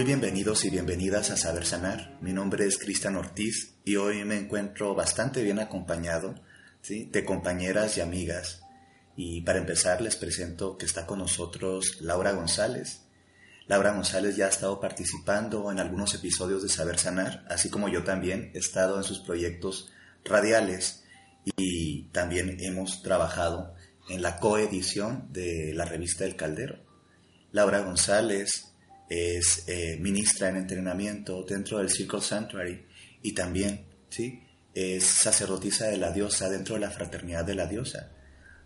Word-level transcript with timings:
Muy 0.00 0.06
bienvenidos 0.06 0.64
y 0.64 0.70
bienvenidas 0.70 1.30
a 1.30 1.36
Saber 1.36 1.66
Sanar. 1.66 2.16
Mi 2.22 2.32
nombre 2.32 2.64
es 2.64 2.78
Cristian 2.78 3.16
Ortiz 3.16 3.74
y 3.84 3.96
hoy 3.96 4.24
me 4.24 4.38
encuentro 4.38 4.94
bastante 4.94 5.42
bien 5.42 5.58
acompañado 5.58 6.36
de 6.88 7.24
compañeras 7.26 7.98
y 7.98 8.00
amigas. 8.00 8.62
Y 9.14 9.42
para 9.42 9.58
empezar 9.58 10.00
les 10.00 10.16
presento 10.16 10.78
que 10.78 10.86
está 10.86 11.06
con 11.06 11.18
nosotros 11.18 11.98
Laura 12.00 12.32
González. 12.32 13.02
Laura 13.66 13.92
González 13.92 14.36
ya 14.36 14.46
ha 14.46 14.48
estado 14.48 14.80
participando 14.80 15.70
en 15.70 15.80
algunos 15.80 16.14
episodios 16.14 16.62
de 16.62 16.70
Saber 16.70 16.98
Sanar, 16.98 17.44
así 17.50 17.68
como 17.68 17.90
yo 17.90 18.02
también 18.02 18.52
he 18.54 18.58
estado 18.58 18.96
en 18.96 19.04
sus 19.04 19.18
proyectos 19.18 19.92
radiales 20.24 21.04
y 21.58 22.04
también 22.04 22.56
hemos 22.60 23.02
trabajado 23.02 23.74
en 24.08 24.22
la 24.22 24.38
coedición 24.38 25.30
de 25.30 25.74
la 25.74 25.84
revista 25.84 26.24
El 26.24 26.36
Caldero. 26.36 26.78
Laura 27.52 27.80
González 27.80 28.69
es 29.10 29.64
eh, 29.66 29.98
ministra 30.00 30.48
en 30.48 30.56
entrenamiento 30.56 31.42
dentro 31.42 31.78
del 31.78 31.90
Circle 31.90 32.20
Sanctuary 32.20 32.86
y 33.22 33.32
también 33.32 33.84
¿sí? 34.08 34.44
es 34.72 35.04
sacerdotisa 35.04 35.88
de 35.88 35.98
la 35.98 36.12
diosa 36.12 36.48
dentro 36.48 36.76
de 36.76 36.80
la 36.82 36.90
fraternidad 36.90 37.44
de 37.44 37.56
la 37.56 37.66
diosa. 37.66 38.12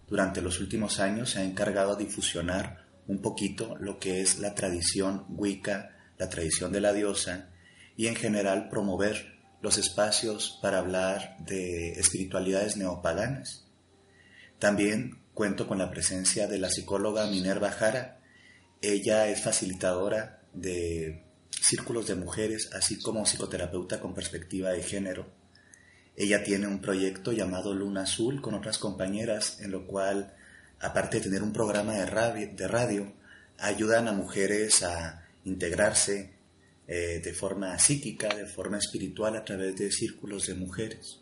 Durante 0.06 0.42
los 0.42 0.60
últimos 0.60 1.00
años 1.00 1.30
se 1.30 1.38
ha 1.38 1.44
encargado 1.44 1.96
de 1.96 2.04
difusionar 2.04 2.84
un 3.06 3.22
poquito 3.22 3.76
lo 3.80 3.98
que 3.98 4.20
es 4.20 4.38
la 4.38 4.54
tradición 4.54 5.24
Wicca, 5.30 5.96
la 6.18 6.28
tradición 6.28 6.72
de 6.72 6.82
la 6.82 6.92
diosa 6.92 7.48
y 7.96 8.06
en 8.06 8.14
general 8.14 8.68
promover 8.68 9.38
los 9.62 9.78
espacios 9.78 10.58
para 10.60 10.78
hablar 10.78 11.38
de 11.38 11.92
espiritualidades 11.92 12.76
neopaganas. 12.76 13.64
También 14.58 15.22
cuento 15.32 15.66
con 15.66 15.78
la 15.78 15.90
presencia 15.90 16.46
de 16.46 16.58
la 16.58 16.68
psicóloga 16.68 17.26
Minerva 17.28 17.70
Jara, 17.70 18.20
ella 18.88 19.28
es 19.28 19.42
facilitadora 19.42 20.42
de 20.52 21.24
círculos 21.60 22.06
de 22.06 22.14
mujeres, 22.14 22.70
así 22.72 22.98
como 22.98 23.24
psicoterapeuta 23.24 24.00
con 24.00 24.14
perspectiva 24.14 24.70
de 24.70 24.82
género. 24.82 25.26
Ella 26.16 26.44
tiene 26.44 26.66
un 26.66 26.80
proyecto 26.80 27.32
llamado 27.32 27.74
Luna 27.74 28.02
Azul 28.02 28.40
con 28.40 28.54
otras 28.54 28.78
compañeras, 28.78 29.60
en 29.60 29.72
lo 29.72 29.86
cual, 29.86 30.34
aparte 30.80 31.16
de 31.16 31.24
tener 31.24 31.42
un 31.42 31.52
programa 31.52 31.94
de 31.94 32.06
radio, 32.68 33.12
ayudan 33.58 34.08
a 34.08 34.12
mujeres 34.12 34.82
a 34.82 35.26
integrarse 35.44 36.34
eh, 36.86 37.20
de 37.24 37.32
forma 37.32 37.78
psíquica, 37.78 38.34
de 38.34 38.46
forma 38.46 38.78
espiritual 38.78 39.36
a 39.36 39.44
través 39.44 39.76
de 39.76 39.90
círculos 39.90 40.46
de 40.46 40.54
mujeres. 40.54 41.20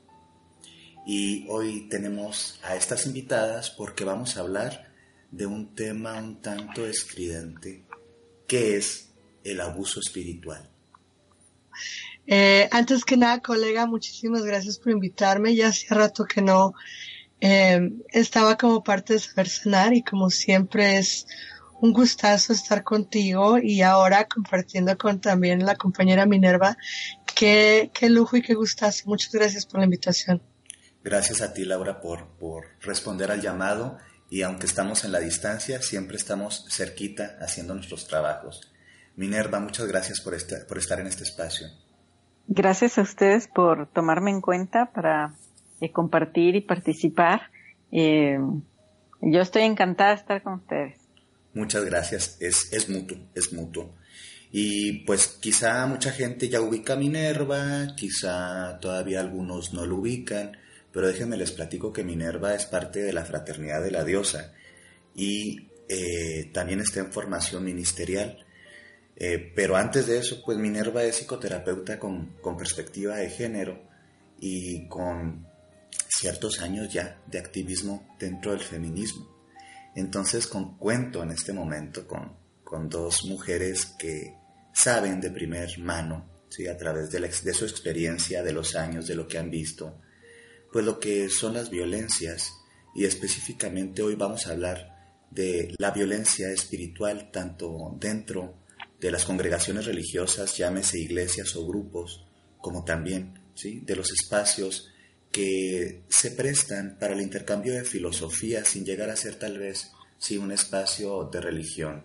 Y 1.06 1.46
hoy 1.48 1.88
tenemos 1.88 2.60
a 2.62 2.76
estas 2.76 3.06
invitadas 3.06 3.70
porque 3.70 4.04
vamos 4.04 4.36
a 4.36 4.40
hablar 4.40 4.91
de 5.32 5.46
un 5.46 5.74
tema 5.74 6.18
un 6.18 6.40
tanto 6.40 6.86
estridente, 6.86 7.84
que 8.46 8.76
es 8.76 9.08
el 9.42 9.60
abuso 9.60 9.98
espiritual. 9.98 10.70
Eh, 12.26 12.68
antes 12.70 13.04
que 13.04 13.16
nada, 13.16 13.40
colega, 13.40 13.86
muchísimas 13.86 14.42
gracias 14.42 14.78
por 14.78 14.92
invitarme. 14.92 15.56
Ya 15.56 15.68
hacía 15.68 15.96
rato 15.96 16.24
que 16.24 16.42
no 16.42 16.74
eh, 17.40 17.90
estaba 18.10 18.56
como 18.56 18.84
parte 18.84 19.14
de 19.14 19.18
Saber 19.18 19.48
Sanar 19.48 19.94
y 19.94 20.02
como 20.02 20.30
siempre 20.30 20.98
es 20.98 21.26
un 21.80 21.92
gustazo 21.92 22.52
estar 22.52 22.84
contigo 22.84 23.58
y 23.58 23.82
ahora 23.82 24.28
compartiendo 24.28 24.96
con 24.96 25.20
también 25.20 25.64
la 25.64 25.74
compañera 25.74 26.26
Minerva. 26.26 26.76
Qué, 27.34 27.90
qué 27.92 28.10
lujo 28.10 28.36
y 28.36 28.42
qué 28.42 28.54
gustazo. 28.54 29.04
Muchas 29.06 29.32
gracias 29.32 29.66
por 29.66 29.80
la 29.80 29.86
invitación. 29.86 30.42
Gracias 31.02 31.40
a 31.40 31.52
ti, 31.52 31.64
Laura, 31.64 32.00
por, 32.00 32.28
por 32.38 32.66
responder 32.82 33.32
al 33.32 33.40
llamado 33.40 33.98
y 34.32 34.40
aunque 34.40 34.64
estamos 34.64 35.04
en 35.04 35.12
la 35.12 35.20
distancia, 35.20 35.82
siempre 35.82 36.16
estamos 36.16 36.64
cerquita 36.70 37.36
haciendo 37.42 37.74
nuestros 37.74 38.08
trabajos. 38.08 38.72
Minerva, 39.14 39.60
muchas 39.60 39.86
gracias 39.86 40.22
por, 40.22 40.34
por 40.66 40.78
estar 40.78 40.98
en 41.00 41.06
este 41.06 41.24
espacio. 41.24 41.66
Gracias 42.46 42.96
a 42.96 43.02
ustedes 43.02 43.46
por 43.46 43.88
tomarme 43.92 44.30
en 44.30 44.40
cuenta 44.40 44.90
para 44.90 45.34
eh, 45.82 45.92
compartir 45.92 46.56
y 46.56 46.62
participar. 46.62 47.42
Eh, 47.90 48.38
yo 49.20 49.42
estoy 49.42 49.64
encantada 49.64 50.14
de 50.14 50.16
estar 50.16 50.42
con 50.42 50.54
ustedes. 50.54 50.98
Muchas 51.52 51.84
gracias, 51.84 52.38
es, 52.40 52.72
es 52.72 52.88
mutuo, 52.88 53.18
es 53.34 53.52
mutuo. 53.52 53.94
Y 54.50 55.04
pues 55.04 55.26
quizá 55.42 55.86
mucha 55.86 56.10
gente 56.10 56.48
ya 56.48 56.62
ubica 56.62 56.94
a 56.94 56.96
Minerva, 56.96 57.88
quizá 57.96 58.78
todavía 58.80 59.20
algunos 59.20 59.74
no 59.74 59.84
lo 59.84 59.96
ubican, 59.96 60.56
pero 60.92 61.06
déjenme 61.06 61.36
les 61.36 61.52
platico 61.52 61.92
que 61.92 62.04
Minerva 62.04 62.54
es 62.54 62.66
parte 62.66 63.02
de 63.02 63.12
la 63.12 63.24
fraternidad 63.24 63.82
de 63.82 63.90
la 63.90 64.04
diosa 64.04 64.52
y 65.14 65.68
eh, 65.88 66.50
también 66.52 66.80
está 66.80 67.00
en 67.00 67.12
formación 67.12 67.64
ministerial. 67.64 68.44
Eh, 69.16 69.52
pero 69.54 69.76
antes 69.76 70.06
de 70.06 70.18
eso, 70.18 70.42
pues 70.44 70.58
Minerva 70.58 71.04
es 71.04 71.16
psicoterapeuta 71.16 71.98
con, 71.98 72.36
con, 72.40 72.56
perspectiva 72.56 73.16
de 73.16 73.30
género 73.30 73.82
y 74.40 74.88
con 74.88 75.46
ciertos 76.08 76.60
años 76.60 76.92
ya 76.92 77.20
de 77.26 77.38
activismo 77.38 78.16
dentro 78.18 78.52
del 78.52 78.60
feminismo. 78.60 79.28
Entonces 79.94 80.46
cuento 80.46 81.22
en 81.22 81.30
este 81.30 81.52
momento 81.52 82.06
con, 82.06 82.36
con 82.64 82.88
dos 82.88 83.24
mujeres 83.26 83.86
que 83.98 84.34
saben 84.72 85.20
de 85.20 85.30
primer 85.30 85.78
mano, 85.78 86.46
¿sí? 86.48 86.66
a 86.66 86.76
través 86.76 87.10
de, 87.10 87.20
de 87.20 87.54
su 87.54 87.64
experiencia, 87.64 88.42
de 88.42 88.52
los 88.52 88.74
años, 88.74 89.06
de 89.06 89.14
lo 89.14 89.28
que 89.28 89.38
han 89.38 89.50
visto, 89.50 90.00
pues 90.72 90.84
lo 90.86 90.98
que 90.98 91.28
son 91.28 91.54
las 91.54 91.70
violencias 91.70 92.54
y 92.94 93.04
específicamente 93.04 94.02
hoy 94.02 94.14
vamos 94.14 94.46
a 94.46 94.52
hablar 94.52 94.92
de 95.30 95.74
la 95.78 95.90
violencia 95.90 96.50
espiritual 96.50 97.30
tanto 97.30 97.94
dentro 97.98 98.54
de 98.98 99.10
las 99.10 99.24
congregaciones 99.24 99.86
religiosas, 99.86 100.56
llámese 100.56 100.98
iglesias 100.98 101.54
o 101.56 101.66
grupos, 101.66 102.24
como 102.58 102.84
también 102.84 103.38
¿sí? 103.54 103.80
de 103.80 103.96
los 103.96 104.10
espacios 104.12 104.90
que 105.30 106.02
se 106.08 106.30
prestan 106.30 106.98
para 106.98 107.14
el 107.14 107.20
intercambio 107.20 107.74
de 107.74 107.84
filosofía 107.84 108.64
sin 108.64 108.84
llegar 108.84 109.10
a 109.10 109.16
ser 109.16 109.36
tal 109.36 109.58
vez 109.58 109.90
sí, 110.18 110.38
un 110.38 110.52
espacio 110.52 111.28
de 111.32 111.40
religión. 111.40 112.04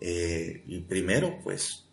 Eh, 0.00 0.62
primero, 0.88 1.38
pues, 1.42 1.84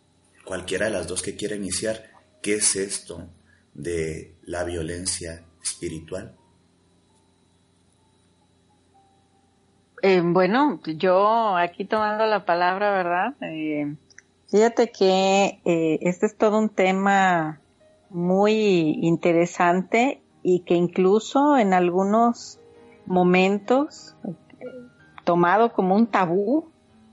cualquiera 0.44 0.86
de 0.86 0.92
las 0.92 1.06
dos 1.06 1.22
que 1.22 1.36
quiera 1.36 1.56
iniciar, 1.56 2.10
¿qué 2.40 2.54
es 2.54 2.76
esto 2.76 3.30
de 3.74 4.36
la 4.44 4.64
violencia 4.64 5.44
espiritual? 5.64 6.34
Eh, 10.02 10.20
bueno, 10.22 10.80
yo 10.84 11.56
aquí 11.56 11.86
tomando 11.86 12.26
la 12.26 12.44
palabra, 12.44 12.90
¿verdad? 12.90 13.34
Eh, 13.40 13.96
fíjate 14.50 14.92
que 14.92 15.60
eh, 15.64 15.98
este 16.02 16.26
es 16.26 16.36
todo 16.36 16.58
un 16.58 16.68
tema 16.68 17.60
muy 18.10 18.98
interesante 19.00 20.20
y 20.42 20.60
que 20.60 20.74
incluso 20.74 21.56
en 21.56 21.72
algunos 21.72 22.60
momentos 23.06 24.14
tomado 25.24 25.72
como 25.72 25.96
un 25.96 26.06
tabú, 26.06 26.68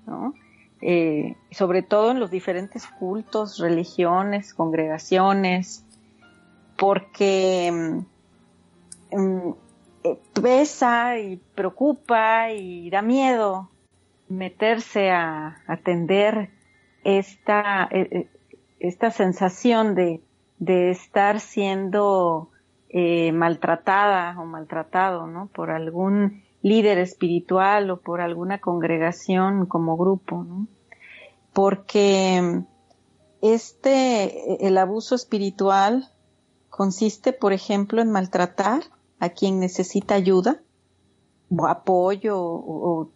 ¿no? 0.05 0.33
sobre 1.51 1.83
todo 1.83 2.09
en 2.09 2.19
los 2.19 2.31
diferentes 2.31 2.87
cultos, 2.87 3.59
religiones, 3.59 4.53
congregaciones, 4.55 5.85
porque 6.75 8.01
Mm, 9.11 9.51
eh, 10.03 10.19
pesa 10.41 11.19
y 11.19 11.37
preocupa 11.53 12.51
y 12.51 12.89
da 12.89 13.01
miedo 13.01 13.69
meterse 14.29 15.11
a 15.11 15.61
atender 15.67 16.49
esta, 17.03 17.87
eh, 17.91 18.07
eh, 18.11 18.29
esta 18.79 19.11
sensación 19.11 19.93
de, 19.93 20.21
de 20.59 20.91
estar 20.91 21.39
siendo 21.39 22.49
maltratada 23.33 24.37
o 24.37 24.45
maltratado, 24.45 25.25
¿no? 25.25 25.47
Por 25.47 25.71
algún 25.71 26.43
líder 26.61 26.97
espiritual 26.97 27.89
o 27.89 28.01
por 28.01 28.19
alguna 28.19 28.59
congregación 28.59 29.65
como 29.65 29.95
grupo, 29.95 30.43
¿no? 30.43 30.67
Porque 31.53 32.63
este, 33.41 34.67
el 34.67 34.77
abuso 34.77 35.15
espiritual 35.15 36.09
consiste, 36.69 37.31
por 37.31 37.53
ejemplo, 37.53 38.01
en 38.01 38.11
maltratar 38.11 38.81
a 39.21 39.29
quien 39.29 39.59
necesita 39.59 40.15
ayuda 40.15 40.61
o 41.55 41.67
apoyo 41.67 42.37
o, 42.39 43.09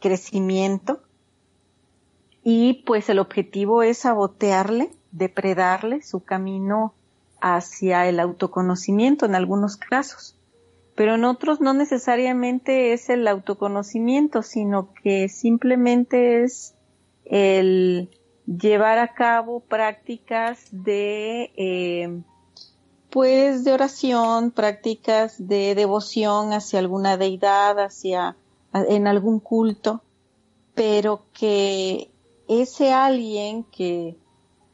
crecimiento. 0.00 1.00
Y 2.44 2.84
pues 2.84 3.08
el 3.08 3.18
objetivo 3.18 3.82
es 3.82 3.98
sabotearle, 3.98 4.90
depredarle 5.12 6.02
su 6.02 6.22
camino 6.22 6.92
hacia 7.40 8.06
el 8.06 8.20
autoconocimiento 8.20 9.24
en 9.24 9.34
algunos 9.34 9.78
casos. 9.78 10.38
Pero 10.94 11.14
en 11.14 11.24
otros 11.24 11.60
no 11.62 11.72
necesariamente 11.72 12.92
es 12.92 13.08
el 13.08 13.26
autoconocimiento, 13.26 14.42
sino 14.42 14.92
que 15.02 15.30
simplemente 15.30 16.44
es 16.44 16.74
el 17.24 18.10
llevar 18.46 18.98
a 18.98 19.14
cabo 19.14 19.60
prácticas 19.60 20.68
de 20.70 21.50
eh, 21.56 22.20
pues 23.10 23.64
de 23.64 23.72
oración, 23.72 24.50
prácticas 24.50 25.34
de 25.46 25.74
devoción 25.74 26.52
hacia 26.52 26.78
alguna 26.78 27.16
deidad, 27.16 27.78
hacia 27.78 28.36
en 28.72 29.06
algún 29.06 29.40
culto, 29.40 30.02
pero 30.74 31.22
que 31.32 32.10
ese 32.48 32.92
alguien 32.92 33.64
que 33.64 34.16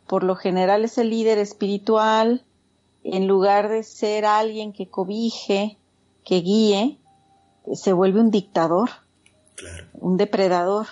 por 0.06 0.25
lo 0.25 0.37
general 0.37 0.84
es 0.84 0.99
el 0.99 1.11
líder 1.11 1.38
espiritual, 1.38 2.44
en 3.05 3.26
lugar 3.26 3.69
de 3.69 3.82
ser 3.82 4.25
alguien 4.25 4.73
que 4.73 4.88
cobije, 4.88 5.78
que 6.25 6.40
guíe, 6.40 6.99
se 7.75 7.93
vuelve 7.93 8.20
un 8.20 8.31
dictador, 8.31 8.90
un 9.94 10.17
depredador. 10.17 10.87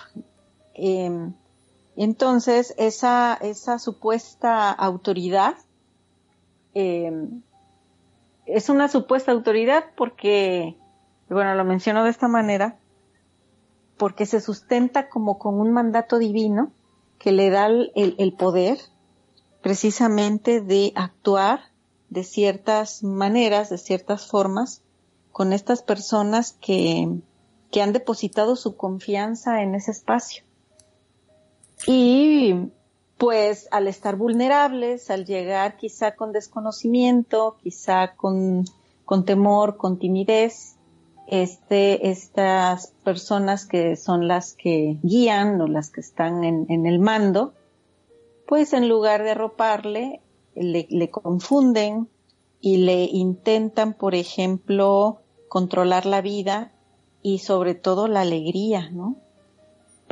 Em, 0.73 1.33
entonces, 1.95 2.73
esa, 2.77 3.37
esa 3.41 3.79
supuesta 3.79 4.71
autoridad 4.71 5.55
em, 6.73 7.41
es 8.45 8.69
una 8.69 8.87
supuesta 8.87 9.31
autoridad 9.31 9.85
porque, 9.95 10.77
bueno, 11.29 11.55
lo 11.55 11.65
menciono 11.65 12.03
de 12.03 12.09
esta 12.09 12.27
manera, 12.27 12.77
porque 13.97 14.25
se 14.25 14.41
sustenta 14.41 15.09
como 15.09 15.37
con 15.37 15.59
un 15.59 15.71
mandato 15.71 16.17
divino 16.17 16.71
que 17.19 17.31
le 17.31 17.49
da 17.49 17.67
el, 17.67 18.33
poder 18.37 18.79
precisamente 19.61 20.59
de 20.59 20.91
actuar 20.95 21.61
de 22.09 22.23
ciertas 22.23 23.03
maneras, 23.03 23.69
de 23.69 23.77
ciertas 23.77 24.27
formas, 24.27 24.81
con 25.31 25.53
estas 25.53 25.83
personas 25.83 26.53
que, 26.59 27.19
que 27.69 27.81
han 27.81 27.93
depositado 27.93 28.55
su 28.55 28.75
confianza 28.75 29.61
en 29.61 29.75
ese 29.75 29.91
espacio. 29.91 30.43
Y 31.85 32.71
pues 33.21 33.67
al 33.69 33.87
estar 33.87 34.15
vulnerables, 34.15 35.11
al 35.11 35.25
llegar 35.25 35.77
quizá 35.77 36.15
con 36.15 36.31
desconocimiento, 36.31 37.55
quizá 37.61 38.15
con, 38.15 38.65
con 39.05 39.25
temor, 39.25 39.77
con 39.77 39.99
timidez, 39.99 40.77
este, 41.27 42.09
estas 42.09 42.95
personas 43.03 43.67
que 43.67 43.95
son 43.95 44.27
las 44.27 44.53
que 44.53 44.97
guían 45.03 45.61
o 45.61 45.67
las 45.67 45.91
que 45.91 46.01
están 46.01 46.43
en, 46.43 46.87
el 46.87 46.97
mando, 46.97 47.53
pues 48.47 48.73
en 48.73 48.89
lugar 48.89 49.21
de 49.21 49.29
arroparle, 49.29 50.21
le, 50.55 50.87
le, 50.89 51.11
confunden 51.11 52.09
y 52.59 52.77
le 52.77 53.03
intentan, 53.03 53.93
por 53.93 54.15
ejemplo, 54.15 55.21
controlar 55.47 56.07
la 56.07 56.21
vida 56.21 56.71
y 57.21 57.37
sobre 57.37 57.75
todo 57.75 58.07
la 58.07 58.21
alegría, 58.21 58.89
¿no? 58.89 59.17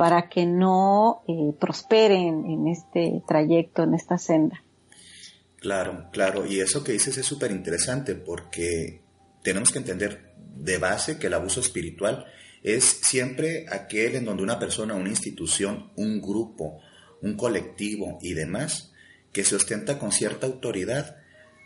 Para 0.00 0.30
que 0.30 0.46
no 0.46 1.24
eh, 1.28 1.52
prosperen 1.60 2.46
en 2.46 2.68
este 2.68 3.22
trayecto, 3.28 3.82
en 3.82 3.92
esta 3.92 4.16
senda. 4.16 4.64
Claro, 5.58 6.06
claro. 6.10 6.46
Y 6.46 6.60
eso 6.60 6.82
que 6.82 6.92
dices 6.92 7.18
es 7.18 7.26
súper 7.26 7.50
interesante 7.50 8.14
porque 8.14 9.02
tenemos 9.42 9.70
que 9.70 9.78
entender 9.78 10.32
de 10.56 10.78
base 10.78 11.18
que 11.18 11.26
el 11.26 11.34
abuso 11.34 11.60
espiritual 11.60 12.24
es 12.62 12.84
siempre 12.84 13.66
aquel 13.70 14.16
en 14.16 14.24
donde 14.24 14.42
una 14.42 14.58
persona, 14.58 14.94
una 14.94 15.10
institución, 15.10 15.90
un 15.96 16.22
grupo, 16.22 16.78
un 17.20 17.36
colectivo 17.36 18.18
y 18.22 18.32
demás, 18.32 18.94
que 19.32 19.44
se 19.44 19.56
ostenta 19.56 19.98
con 19.98 20.12
cierta 20.12 20.46
autoridad, 20.46 21.18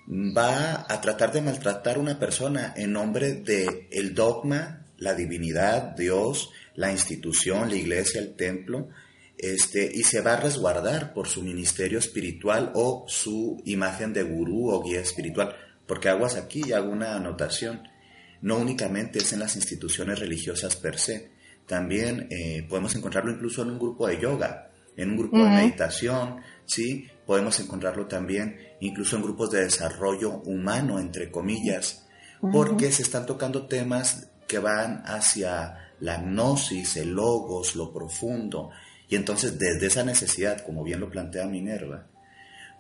va 0.08 0.86
a 0.88 1.00
tratar 1.00 1.31
de 1.31 1.40
maltratar 1.40 1.98
a 1.98 2.00
una 2.00 2.19
persona 2.19 2.75
en 2.76 2.94
nombre 2.94 3.34
de 3.34 3.86
el 3.92 4.12
dogma, 4.12 4.86
la 4.98 5.14
divinidad, 5.14 5.94
Dios, 5.96 6.50
la 6.75 6.93
institución, 6.93 7.69
la 7.69 7.76
iglesia, 7.76 8.21
el 8.21 8.35
templo, 8.35 8.88
este, 9.38 9.91
y 9.93 10.03
se 10.05 10.21
va 10.21 10.35
a 10.35 10.41
resguardar 10.41 11.12
por 11.12 11.29
su 11.29 11.43
ministerio 11.43 11.99
espiritual 11.99 12.73
o 12.75 13.05
su 13.09 13.61
imagen 13.65 14.12
de 14.12 14.23
gurú 14.23 14.71
o 14.71 14.82
guía 14.82 15.00
espiritual. 15.00 15.55
Porque 15.87 16.09
aguas 16.09 16.37
aquí 16.37 16.62
y 16.67 16.73
hago 16.73 16.91
una 16.91 17.17
anotación. 17.17 17.82
No 18.41 18.59
únicamente 18.59 19.19
es 19.19 19.32
en 19.32 19.41
las 19.41 19.56
instituciones 19.56 20.19
religiosas 20.19 20.76
per 20.76 20.99
se, 20.99 21.35
también 21.67 22.29
eh, 22.31 22.67
podemos 22.69 22.94
encontrarlo 22.94 23.31
incluso 23.32 23.62
en 23.62 23.70
un 23.70 23.79
grupo 23.79 24.06
de 24.06 24.20
yoga, 24.20 24.70
en 24.97 25.11
un 25.11 25.17
grupo 25.17 25.38
de 25.38 25.49
meditación, 25.49 26.41
¿sí? 26.67 27.09
Podemos 27.27 27.59
encontrarlo 27.59 28.06
también 28.06 28.59
incluso 28.81 29.17
en 29.17 29.23
grupos 29.23 29.50
de 29.50 29.65
desarrollo 29.65 30.43
humano, 30.44 31.00
entre 31.00 31.31
comillas, 31.31 32.06
porque 32.53 32.93
se 32.93 33.03
están 33.03 33.25
tocando 33.25 33.67
temas 33.67 34.29
que 34.47 34.59
van 34.59 35.03
hacia 35.06 35.83
la 36.00 36.19
gnosis, 36.19 36.96
el 36.96 37.11
logos, 37.11 37.76
lo 37.76 37.93
profundo, 37.93 38.70
y 39.08 39.17
entonces 39.17 39.58
desde 39.58 39.87
esa 39.87 40.05
necesidad, 40.05 40.64
como 40.64 40.82
bien 40.82 41.00
lo 41.00 41.11
plantea 41.11 41.46
Minerva, 41.46 42.08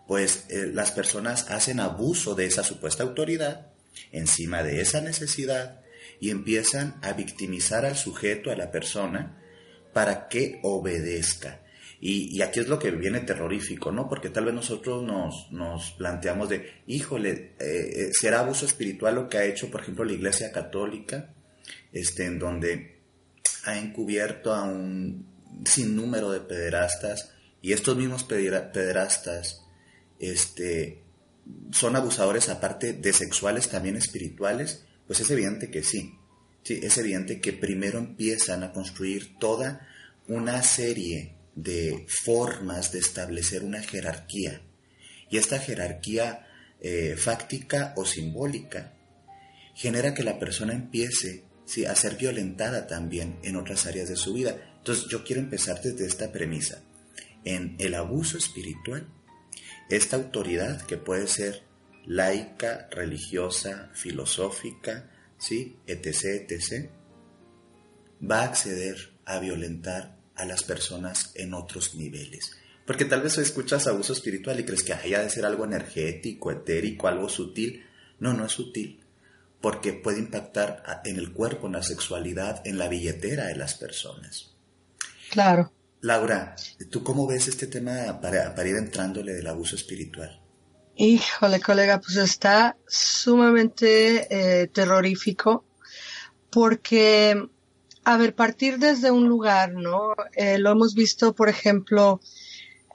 pues 0.06 0.46
eh, 0.50 0.70
las 0.72 0.90
personas 0.90 1.50
hacen 1.50 1.80
abuso 1.80 2.34
de 2.34 2.46
esa 2.46 2.62
supuesta 2.62 3.02
autoridad 3.02 3.72
encima 4.12 4.62
de 4.62 4.80
esa 4.80 5.00
necesidad 5.00 5.80
y 6.20 6.30
empiezan 6.30 6.96
a 7.02 7.12
victimizar 7.12 7.84
al 7.84 7.96
sujeto, 7.96 8.50
a 8.50 8.56
la 8.56 8.70
persona, 8.70 9.40
para 9.92 10.28
que 10.28 10.60
obedezca. 10.62 11.60
Y, 12.00 12.42
aquí 12.42 12.60
es 12.60 12.68
lo 12.68 12.78
que 12.78 12.90
viene 12.90 13.20
terrorífico, 13.20 13.90
¿no? 13.90 14.08
Porque 14.10 14.28
tal 14.28 14.44
vez 14.44 14.54
nosotros 14.54 15.02
nos, 15.04 15.50
nos 15.52 15.92
planteamos 15.92 16.50
de, 16.50 16.82
híjole, 16.86 17.30
eh, 17.30 17.56
eh, 17.60 18.10
¿será 18.12 18.40
abuso 18.40 18.66
espiritual 18.66 19.14
lo 19.14 19.28
que 19.28 19.38
ha 19.38 19.44
hecho, 19.44 19.70
por 19.70 19.80
ejemplo, 19.80 20.04
la 20.04 20.12
Iglesia 20.12 20.52
Católica, 20.52 21.34
este, 21.92 22.26
en 22.26 22.38
donde 22.38 22.93
ha 23.64 23.78
encubierto 23.78 24.52
a 24.52 24.64
un 24.64 25.26
sinnúmero 25.64 26.30
de 26.30 26.40
pederastas 26.40 27.32
y 27.62 27.72
estos 27.72 27.96
mismos 27.96 28.24
pederastas, 28.24 29.64
este, 30.18 31.02
son 31.72 31.96
abusadores 31.96 32.48
aparte 32.48 32.92
de 32.92 33.12
sexuales 33.12 33.68
también 33.68 33.96
espirituales, 33.96 34.84
pues 35.06 35.20
es 35.20 35.30
evidente 35.30 35.70
que 35.70 35.82
sí. 35.82 36.18
Sí, 36.62 36.80
es 36.82 36.96
evidente 36.98 37.40
que 37.40 37.52
primero 37.52 37.98
empiezan 37.98 38.62
a 38.62 38.72
construir 38.72 39.38
toda 39.38 39.86
una 40.28 40.62
serie 40.62 41.36
de 41.54 42.06
formas 42.08 42.92
de 42.92 42.98
establecer 42.98 43.62
una 43.64 43.82
jerarquía. 43.82 44.62
Y 45.30 45.36
esta 45.36 45.58
jerarquía 45.58 46.46
eh, 46.80 47.16
fáctica 47.16 47.92
o 47.96 48.04
simbólica 48.04 48.94
genera 49.74 50.14
que 50.14 50.22
la 50.22 50.38
persona 50.38 50.72
empiece 50.72 51.43
¿sí? 51.64 51.84
a 51.84 51.94
ser 51.94 52.16
violentada 52.16 52.86
también 52.86 53.38
en 53.42 53.56
otras 53.56 53.86
áreas 53.86 54.08
de 54.08 54.16
su 54.16 54.34
vida. 54.34 54.56
Entonces 54.78 55.06
yo 55.08 55.24
quiero 55.24 55.40
empezar 55.40 55.80
desde 55.82 56.06
esta 56.06 56.32
premisa. 56.32 56.82
En 57.44 57.76
el 57.78 57.94
abuso 57.94 58.38
espiritual 58.38 59.06
esta 59.88 60.16
autoridad 60.16 60.82
que 60.82 60.96
puede 60.96 61.28
ser 61.28 61.62
laica, 62.06 62.88
religiosa, 62.90 63.90
filosófica, 63.94 65.10
¿sí? 65.38 65.76
etc., 65.86 66.50
etc., 66.50 66.90
va 68.20 68.40
a 68.40 68.44
acceder 68.44 69.12
a 69.24 69.38
violentar 69.38 70.16
a 70.34 70.44
las 70.44 70.62
personas 70.64 71.32
en 71.34 71.54
otros 71.54 71.94
niveles. 71.94 72.52
Porque 72.86 73.04
tal 73.04 73.22
vez 73.22 73.38
escuchas 73.38 73.86
abuso 73.86 74.12
espiritual 74.12 74.60
y 74.60 74.64
crees 74.64 74.82
que 74.82 74.92
haya 74.92 75.20
de 75.20 75.30
ser 75.30 75.46
algo 75.46 75.64
energético, 75.64 76.50
etérico, 76.50 77.08
algo 77.08 77.28
sutil. 77.28 77.84
No, 78.20 78.34
no 78.34 78.46
es 78.46 78.52
sutil, 78.52 79.00
porque 79.64 79.94
puede 79.94 80.18
impactar 80.18 80.82
en 81.06 81.16
el 81.16 81.32
cuerpo, 81.32 81.68
en 81.68 81.72
la 81.72 81.82
sexualidad, 81.82 82.60
en 82.66 82.76
la 82.76 82.86
billetera 82.86 83.46
de 83.46 83.56
las 83.56 83.72
personas. 83.72 84.50
Claro. 85.30 85.72
Laura, 86.02 86.54
¿tú 86.90 87.02
cómo 87.02 87.26
ves 87.26 87.48
este 87.48 87.66
tema 87.66 88.20
para, 88.20 88.68
ir 88.68 88.76
entrándole 88.76 89.32
del 89.32 89.46
abuso 89.46 89.74
espiritual? 89.74 90.38
Híjole, 90.96 91.60
colega, 91.60 91.98
pues 91.98 92.18
está 92.18 92.76
sumamente 92.86 94.26
eh, 94.28 94.66
terrorífico 94.66 95.64
porque, 96.50 97.48
a 98.04 98.18
ver, 98.18 98.34
partir 98.34 98.78
desde 98.78 99.10
un 99.10 99.26
lugar, 99.30 99.72
¿no? 99.72 100.14
Eh, 100.34 100.58
lo 100.58 100.72
hemos 100.72 100.94
visto, 100.94 101.34
por 101.34 101.48
ejemplo, 101.48 102.20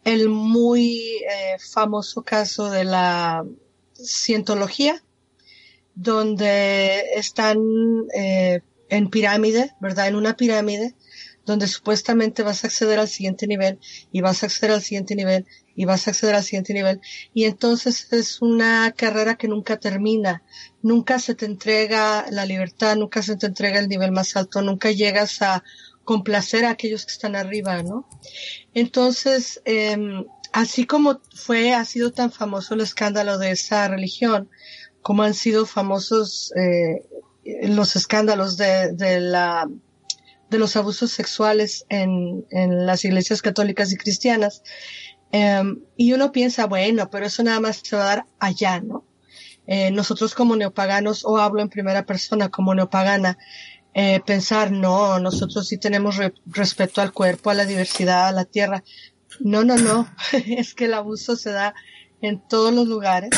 el 0.04 0.30
muy 0.30 1.00
eh, 1.00 1.58
famoso 1.58 2.22
caso 2.22 2.70
de 2.70 2.84
la 2.84 3.44
cientología, 3.96 5.02
donde 5.96 7.04
están 7.16 7.60
en 8.14 9.10
pirámide, 9.10 9.76
¿verdad? 9.80 10.08
En 10.08 10.16
una 10.16 10.36
pirámide 10.36 10.96
donde 11.50 11.68
supuestamente 11.68 12.44
vas 12.44 12.64
a 12.64 12.68
acceder 12.68 13.00
al 13.00 13.08
siguiente 13.08 13.48
nivel 13.48 13.80
y 14.12 14.22
vas 14.22 14.44
a 14.44 14.46
acceder 14.46 14.72
al 14.72 14.82
siguiente 14.84 15.16
nivel 15.16 15.48
y 15.76 15.86
vas 15.86 16.08
a 16.08 16.12
acceder 16.12 16.36
al 16.36 16.44
siguiente 16.44 16.74
nivel. 16.74 17.02
Y 17.34 17.46
entonces 17.46 18.12
es 18.14 18.42
una 18.42 18.94
carrera 18.96 19.36
que 19.36 19.48
nunca 19.48 19.78
termina. 19.78 20.44
Nunca 20.84 21.18
se 21.18 21.36
te 21.36 21.46
entrega 21.46 22.26
la 22.30 22.46
libertad, 22.46 22.96
nunca 22.98 23.24
se 23.24 23.36
te 23.36 23.48
entrega 23.48 23.80
el 23.80 23.90
nivel 23.90 24.12
más 24.12 24.36
alto, 24.36 24.62
nunca 24.62 24.92
llegas 24.92 25.42
a 25.42 25.64
complacer 26.04 26.66
a 26.66 26.72
aquellos 26.72 27.06
que 27.06 27.14
están 27.14 27.36
arriba, 27.36 27.82
¿no? 27.82 28.08
Entonces, 28.74 29.62
eh, 29.66 29.98
así 30.52 30.86
como 30.86 31.22
fue, 31.34 31.74
ha 31.74 31.86
sido 31.86 32.12
tan 32.12 32.32
famoso 32.32 32.74
el 32.74 32.82
escándalo 32.82 33.38
de 33.38 33.52
esa 33.52 33.88
religión, 33.88 34.50
como 35.02 35.24
han 35.24 35.34
sido 35.34 35.66
famosos 35.66 36.54
eh, 36.56 37.06
los 37.68 37.96
escándalos 37.96 38.58
de, 38.58 38.94
de 38.94 39.20
la 39.20 39.68
de 40.50 40.58
los 40.58 40.76
abusos 40.76 41.12
sexuales 41.12 41.86
en, 41.90 42.46
las 42.86 43.06
iglesias 43.06 43.42
católicas 43.42 43.92
y 43.92 43.98
cristianas. 43.98 44.64
Em, 45.32 45.82
y 45.96 46.14
uno 46.14 46.32
piensa, 46.32 46.66
bueno, 46.66 47.10
pero 47.12 47.28
eso 47.28 47.44
nada 47.44 47.60
más 47.60 47.82
se 47.84 47.96
va 47.96 48.02
a 48.02 48.16
dar 48.16 48.26
allá, 48.40 48.80
¿no? 48.82 49.06
eh, 49.72 49.92
nosotros 49.92 50.34
como 50.34 50.56
neopaganos, 50.56 51.24
o 51.24 51.38
hablo 51.38 51.62
en 51.62 51.70
primera 51.70 52.04
persona 52.04 52.50
como 52.50 52.74
neopagana, 52.74 53.38
eh, 53.94 54.20
pensar, 54.26 54.72
no, 54.72 55.20
nosotros 55.20 55.68
sí 55.68 55.78
tenemos 55.78 56.18
respeto 56.48 57.02
al 57.02 57.14
cuerpo, 57.14 57.52
a 57.52 57.54
la 57.54 57.66
diversidad, 57.66 58.28
a 58.28 58.32
la 58.32 58.46
tierra. 58.46 58.84
No, 59.40 59.64
no, 59.64 59.78
no, 59.78 60.12
es 60.34 60.74
que 60.74 60.86
el 60.86 60.96
abuso 60.96 61.36
se 61.36 61.52
da 61.52 61.76
en 62.20 62.42
todos 62.48 62.74
los 62.74 62.88
lugares 62.88 63.30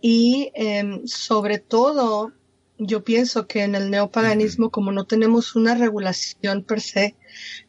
y 0.00 0.50
em, 0.54 1.06
sobre 1.06 1.58
todo 1.58 2.32
yo 2.78 3.04
pienso 3.04 3.46
que 3.46 3.62
en 3.62 3.74
el 3.74 3.90
neopaganismo 3.90 4.70
como 4.70 4.90
no 4.90 5.04
tenemos 5.04 5.54
una 5.54 5.74
regulación 5.74 6.64
per 6.64 6.80
se, 6.80 7.14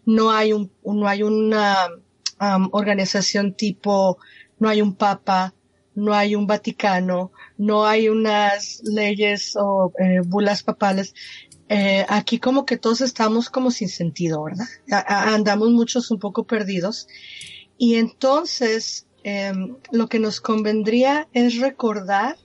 no 0.05 0.31
hay 0.31 0.53
un, 0.53 0.71
no 0.85 1.07
hay 1.07 1.23
una 1.23 1.89
organización 2.71 3.53
tipo, 3.53 4.17
no 4.57 4.69
hay 4.69 4.81
un 4.81 4.95
papa, 4.95 5.53
no 5.95 6.13
hay 6.13 6.35
un 6.35 6.47
Vaticano, 6.47 7.31
no 7.57 7.85
hay 7.85 8.09
unas 8.09 8.81
leyes 8.83 9.55
o 9.55 9.91
eh, 9.99 10.21
bulas 10.25 10.63
papales. 10.63 11.13
Eh, 11.67 12.05
aquí 12.09 12.39
como 12.39 12.65
que 12.65 12.77
todos 12.77 13.01
estamos 13.01 13.49
como 13.49 13.71
sin 13.71 13.89
sentido, 13.89 14.43
¿verdad? 14.43 14.67
andamos 15.07 15.69
muchos 15.71 16.09
un 16.11 16.19
poco 16.19 16.45
perdidos. 16.45 17.07
Y 17.77 17.95
entonces 17.95 19.07
em, 19.23 19.75
lo 19.91 20.07
que 20.07 20.19
nos 20.19 20.41
convendría 20.41 21.27
es 21.33 21.57
recordar 21.57 22.37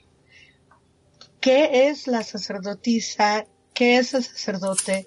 qué 1.41 1.89
es 1.89 2.07
la 2.07 2.23
sacerdotisa, 2.23 3.47
qué 3.75 3.99
es 3.99 4.15
el 4.15 4.25
sacerdote, 4.25 5.07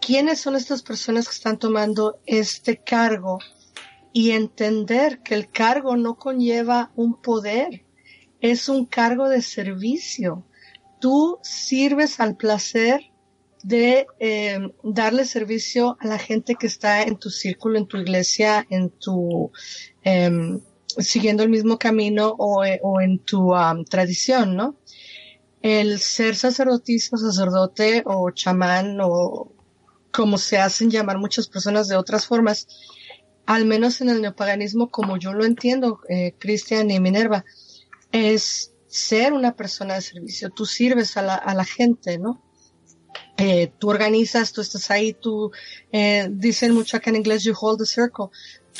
quiénes 0.00 0.40
son 0.40 0.56
estas 0.56 0.82
personas 0.82 1.28
que 1.28 1.34
están 1.34 1.58
tomando 1.58 2.20
este 2.26 2.78
cargo 2.78 3.38
y 4.12 4.30
entender 4.30 5.20
que 5.20 5.34
el 5.34 5.50
cargo 5.50 5.96
no 5.96 6.16
conlleva 6.16 6.90
un 6.96 7.20
poder, 7.20 7.84
es 8.40 8.68
un 8.68 8.86
cargo 8.86 9.28
de 9.28 9.42
servicio. 9.42 10.46
Tú 11.00 11.38
sirves 11.42 12.20
al 12.20 12.36
placer 12.36 13.10
de 13.62 14.06
eh, 14.18 14.58
darle 14.82 15.24
servicio 15.24 15.96
a 16.00 16.06
la 16.06 16.18
gente 16.18 16.54
que 16.54 16.66
está 16.66 17.02
en 17.02 17.18
tu 17.18 17.30
círculo, 17.30 17.78
en 17.78 17.86
tu 17.86 17.98
iglesia, 17.98 18.66
en 18.70 18.90
tu 18.90 19.50
em, 20.02 20.60
siguiendo 20.98 21.42
el 21.42 21.48
mismo 21.48 21.78
camino 21.78 22.34
o, 22.38 22.64
eh, 22.64 22.80
en 23.02 23.18
tu 23.20 23.52
tradición, 23.88 24.56
¿no? 24.56 24.76
El 25.62 26.00
ser 26.00 26.36
sacerdotisa, 26.36 27.16
sacerdote 27.16 28.02
o 28.06 28.30
chamán 28.30 28.98
o 29.02 29.52
como 30.10 30.38
se 30.38 30.58
hacen 30.58 30.90
llamar 30.90 31.18
muchas 31.18 31.46
personas 31.48 31.86
de 31.86 31.96
otras 31.96 32.26
formas, 32.26 32.66
al 33.46 33.64
menos 33.64 34.00
en 34.00 34.08
el 34.08 34.22
neopaganismo, 34.22 34.90
como 34.90 35.16
yo 35.18 35.32
lo 35.32 35.44
entiendo, 35.44 36.00
eh, 36.08 36.34
Cristian 36.38 36.90
y 36.90 36.98
Minerva, 36.98 37.44
es 38.10 38.72
ser 38.88 39.32
una 39.32 39.54
persona 39.54 39.94
de 39.94 40.00
servicio. 40.00 40.50
Tú 40.50 40.66
sirves 40.66 41.16
a 41.16 41.22
la, 41.22 41.34
a 41.36 41.54
la 41.54 41.64
gente, 41.64 42.18
¿no? 42.18 42.42
Eh, 43.42 43.72
tú 43.78 43.88
organizas, 43.88 44.52
tú 44.52 44.60
estás 44.60 44.90
ahí, 44.90 45.14
tú, 45.14 45.50
dicen 46.30 46.74
mucho 46.74 46.98
acá 46.98 47.08
en 47.08 47.16
inglés, 47.16 47.42
you 47.42 47.54
hold 47.58 47.78
the 47.78 47.86
circle. 47.86 48.26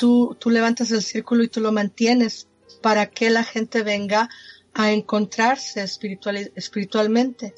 Tú, 0.01 0.35
tú 0.39 0.49
levantas 0.49 0.89
el 0.89 1.03
círculo 1.03 1.43
y 1.43 1.47
tú 1.47 1.59
lo 1.59 1.71
mantienes 1.71 2.47
para 2.81 3.05
que 3.05 3.29
la 3.29 3.43
gente 3.43 3.83
venga 3.83 4.29
a 4.73 4.91
encontrarse 4.91 5.83
espiritual, 5.83 6.51
espiritualmente 6.55 7.53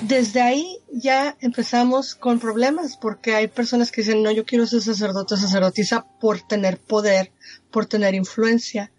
desde 0.00 0.40
ahí 0.40 0.78
ya 0.92 1.36
empezamos 1.40 2.14
con 2.14 2.40
problemas 2.40 2.96
porque 2.96 3.34
hay 3.34 3.48
personas 3.48 3.90
que 3.90 4.00
dicen, 4.00 4.22
no, 4.22 4.30
yo 4.30 4.44
quiero 4.44 4.66
ser 4.66 4.80
sacerdote 4.80 5.36
sacerdotisa 5.36 6.06
por 6.20 6.40
tener 6.40 6.78
poder, 6.78 7.32
por 7.70 7.86
tener 7.86 8.14
influencia 8.14 8.90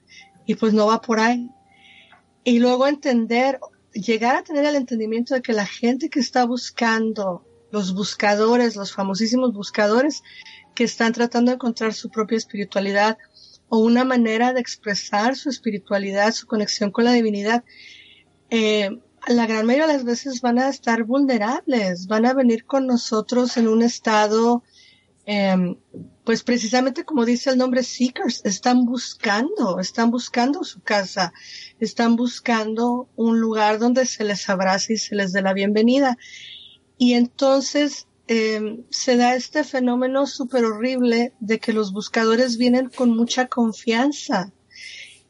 y 0.45 0.55
pues 0.55 0.73
no 0.73 0.87
va 0.87 1.01
por 1.01 1.19
ahí. 1.19 1.49
Y 2.43 2.59
luego 2.59 2.87
entender, 2.87 3.59
llegar 3.93 4.35
a 4.35 4.43
tener 4.43 4.65
el 4.65 4.75
entendimiento 4.75 5.33
de 5.33 5.41
que 5.41 5.53
la 5.53 5.65
gente 5.65 6.09
que 6.09 6.19
está 6.19 6.45
buscando, 6.45 7.45
los 7.71 7.93
buscadores, 7.93 8.75
los 8.75 8.93
famosísimos 8.93 9.53
buscadores 9.53 10.21
que 10.73 10.83
están 10.83 11.13
tratando 11.13 11.51
de 11.51 11.55
encontrar 11.55 11.93
su 11.93 12.09
propia 12.09 12.37
espiritualidad 12.37 13.17
o 13.69 13.79
una 13.79 14.03
manera 14.03 14.53
de 14.53 14.59
expresar 14.59 15.35
su 15.35 15.49
espiritualidad, 15.49 16.33
su 16.33 16.45
conexión 16.45 16.91
con 16.91 17.05
la 17.05 17.13
divinidad, 17.13 17.63
eh, 18.49 18.89
la 19.27 19.47
gran 19.47 19.65
mayoría 19.65 19.87
de 19.87 19.93
las 19.93 20.03
veces 20.03 20.41
van 20.41 20.59
a 20.59 20.69
estar 20.69 21.03
vulnerables, 21.03 22.07
van 22.07 22.25
a 22.25 22.33
venir 22.33 22.65
con 22.65 22.87
nosotros 22.87 23.55
en 23.57 23.67
un 23.67 23.83
estado, 23.83 24.63
em, 25.25 25.77
pues 26.25 26.43
precisamente 26.43 27.05
como 27.05 27.23
dice 27.23 27.51
el 27.51 27.57
nombre 27.57 27.83
Seekers, 27.83 28.41
están 28.43 28.85
buscando, 28.85 29.79
están 29.79 30.11
buscando 30.11 30.63
su 30.63 30.81
casa, 30.81 31.33
están 31.79 32.15
buscando 32.15 33.09
un 33.15 33.39
lugar 33.39 33.79
donde 33.79 34.05
se 34.05 34.23
les 34.23 34.49
abrace 34.49 34.93
y 34.93 34.97
se 34.97 35.15
les 35.15 35.31
dé 35.33 35.41
la 35.41 35.53
bienvenida. 35.53 36.17
Y 36.97 37.13
entonces 37.13 38.07
em, 38.33 38.85
se 38.89 39.17
da 39.17 39.35
este 39.35 39.65
fenómeno 39.65 40.25
súper 40.25 40.63
horrible 40.63 41.33
de 41.41 41.59
que 41.59 41.73
los 41.73 41.91
buscadores 41.91 42.57
vienen 42.57 42.89
con 42.89 43.09
mucha 43.09 43.47
confianza 43.47 44.53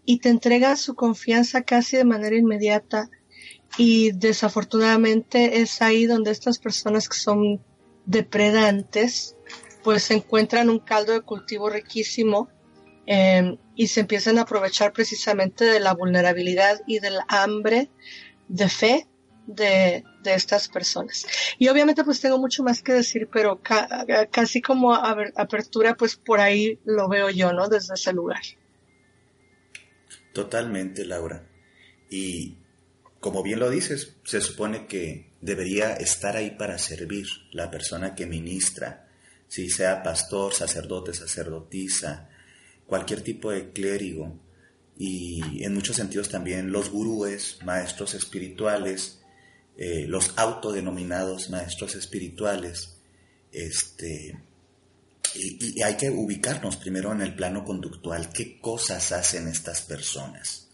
y 0.06 0.20
te 0.20 0.30
entregan 0.30 0.78
su 0.78 0.94
confianza 0.94 1.64
casi 1.64 1.98
de 1.98 2.04
manera 2.04 2.36
inmediata. 2.36 3.10
Y 3.76 4.12
desafortunadamente 4.12 5.62
es 5.62 5.82
ahí 5.82 6.06
donde 6.06 6.30
estas 6.30 6.60
personas 6.60 7.10
que 7.10 7.18
son 7.18 7.60
depredantes 8.06 9.36
pues 9.84 10.12
encuentran 10.12 10.70
un 10.70 10.78
caldo 10.78 11.14
de 11.14 11.22
cultivo 11.22 11.72
riquísimo 11.72 12.50
em, 13.08 13.58
y 13.76 13.88
se 13.88 14.02
empiezan 14.02 14.38
a 14.38 14.44
aprovechar 14.44 14.94
precisamente 14.94 15.66
de 15.66 15.80
la 15.80 15.96
vulnerabilidad 15.96 16.82
y 16.86 17.00
del 17.00 17.18
hambre 17.30 17.90
de 18.48 18.70
fe 18.70 19.08
de, 19.48 20.04
estas 20.26 20.68
personas. 20.68 21.26
Y 21.58 21.68
obviamente 21.68 22.04
pues 22.04 22.22
tengo 22.22 22.38
mucho 22.38 22.64
más 22.64 22.82
que 22.82 22.94
decir, 22.94 23.30
pero 23.32 23.62
casi 24.32 24.62
como 24.62 24.94
apertura 24.94 25.96
pues 25.96 26.16
por 26.16 26.40
ahí 26.40 26.80
lo 26.86 27.08
veo 27.08 27.30
yo, 27.30 27.52
¿no? 27.54 27.68
Desde 27.68 27.96
ese 27.96 28.14
lugar. 28.14 28.42
Totalmente, 30.34 31.06
Laura. 31.06 31.48
Y 32.10 32.58
como 33.20 33.44
bien 33.44 33.60
lo 33.60 33.70
dices, 33.70 34.16
se 34.24 34.42
supone 34.42 34.88
que 34.88 35.32
debería 35.42 35.94
estar 35.94 36.36
ahí 36.36 36.52
para 36.52 36.78
servir 36.78 37.26
la 37.52 37.70
persona 37.70 38.16
que 38.16 38.26
ministra, 38.26 39.08
si 39.48 39.70
sea 39.70 40.02
pastor, 40.02 40.54
sacerdote, 40.54 41.14
sacerdotisa, 41.14 42.30
cualquier 42.86 43.22
tipo 43.22 43.52
de 43.52 43.72
clérigo 43.72 44.40
y 44.98 45.64
en 45.64 45.74
muchos 45.74 45.96
sentidos 45.96 46.30
también 46.30 46.72
los 46.72 46.90
gurúes, 46.90 47.58
maestros 47.66 48.14
espirituales, 48.14 49.21
eh, 49.78 50.06
los 50.08 50.34
autodenominados 50.38 51.50
maestros 51.50 51.96
espirituales, 51.96 52.98
este, 53.52 54.38
y, 55.36 55.80
y 55.80 55.82
hay 55.84 55.96
que 55.96 56.10
ubicarnos 56.10 56.78
primero 56.78 57.12
en 57.12 57.22
el 57.22 57.36
plano 57.36 57.64
conductual, 57.64 58.30
qué 58.30 58.60
cosas 58.60 59.12
hacen 59.12 59.48
estas 59.48 59.82
personas 59.82 60.68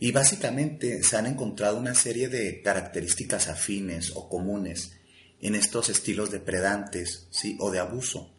y 0.00 0.12
básicamente 0.12 1.02
se 1.02 1.18
han 1.18 1.26
encontrado 1.26 1.78
una 1.78 1.94
serie 1.94 2.30
de 2.30 2.62
características 2.62 3.48
afines 3.48 4.12
o 4.16 4.30
comunes 4.30 4.96
en 5.42 5.54
estos 5.54 5.90
estilos 5.90 6.30
depredantes 6.30 7.28
¿sí? 7.30 7.56
o 7.60 7.70
de 7.70 7.80
abuso. 7.80 8.32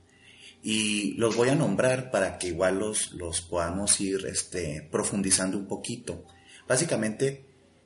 Y 0.64 1.14
los 1.14 1.36
voy 1.36 1.50
a 1.50 1.56
nombrar 1.56 2.10
para 2.10 2.40
que 2.40 2.48
igual 2.48 2.80
los, 2.80 3.12
los 3.12 3.42
podamos 3.42 4.02
ir 4.02 4.26
este, 4.26 4.88
profundizando 4.92 5.58
un 5.58 5.68
poquito. 5.68 6.26
Básicamente 6.68 7.46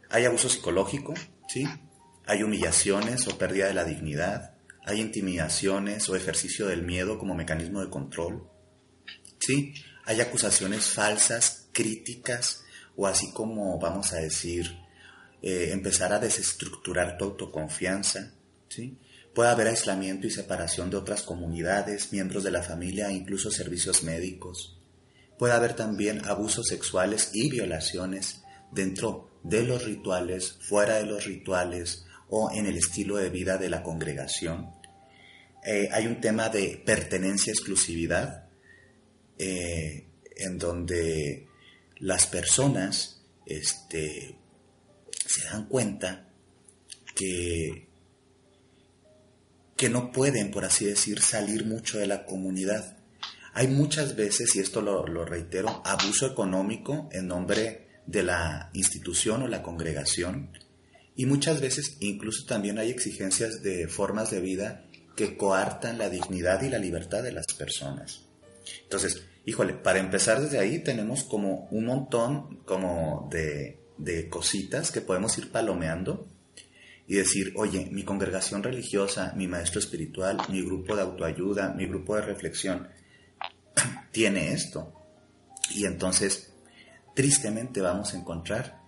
hay 0.10 0.24
abuso 0.24 0.48
psicológico, 0.48 1.14
¿sí? 1.50 1.68
Hay 2.26 2.44
humillaciones 2.44 3.28
o 3.28 3.38
pérdida 3.38 3.68
de 3.68 3.74
la 3.74 3.84
dignidad, 3.84 4.56
hay 4.86 5.02
intimidaciones 5.02 6.10
o 6.10 6.16
ejercicio 6.16 6.68
del 6.68 6.84
miedo 6.84 7.18
como 7.18 7.36
mecanismo 7.36 7.82
de 7.82 7.90
control, 7.90 8.50
¿sí? 9.40 9.74
hay 10.06 10.22
acusaciones 10.22 10.86
falsas, 10.86 11.68
críticas, 11.72 12.64
o 12.96 13.08
así 13.08 13.32
como 13.32 13.80
vamos 13.80 14.14
a 14.14 14.18
decir, 14.18 14.78
eh, 15.42 15.70
empezar 15.72 16.14
a 16.14 16.20
desestructurar 16.20 17.18
tu 17.18 17.26
autoconfianza, 17.26 18.34
¿sí? 18.70 18.98
Puede 19.34 19.50
haber 19.50 19.68
aislamiento 19.68 20.28
y 20.28 20.32
separación 20.32 20.90
de 20.90 20.96
otras 20.96 21.22
comunidades, 21.22 22.14
miembros 22.14 22.44
de 22.46 22.52
la 22.52 22.64
familia 22.64 23.10
e 23.10 23.14
incluso 23.14 23.52
servicios 23.52 24.04
médicos. 24.04 24.80
Puede 25.38 25.54
haber 25.54 25.74
también 25.74 26.26
abusos 26.26 26.68
sexuales 26.68 27.32
y 27.34 27.50
violaciones 27.50 28.44
dentro 28.72 29.30
de 29.44 29.64
los 29.64 29.84
rituales, 29.84 30.58
fuera 30.62 30.96
de 30.96 31.06
los 31.06 31.26
rituales 31.26 32.05
o 32.30 32.52
en 32.52 32.66
el 32.66 32.78
estilo 32.78 33.18
de 33.18 33.30
vida 33.30 33.58
de 33.58 33.70
la 33.70 33.84
congregación. 33.84 34.74
Eh, 35.66 35.90
hay 35.92 36.08
un 36.08 36.22
tema 36.22 36.50
de 36.50 36.82
pertenencia 36.86 37.52
exclusividad, 37.52 38.48
eh, 39.38 40.08
en 40.36 40.58
donde 40.58 41.48
las 41.98 42.28
personas 42.28 43.22
este, 43.46 44.36
se 45.26 45.46
dan 45.46 45.68
cuenta 45.68 46.30
que, 47.16 47.88
que 49.76 49.90
no 49.90 50.12
pueden, 50.12 50.52
por 50.52 50.66
así 50.66 50.86
decir, 50.86 51.22
salir 51.22 51.66
mucho 51.66 51.98
de 51.98 52.08
la 52.08 52.26
comunidad. 52.26 52.98
Hay 53.54 53.68
muchas 53.68 54.16
veces, 54.16 54.56
y 54.56 54.60
esto 54.60 54.82
lo, 54.82 55.26
reitero, 55.26 55.82
abuso 55.86 56.28
económico 56.28 57.10
en 57.12 57.28
nombre 57.28 57.88
de 58.06 58.24
la 58.24 58.70
institución 58.74 59.44
o 59.44 59.48
la 59.48 59.64
congregación 59.64 60.52
y 61.16 61.26
muchas 61.26 61.62
veces 61.62 61.98
incluso 62.00 62.46
también 62.46 62.78
hay 62.78 62.90
exigencias 62.90 63.62
de 63.64 63.88
formas 63.88 64.32
de 64.32 64.42
vida 64.42 64.86
que 65.16 65.38
coartan 65.38 65.98
la 65.98 66.10
dignidad 66.10 66.62
y 66.62 66.70
la 66.70 66.78
libertad 66.78 67.24
de 67.24 67.32
las 67.32 67.48
personas. 67.48 68.24
Entonces, 68.84 69.26
híjole, 69.46 69.74
para 69.74 70.00
empezar 70.00 70.42
desde 70.42 70.60
ahí 70.60 70.80
tenemos 70.80 71.24
como 71.24 71.68
un 71.72 71.86
montón 71.86 72.58
como 72.66 73.30
de, 73.32 73.80
de 73.98 74.28
cositas 74.28 74.92
que 74.92 75.02
podemos 75.02 75.38
ir 75.38 75.52
palomeando 75.52 76.28
y 77.08 77.16
decir, 77.16 77.54
oye, 77.56 77.88
mi 77.92 78.04
congregación 78.04 78.64
religiosa, 78.64 79.34
mi 79.36 79.48
maestro 79.48 79.80
espiritual, 79.80 80.38
mi 80.50 80.62
grupo 80.64 80.96
de 80.96 81.04
autoayuda, 81.04 81.74
mi 81.74 81.86
grupo 81.86 82.16
de 82.16 82.24
reflexión, 82.24 82.90
tiene 84.12 84.52
esto. 84.54 84.92
Y 85.72 85.86
entonces, 85.86 86.54
tristemente 87.14 87.82
vamos 87.82 88.14
a 88.14 88.18
encontrar 88.18 88.85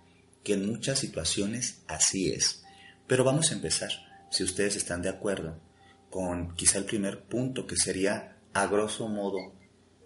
que 0.48 0.54
en 0.54 0.66
muchas 0.66 0.98
situaciones 0.98 1.82
así 1.88 2.32
es. 2.32 2.62
Pero 3.06 3.22
vamos 3.22 3.50
a 3.50 3.54
empezar, 3.54 3.90
si 4.30 4.44
ustedes 4.44 4.76
están 4.76 5.02
de 5.02 5.10
acuerdo, 5.10 5.60
con 6.08 6.54
quizá 6.56 6.78
el 6.78 6.86
primer 6.86 7.24
punto 7.24 7.66
que 7.66 7.76
sería, 7.76 8.38
a 8.54 8.66
grosso 8.66 9.08
modo, 9.08 9.36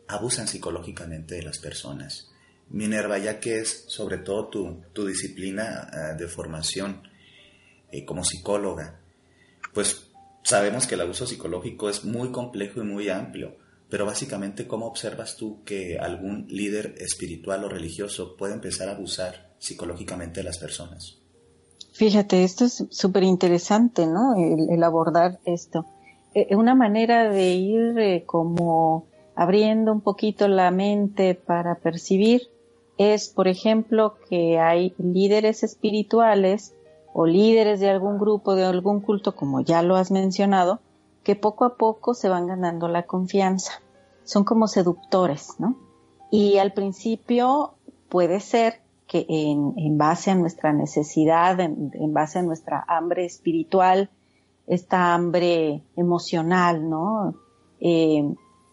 abusan 0.08 0.48
psicológicamente 0.48 1.36
de 1.36 1.44
las 1.44 1.60
personas. 1.60 2.28
Minerva, 2.70 3.18
ya 3.18 3.38
que 3.38 3.60
es 3.60 3.84
sobre 3.86 4.18
todo 4.18 4.48
tu, 4.48 4.82
tu 4.92 5.06
disciplina 5.06 5.88
eh, 5.92 6.16
de 6.18 6.26
formación 6.26 7.02
eh, 7.92 8.04
como 8.04 8.24
psicóloga, 8.24 8.98
pues 9.72 10.10
sabemos 10.42 10.88
que 10.88 10.96
el 10.96 11.02
abuso 11.02 11.24
psicológico 11.24 11.88
es 11.88 12.02
muy 12.02 12.32
complejo 12.32 12.80
y 12.80 12.84
muy 12.84 13.08
amplio, 13.10 13.58
pero 13.88 14.06
básicamente, 14.06 14.66
¿cómo 14.66 14.86
observas 14.86 15.36
tú 15.36 15.62
que 15.62 16.00
algún 16.00 16.48
líder 16.48 16.96
espiritual 16.98 17.62
o 17.62 17.68
religioso 17.68 18.36
puede 18.36 18.54
empezar 18.54 18.88
a 18.88 18.96
abusar 18.96 19.51
psicológicamente 19.62 20.42
las 20.42 20.58
personas? 20.58 21.18
Fíjate, 21.92 22.42
esto 22.42 22.64
es 22.64 22.84
súper 22.90 23.22
interesante, 23.22 24.06
¿no? 24.06 24.34
El, 24.34 24.82
abordar 24.82 25.38
esto. 25.44 25.86
Eh, 26.34 26.56
una 26.56 26.74
manera 26.74 27.30
de 27.30 27.54
ir 27.54 27.98
eh, 27.98 28.24
como 28.26 29.06
abriendo 29.36 29.92
un 29.92 30.00
poquito 30.00 30.48
la 30.48 30.70
mente 30.70 31.34
para 31.34 31.76
percibir 31.76 32.48
es, 32.98 33.28
por 33.28 33.46
ejemplo, 33.46 34.16
que 34.28 34.58
hay 34.58 34.94
líderes 34.98 35.62
espirituales 35.62 36.74
o 37.12 37.26
líderes 37.26 37.78
de 37.78 37.90
algún 37.90 38.18
grupo, 38.18 38.56
de 38.56 38.64
algún 38.64 39.00
culto, 39.00 39.36
como 39.36 39.60
ya 39.60 39.82
lo 39.82 39.96
has 39.96 40.10
mencionado, 40.10 40.80
que 41.22 41.36
poco 41.36 41.64
a 41.64 41.76
poco 41.76 42.14
se 42.14 42.28
van 42.28 42.48
ganando 42.48 42.88
la 42.88 43.04
confianza. 43.04 43.80
Son 44.24 44.44
como 44.44 44.66
seductores, 44.66 45.54
¿no? 45.58 45.76
Y 46.30 46.58
al 46.58 46.72
principio 46.72 47.74
puede 48.08 48.40
ser 48.40 48.82
que 49.12 49.26
en, 49.28 49.98
base 49.98 50.30
a 50.30 50.34
nuestra 50.34 50.72
necesidad, 50.72 51.60
en, 51.60 52.14
base 52.14 52.38
a 52.38 52.42
nuestra 52.42 52.82
hambre 52.88 53.26
espiritual, 53.26 54.08
esta 54.66 55.12
hambre 55.12 55.82
emocional, 55.96 56.88
¿no? 56.88 57.34
Eh, 57.78 58.24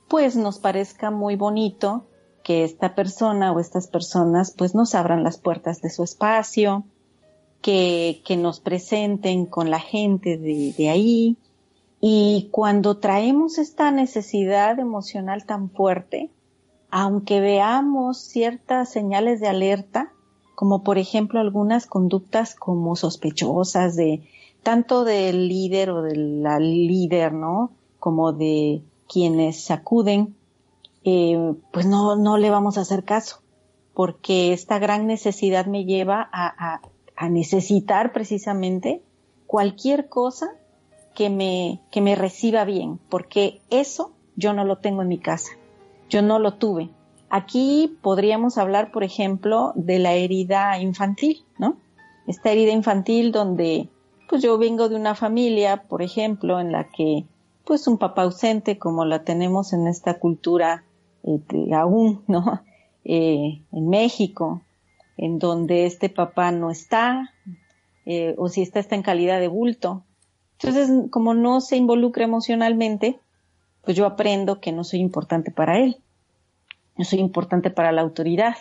pues 0.08 0.38
nos 0.38 0.58
parezca 0.58 1.12
muy 1.12 1.36
bonito 1.36 2.06
que 2.42 2.64
esta 2.64 2.96
persona 2.96 3.52
o 3.52 3.60
estas 3.60 3.88
personas 3.88 4.52
pues 4.58 4.74
nos 4.76 4.96
abran 4.96 5.26
las 5.26 5.38
puertas 5.38 5.82
de 5.82 5.90
su 5.90 6.04
espacio, 6.06 6.86
que, 7.62 8.22
que 8.24 8.38
nos 8.38 8.62
presenten 8.62 9.46
con 9.46 9.70
la 9.70 9.82
gente 9.82 10.38
de, 10.38 10.74
de 10.78 10.90
ahí. 10.90 11.38
Y 12.00 12.48
cuando 12.52 12.96
traemos 13.00 13.58
esta 13.58 13.92
necesidad 13.92 14.80
emocional 14.80 15.46
tan 15.46 15.70
fuerte, 15.70 16.32
aunque 16.92 17.42
veamos 17.42 18.20
ciertas 18.22 18.90
señales 18.90 19.42
de 19.42 19.50
alerta, 19.50 20.14
como 20.60 20.84
por 20.84 20.98
ejemplo 20.98 21.40
algunas 21.40 21.86
conductas 21.86 22.54
como 22.54 22.98
sospechosas 22.98 23.96
de 23.96 24.28
tanto 24.62 25.06
del 25.06 25.48
líder 25.48 25.90
o 25.90 26.02
de 26.02 26.18
la 26.18 26.60
líder, 26.60 27.32
¿no? 27.32 27.72
Como 27.98 28.34
de 28.34 28.82
quienes 29.08 29.72
acuden, 29.72 30.36
eh, 31.06 31.54
pues 31.72 31.86
no, 31.86 32.18
no 32.18 32.36
le 32.38 32.50
vamos 32.50 32.78
a 32.78 32.82
hacer 32.82 33.06
caso, 33.06 33.40
porque 33.94 34.52
esta 34.52 34.80
gran 34.80 35.08
necesidad 35.08 35.66
me 35.66 35.86
lleva 35.86 36.30
a, 36.34 36.82
a 37.16 37.30
necesitar 37.30 38.12
precisamente 38.12 39.02
cualquier 39.48 40.10
cosa 40.10 40.50
que 41.16 41.30
me, 41.30 41.80
que 41.90 42.02
me 42.02 42.16
reciba 42.16 42.66
bien, 42.66 43.00
porque 43.08 43.62
eso 43.70 44.12
yo 44.36 44.52
no 44.52 44.66
lo 44.66 44.80
tengo 44.80 45.04
en 45.04 45.08
mi 45.08 45.20
casa, 45.20 45.54
yo 46.10 46.22
no 46.22 46.38
lo 46.38 46.56
tuve. 46.56 46.90
Aquí 47.30 47.98
podríamos 48.02 48.58
hablar, 48.58 48.92
por 48.92 49.04
ejemplo, 49.04 49.72
de 49.76 50.00
la 50.00 50.14
herida 50.14 50.80
infantil, 50.80 51.46
¿no? 51.58 51.78
Esta 52.26 52.52
herida 52.52 52.72
infantil 52.72 53.32
donde, 53.32 53.90
pues 54.28 54.42
yo 54.42 54.58
vengo 54.58 54.90
de 54.90 54.96
una 54.96 55.14
familia, 55.14 55.84
por 55.88 56.02
ejemplo, 56.02 56.60
en 56.60 56.72
la 56.72 56.90
que, 56.90 57.26
pues 57.66 57.88
un 57.88 58.00
papá 58.00 58.24
ausente, 58.24 58.80
como 58.80 59.06
la 59.06 59.24
tenemos 59.24 59.74
en 59.74 59.88
esta 59.88 60.16
cultura 60.16 60.86
eh, 61.24 61.40
aún, 61.74 62.24
¿no? 62.28 62.64
Eh, 63.06 63.62
en 63.72 63.90
México, 63.90 64.64
en 65.16 65.38
donde 65.38 65.86
este 65.86 66.10
papá 66.10 66.52
no 66.52 66.72
está, 66.72 67.34
eh, 68.06 68.34
o 68.38 68.50
si 68.50 68.64
está, 68.64 68.80
está 68.80 68.96
en 68.96 69.04
calidad 69.04 69.40
de 69.40 69.48
bulto. 69.48 70.04
Entonces, 70.54 70.90
como 71.12 71.36
no 71.36 71.62
se 71.62 71.78
involucra 71.78 72.24
emocionalmente, 72.24 73.20
pues 73.84 73.96
yo 73.96 74.06
aprendo 74.06 74.60
que 74.60 74.72
no 74.72 74.84
soy 74.84 75.00
importante 75.00 75.52
para 75.52 75.80
él, 75.80 76.02
no 77.00 77.06
soy 77.06 77.20
importante 77.20 77.72
para 77.72 77.94
la 77.94 78.02
autoridad. 78.02 78.56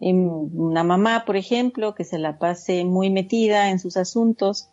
Una 0.00 0.84
mamá, 0.84 1.24
por 1.26 1.36
ejemplo, 1.36 1.94
que 1.94 2.04
se 2.04 2.18
la 2.18 2.38
pase 2.38 2.86
muy 2.86 3.10
metida 3.10 3.68
en 3.68 3.78
sus 3.78 3.98
asuntos, 3.98 4.70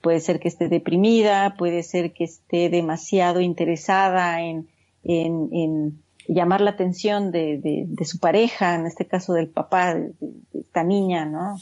puede 0.00 0.18
ser 0.20 0.40
que 0.40 0.48
esté 0.48 0.70
deprimida, 0.70 1.56
puede 1.58 1.82
ser 1.82 2.14
que 2.14 2.24
esté 2.24 2.70
demasiado 2.70 3.42
interesada 3.42 4.40
en, 4.40 4.66
en, 5.04 6.02
llamar 6.26 6.62
la 6.62 6.70
atención 6.70 7.32
de, 7.32 7.58
de, 7.86 8.04
su 8.06 8.18
pareja, 8.18 8.76
en 8.76 8.86
este 8.86 9.06
caso 9.06 9.34
del 9.34 9.48
papá 9.48 9.94
de, 9.94 10.14
esta 10.54 10.84
niña, 10.84 11.26
¿no? 11.26 11.58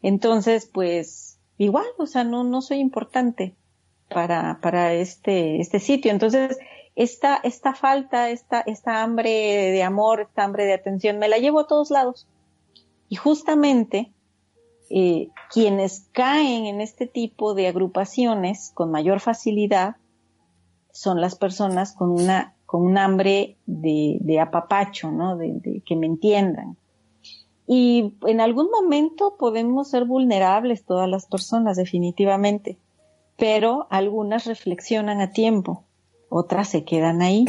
Entonces, 0.00 0.70
pues, 0.72 1.40
igual, 1.58 1.86
o 1.98 2.06
sea, 2.06 2.22
no, 2.22 2.44
no 2.44 2.62
soy 2.62 2.78
importante 2.78 3.56
para, 4.08 4.60
para 4.62 4.94
este, 4.94 5.60
este 5.60 5.80
sitio. 5.80 6.12
Entonces, 6.12 6.56
esta, 6.96 7.36
esta 7.36 7.74
falta, 7.74 8.30
esta, 8.30 8.60
esta 8.60 9.02
hambre 9.02 9.30
de 9.30 9.82
amor, 9.82 10.20
esta 10.20 10.44
hambre 10.44 10.64
de 10.64 10.74
atención, 10.74 11.18
me 11.18 11.28
la 11.28 11.38
llevo 11.38 11.60
a 11.60 11.66
todos 11.66 11.90
lados. 11.90 12.28
Y 13.08 13.16
justamente, 13.16 14.12
eh, 14.90 15.28
quienes 15.50 16.08
caen 16.12 16.66
en 16.66 16.80
este 16.80 17.06
tipo 17.06 17.54
de 17.54 17.68
agrupaciones 17.68 18.70
con 18.74 18.90
mayor 18.90 19.20
facilidad 19.20 19.96
son 20.92 21.20
las 21.20 21.34
personas 21.34 21.94
con 21.94 22.10
una 22.10 22.54
con 22.74 22.82
un 22.86 22.98
hambre 22.98 23.56
de, 23.66 24.40
apapacho, 24.40 25.12
¿no? 25.12 25.36
De, 25.36 25.80
que 25.86 25.94
me 25.94 26.06
entiendan. 26.06 26.76
Y 27.68 28.14
en 28.26 28.40
algún 28.40 28.68
momento 28.68 29.36
podemos 29.38 29.90
ser 29.90 30.06
vulnerables 30.06 30.84
todas 30.84 31.08
las 31.08 31.26
personas, 31.26 31.76
definitivamente, 31.76 32.76
pero 33.36 33.86
algunas 33.90 34.46
reflexionan 34.46 35.20
a 35.20 35.30
tiempo, 35.30 35.84
otras 36.34 36.68
se 36.68 36.84
quedan 36.84 37.22
ahí. 37.22 37.44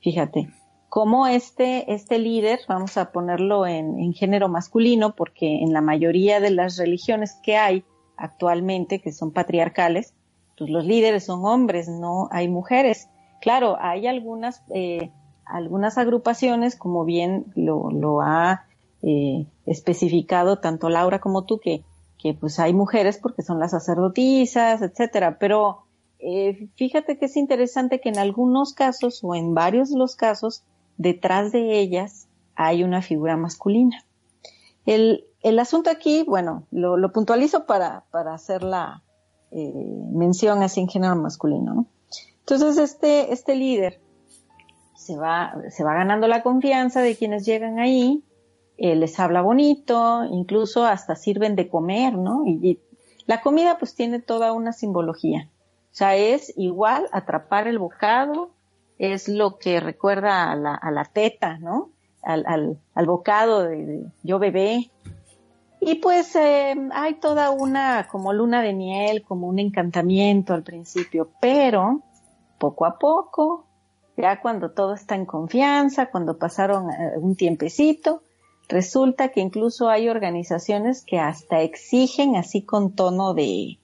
Fíjate, 0.00 0.50
como 0.90 1.26
este, 1.26 1.94
este 1.94 2.18
líder, 2.18 2.60
vamos 2.68 2.98
a 2.98 3.10
ponerlo 3.10 3.66
en, 3.66 4.12
género 4.12 4.48
masculino, 4.48 5.14
porque 5.14 5.62
en 5.62 5.72
la 5.72 5.80
mayoría 5.80 6.38
de 6.38 6.50
las 6.50 6.76
religiones 6.76 7.38
que 7.42 7.56
hay 7.56 7.84
actualmente, 8.18 9.00
que 9.00 9.12
son 9.12 9.32
patriarcales, 9.32 10.12
pues 10.58 10.68
los 10.70 10.84
líderes 10.84 11.24
son 11.24 11.46
hombres, 11.46 11.88
no 11.88 12.28
hay 12.30 12.48
mujeres. 12.48 13.08
Claro, 13.40 13.78
hay 13.80 14.06
algunas, 14.06 14.62
eh, 14.74 15.10
algunas 15.46 15.96
agrupaciones, 15.96 16.76
como 16.76 17.06
bien 17.06 17.46
lo, 17.54 17.90
lo 17.90 18.20
ha 18.20 18.66
eh, 19.02 19.46
especificado 19.64 20.58
tanto 20.58 20.90
Laura 20.90 21.18
como 21.18 21.44
tú, 21.44 21.60
que, 21.60 21.82
que 22.18 22.34
pues 22.34 22.58
hay 22.58 22.74
mujeres 22.74 23.16
porque 23.16 23.42
son 23.42 23.58
las 23.58 23.70
sacerdotisas, 23.70 24.82
etcétera, 24.82 25.38
pero 25.38 25.87
eh, 26.18 26.68
fíjate 26.76 27.18
que 27.18 27.26
es 27.26 27.36
interesante 27.36 28.00
que 28.00 28.08
en 28.08 28.18
algunos 28.18 28.72
casos 28.74 29.20
o 29.22 29.34
en 29.34 29.54
varios 29.54 29.90
de 29.90 29.98
los 29.98 30.16
casos, 30.16 30.64
detrás 30.96 31.52
de 31.52 31.78
ellas 31.78 32.28
hay 32.54 32.82
una 32.82 33.02
figura 33.02 33.36
masculina. 33.36 34.04
El, 34.86 35.26
el 35.42 35.58
asunto 35.58 35.90
aquí, 35.90 36.24
bueno, 36.26 36.66
lo, 36.70 36.96
lo 36.96 37.12
puntualizo 37.12 37.66
para, 37.66 38.04
para 38.10 38.34
hacer 38.34 38.62
la 38.62 39.02
eh, 39.50 39.72
mención 40.12 40.62
así 40.62 40.80
en 40.80 40.88
género 40.88 41.16
masculino, 41.16 41.74
¿no? 41.74 41.86
Entonces 42.40 42.78
este, 42.78 43.32
este 43.32 43.54
líder 43.54 44.00
se 44.94 45.16
va, 45.16 45.54
se 45.70 45.84
va 45.84 45.94
ganando 45.94 46.28
la 46.28 46.42
confianza 46.42 47.00
de 47.02 47.16
quienes 47.16 47.46
llegan 47.46 47.78
ahí, 47.78 48.24
eh, 48.76 48.94
les 48.94 49.18
habla 49.18 49.42
bonito, 49.42 50.24
incluso 50.24 50.84
hasta 50.84 51.16
sirven 51.16 51.56
de 51.56 51.68
comer, 51.68 52.16
¿no? 52.16 52.44
Y, 52.46 52.80
la 53.26 53.42
comida 53.42 53.76
pues 53.78 53.94
tiene 53.94 54.20
toda 54.20 54.52
una 54.52 54.72
simbología. 54.72 55.50
Sea, 55.98 56.14
es 56.14 56.52
igual 56.56 57.08
atrapar 57.10 57.66
el 57.66 57.80
bocado, 57.80 58.50
es 59.00 59.26
lo 59.26 59.58
que 59.58 59.80
recuerda 59.80 60.48
a 60.48 60.54
la, 60.54 60.76
a 60.76 60.92
la 60.92 61.04
teta, 61.04 61.58
¿no? 61.58 61.90
Al, 62.22 62.78
al, 62.94 63.06
bocado 63.06 63.64
de, 63.64 64.06
yo 64.22 64.38
bebé. 64.38 64.92
Y 65.80 65.96
pues 65.96 66.36
eh, 66.36 66.76
hay 66.92 67.14
toda 67.14 67.50
una 67.50 68.06
como 68.06 68.32
luna 68.32 68.62
de 68.62 68.74
miel, 68.74 69.24
como 69.24 69.48
un 69.48 69.58
encantamiento 69.58 70.54
al 70.54 70.62
principio, 70.62 71.30
pero 71.40 72.00
poco 72.58 72.86
a 72.86 72.96
poco, 72.96 73.66
ya 74.16 74.40
cuando 74.40 74.70
todo 74.70 74.94
está 74.94 75.16
en 75.16 75.26
confianza, 75.26 76.12
cuando 76.12 76.38
pasaron 76.38 76.90
eh, 76.92 77.14
un 77.16 77.34
tiempecito, 77.34 78.22
resulta 78.68 79.30
que 79.30 79.40
incluso 79.40 79.88
hay 79.88 80.08
organizaciones 80.08 81.04
que 81.04 81.18
hasta 81.18 81.60
exigen 81.60 82.36
así 82.36 82.62
con 82.62 82.94
tono 82.94 83.34
de, 83.34 83.80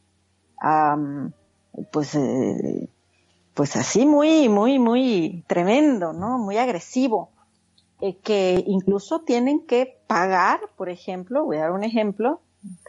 pues, 1.93 2.15
eh, 2.15 2.89
pues 3.55 3.77
así 3.77 4.07
muy, 4.07 4.49
muy, 4.49 4.79
muy 4.79 5.45
tremendo, 5.47 6.13
¿no? 6.13 6.39
Muy 6.39 6.57
agresivo 6.57 7.31
eh, 8.01 8.17
que 8.17 8.63
incluso 8.67 9.21
tienen 9.21 9.67
que 9.67 9.99
pagar, 10.07 10.61
por 10.77 10.89
ejemplo, 10.89 11.45
voy 11.45 11.59
a 11.59 11.63
dar 11.63 11.73
un 11.73 11.85
ejemplo, 11.85 12.41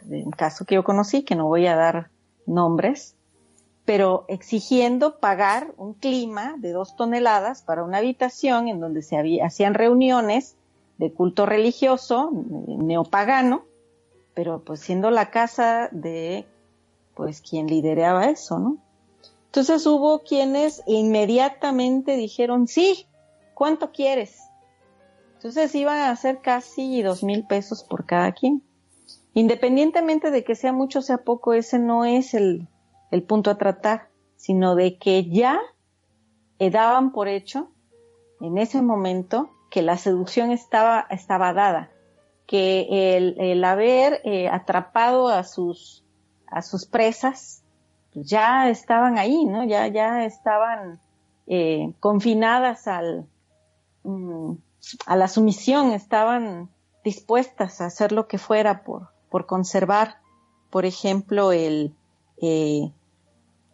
un 0.04 0.30
caso 0.30 0.64
que 0.64 0.74
yo 0.74 0.84
conocí, 0.84 1.22
que 1.22 1.36
no 1.36 1.46
voy 1.46 1.66
a 1.66 1.76
dar 1.76 2.10
nombres, 2.46 3.14
pero 3.84 4.24
exigiendo 4.28 5.18
pagar 5.18 5.72
un 5.76 5.94
clima 5.94 6.56
de 6.58 6.72
dos 6.72 6.96
toneladas 6.96 7.62
para 7.62 7.84
una 7.84 7.98
habitación 7.98 8.68
en 8.68 8.80
donde 8.80 9.02
se 9.02 9.16
hacían 9.42 9.74
reuniones 9.74 10.56
de 10.98 11.12
culto 11.12 11.46
religioso 11.46 12.30
neopagano, 12.32 13.64
pero 14.34 14.62
pues 14.64 14.80
siendo 14.80 15.10
la 15.10 15.30
casa 15.30 15.88
de 15.92 16.46
pues 17.16 17.40
quien 17.40 17.66
lideraba 17.66 18.26
eso, 18.26 18.58
¿no? 18.58 18.76
Entonces 19.46 19.86
hubo 19.86 20.22
quienes 20.22 20.82
inmediatamente 20.86 22.16
dijeron, 22.16 22.68
sí, 22.68 23.06
¿cuánto 23.54 23.90
quieres? 23.90 24.38
Entonces 25.34 25.74
iban 25.74 25.98
a 25.98 26.14
ser 26.16 26.42
casi 26.42 27.02
dos 27.02 27.24
mil 27.24 27.46
pesos 27.46 27.82
por 27.82 28.04
cada 28.04 28.32
quien. 28.32 28.62
Independientemente 29.32 30.30
de 30.30 30.44
que 30.44 30.54
sea 30.54 30.72
mucho 30.72 30.98
o 30.98 31.02
sea 31.02 31.18
poco, 31.18 31.54
ese 31.54 31.78
no 31.78 32.04
es 32.04 32.34
el, 32.34 32.68
punto 33.26 33.50
a 33.50 33.56
tratar, 33.56 34.10
sino 34.36 34.74
de 34.74 34.98
que 34.98 35.28
ya 35.30 35.58
daban 36.58 37.12
por 37.12 37.28
hecho 37.28 37.70
en 38.42 38.58
ese 38.58 38.82
momento 38.82 39.50
que 39.70 39.80
la 39.80 39.96
seducción 39.96 40.50
estaba, 40.50 41.06
estaba 41.10 41.54
dada, 41.54 41.90
que 42.46 43.16
el, 43.16 43.64
haber 43.64 44.20
eh, 44.24 44.48
atrapado 44.48 45.28
a 45.28 45.44
sus, 45.44 46.05
a 46.50 46.62
sus 46.62 46.86
presas, 46.86 47.62
pues 48.12 48.28
ya 48.28 48.68
estaban 48.68 49.18
ahí, 49.18 49.44
¿no? 49.44 49.64
Ya, 49.64 49.86
ya 49.88 50.24
estaban 50.24 51.00
eh, 51.46 51.92
confinadas 52.00 52.88
al, 52.88 53.26
mm, 54.04 54.52
a 55.06 55.16
la 55.16 55.28
sumisión, 55.28 55.92
estaban 55.92 56.70
dispuestas 57.04 57.80
a 57.80 57.86
hacer 57.86 58.12
lo 58.12 58.26
que 58.26 58.38
fuera 58.38 58.82
por, 58.82 59.08
por 59.30 59.46
conservar, 59.46 60.16
por 60.70 60.86
ejemplo, 60.86 61.52
el, 61.52 61.94
eh, 62.40 62.90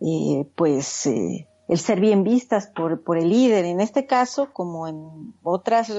eh, 0.01 0.47
pues, 0.55 1.07
el 1.07 1.79
ser 1.79 2.01
bien 2.01 2.25
vistas 2.25 2.67
por, 2.67 3.03
por 3.03 3.19
el 3.19 3.31
líder. 3.31 3.65
En 3.65 3.81
este 3.81 4.07
caso, 4.07 4.53
como 4.53 4.89
en 4.89 5.35
otras 5.43 5.91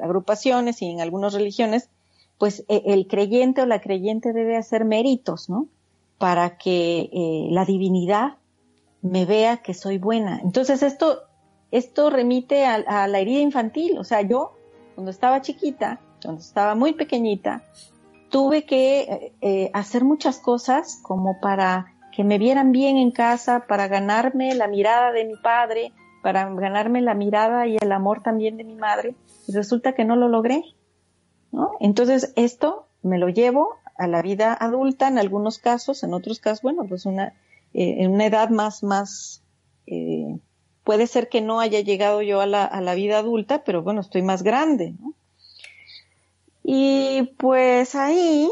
agrupaciones 0.00 0.82
y 0.82 0.90
en 0.90 1.00
algunas 1.00 1.34
religiones, 1.34 1.90
pues 2.38 2.64
e, 2.68 2.82
el 2.86 3.06
creyente 3.06 3.62
o 3.62 3.66
la 3.66 3.80
creyente 3.80 4.32
debe 4.32 4.56
hacer 4.56 4.84
méritos, 4.84 5.48
¿no? 5.48 5.68
Para 6.18 6.56
que 6.56 7.48
la 7.50 7.64
divinidad 7.64 8.38
me 9.02 9.26
vea 9.26 9.58
que 9.58 9.74
soy 9.74 9.98
buena. 9.98 10.40
Entonces 10.42 10.82
esto 10.82 11.26
esto 11.70 12.10
remite 12.10 12.64
a, 12.64 13.06
la 13.06 13.18
herida 13.18 13.40
infantil. 13.40 13.98
O 13.98 14.04
sea, 14.04 14.22
yo, 14.22 14.52
cuando 14.94 15.10
estaba 15.10 15.42
chiquita, 15.42 16.00
cuando 16.22 16.40
estaba 16.40 16.74
muy 16.74 16.92
pequeñita, 16.92 17.62
tuve 18.30 18.64
que 18.64 19.00
eh, 19.00 19.32
eh, 19.40 19.70
hacer 19.74 20.04
muchas 20.04 20.38
cosas 20.38 21.00
como 21.02 21.40
para 21.40 21.92
que 22.12 22.24
me 22.24 22.38
vieran 22.38 22.72
bien 22.72 22.96
en 22.96 23.10
casa, 23.10 23.66
para 23.68 23.88
ganarme 23.88 24.54
la 24.54 24.68
mirada 24.68 25.12
de 25.12 25.24
mi 25.24 25.36
padre, 25.36 25.92
para 26.22 26.48
ganarme 26.54 27.02
la 27.02 27.14
mirada 27.14 27.66
y 27.66 27.76
el 27.76 27.92
amor 27.92 28.22
también 28.22 28.56
de 28.56 28.64
mi 28.64 28.74
madre. 28.74 29.14
Y 29.46 29.52
resulta 29.52 29.92
que 29.92 30.04
no 30.04 30.16
lo 30.16 30.28
logré. 30.28 30.62
Entonces, 31.80 32.32
esto 32.36 32.88
me 33.02 33.18
lo 33.18 33.28
llevo 33.28 33.76
a 33.98 34.06
la 34.06 34.22
vida 34.22 34.54
adulta 34.54 35.08
en 35.08 35.18
algunos 35.18 35.58
casos, 35.58 36.02
en 36.02 36.14
otros 36.14 36.40
casos, 36.40 36.62
bueno, 36.62 36.84
pues 36.88 37.06
una, 37.06 37.28
eh, 37.74 37.96
en 37.98 38.10
una 38.10 38.26
edad 38.26 38.50
más, 38.50 38.82
más, 38.82 39.42
puede 40.86 41.06
ser 41.06 41.28
que 41.28 41.40
no 41.40 41.60
haya 41.60 41.80
llegado 41.80 42.22
yo 42.22 42.40
a 42.40 42.46
la, 42.46 42.94
vida 42.94 43.18
adulta, 43.18 43.64
pero 43.64 43.82
bueno, 43.82 44.00
estoy 44.00 44.22
más 44.22 44.42
grande, 44.42 44.94
¿no? 45.00 45.14
Y 46.62 47.34
pues 47.38 47.94
ahí, 47.94 48.48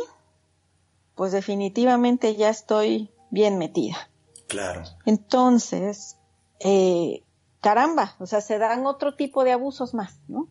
pues 1.15 1.33
definitivamente 1.33 2.37
ya 2.37 2.51
estoy 2.51 3.11
bien 3.31 3.59
metida. 3.59 4.09
Claro. 4.49 4.83
Entonces, 5.07 6.17
eh, 6.61 7.23
caramba, 7.61 8.15
o 8.19 8.27
sea, 8.27 8.41
se 8.41 8.59
dan 8.59 8.87
otro 8.87 9.15
tipo 9.15 9.45
de 9.45 9.53
abusos 9.53 9.95
más, 9.95 10.19
¿no? 10.29 10.49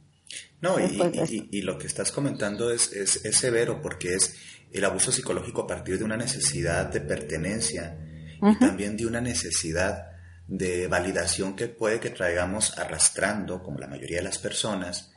No, 0.62 0.78
y, 0.80 1.62
lo 1.62 1.78
que 1.78 1.88
estás 1.88 2.12
comentando 2.12 2.72
es, 2.72 2.94
es, 2.94 3.36
severo 3.36 3.82
porque 3.82 4.14
es 4.16 4.36
el 4.74 4.86
abuso 4.86 5.12
psicológico 5.12 5.62
a 5.62 5.68
partir 5.68 5.98
de 5.98 6.04
una 6.04 6.18
necesidad 6.18 6.88
de 6.88 7.02
pertenencia 7.02 7.98
y 8.42 8.60
también 8.60 8.98
de 8.98 9.06
una 9.06 9.22
necesidad 9.22 10.08
de 10.48 10.88
validación 10.88 11.56
que 11.56 11.68
puede 11.68 12.00
que 12.00 12.10
traigamos 12.10 12.78
arrastrando, 12.78 13.64
como 13.64 13.80
la 13.80 13.88
mayoría 13.88 14.18
de 14.18 14.24
las 14.24 14.40
personas, 14.40 15.14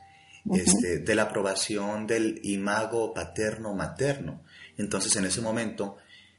este, 0.53 0.99
de 0.99 1.15
la 1.15 1.23
aprobación 1.23 2.07
del 2.07 2.39
imago 2.43 3.13
paterno-materno. 3.13 4.43
Entonces, 4.77 5.15
en 5.17 5.25
ese 5.25 5.41
momento, 5.41 5.97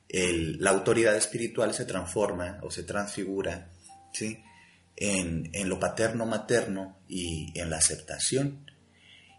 la 0.09 0.71
autoridad 0.71 1.15
espiritual 1.17 1.75
se 1.75 1.85
transforma 1.85 2.59
o 2.63 2.71
se 2.71 2.85
transfigura 2.85 3.71
¿sí? 4.13 4.43
en, 4.97 5.51
en 5.53 5.69
lo 5.69 5.79
paterno-materno 5.79 7.01
y 7.09 7.59
en 7.59 7.69
la 7.69 7.77
aceptación. 7.77 8.65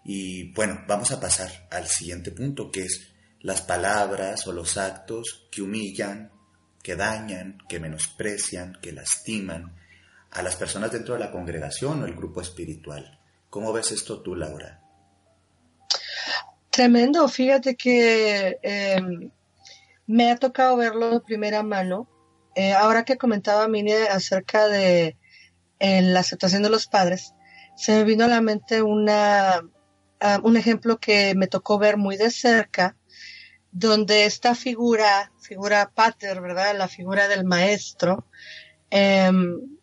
Y 0.05 0.51
bueno, 0.53 0.83
vamos 0.87 1.11
a 1.11 1.19
pasar 1.19 1.67
al 1.71 1.87
siguiente 1.87 2.31
punto, 2.31 2.69
que 2.71 2.83
es 2.83 3.09
las 3.41 3.61
palabras 3.61 4.45
o 4.47 4.51
los 4.51 4.77
actos 4.77 5.47
que 5.51 5.61
humillan, 5.61 6.31
que 6.83 6.95
dañan, 6.95 7.57
que 7.67 7.79
menosprecian, 7.79 8.77
que 8.81 8.91
lastiman 8.91 9.75
a 10.31 10.41
las 10.43 10.55
personas 10.55 10.91
dentro 10.91 11.13
de 11.13 11.21
la 11.21 11.31
congregación 11.31 12.03
o 12.03 12.05
el 12.05 12.15
grupo 12.15 12.41
espiritual. 12.41 13.19
¿Cómo 13.49 13.73
ves 13.73 13.91
esto 13.91 14.21
tú, 14.21 14.35
Laura? 14.35 14.81
Tremendo, 16.69 17.27
fíjate 17.27 17.75
que 17.75 18.59
em, 18.61 19.31
me 20.05 20.31
ha 20.31 20.35
tocado 20.35 20.77
verlo 20.77 21.11
de 21.11 21.21
primera 21.21 21.63
mano. 21.63 22.07
Eh, 22.55 22.73
ahora 22.73 23.05
que 23.05 23.17
comentaba 23.17 23.67
Mini 23.67 23.93
acerca 23.93 24.67
de 24.67 25.17
la 25.79 26.19
aceptación 26.19 26.61
de 26.61 26.69
los 26.69 26.87
padres, 26.87 27.33
se 27.77 27.93
me 27.93 28.03
vino 28.03 28.25
a 28.25 28.27
la 28.27 28.41
mente 28.41 28.81
una, 28.81 29.61
ah, 30.19 30.39
un 30.43 30.57
ejemplo 30.57 30.99
que 30.99 31.33
me 31.35 31.47
tocó 31.47 31.79
ver 31.79 31.95
muy 31.95 32.17
de 32.17 32.29
cerca 32.31 32.97
donde 33.71 34.25
esta 34.25 34.55
figura, 34.55 35.31
figura 35.39 35.91
pater, 35.93 36.41
¿verdad? 36.41 36.75
La 36.77 36.87
figura 36.87 37.27
del 37.27 37.45
maestro, 37.45 38.25
em, 38.89 39.77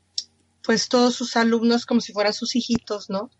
pues 0.62 0.88
todos 0.88 1.14
sus 1.14 1.36
alumnos 1.36 1.86
como 1.86 2.00
si 2.00 2.12
fueran 2.12 2.34
sus 2.34 2.56
hijitos, 2.56 3.08
¿no? 3.08 3.30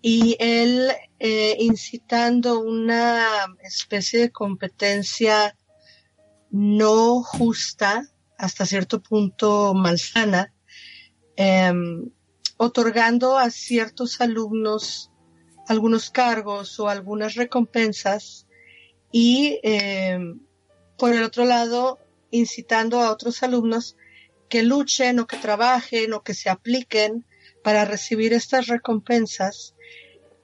Y 0.00 0.36
él 0.38 0.92
eh, 1.18 1.56
incitando 1.58 2.60
una 2.60 3.26
especie 3.62 4.20
de 4.20 4.30
competencia 4.30 5.56
no 6.50 7.22
justa, 7.22 8.08
hasta 8.38 8.66
cierto 8.66 9.02
punto 9.02 9.74
malsana, 9.74 10.52
em, 11.36 12.10
otorgando 12.56 13.36
a 13.36 13.50
ciertos 13.50 14.20
alumnos 14.20 15.10
algunos 15.68 16.10
cargos 16.10 16.78
o 16.78 16.88
algunas 16.88 17.34
recompensas 17.34 18.45
y 19.12 19.60
eh, 19.62 20.18
por 20.98 21.14
el 21.14 21.22
otro 21.22 21.44
lado 21.44 21.98
incitando 22.30 23.00
a 23.00 23.10
otros 23.10 23.42
alumnos 23.42 23.96
que 24.48 24.62
luchen 24.62 25.18
o 25.20 25.26
que 25.26 25.36
trabajen 25.36 26.12
o 26.12 26.22
que 26.22 26.34
se 26.34 26.50
apliquen 26.50 27.24
para 27.62 27.84
recibir 27.84 28.32
estas 28.32 28.66
recompensas 28.66 29.74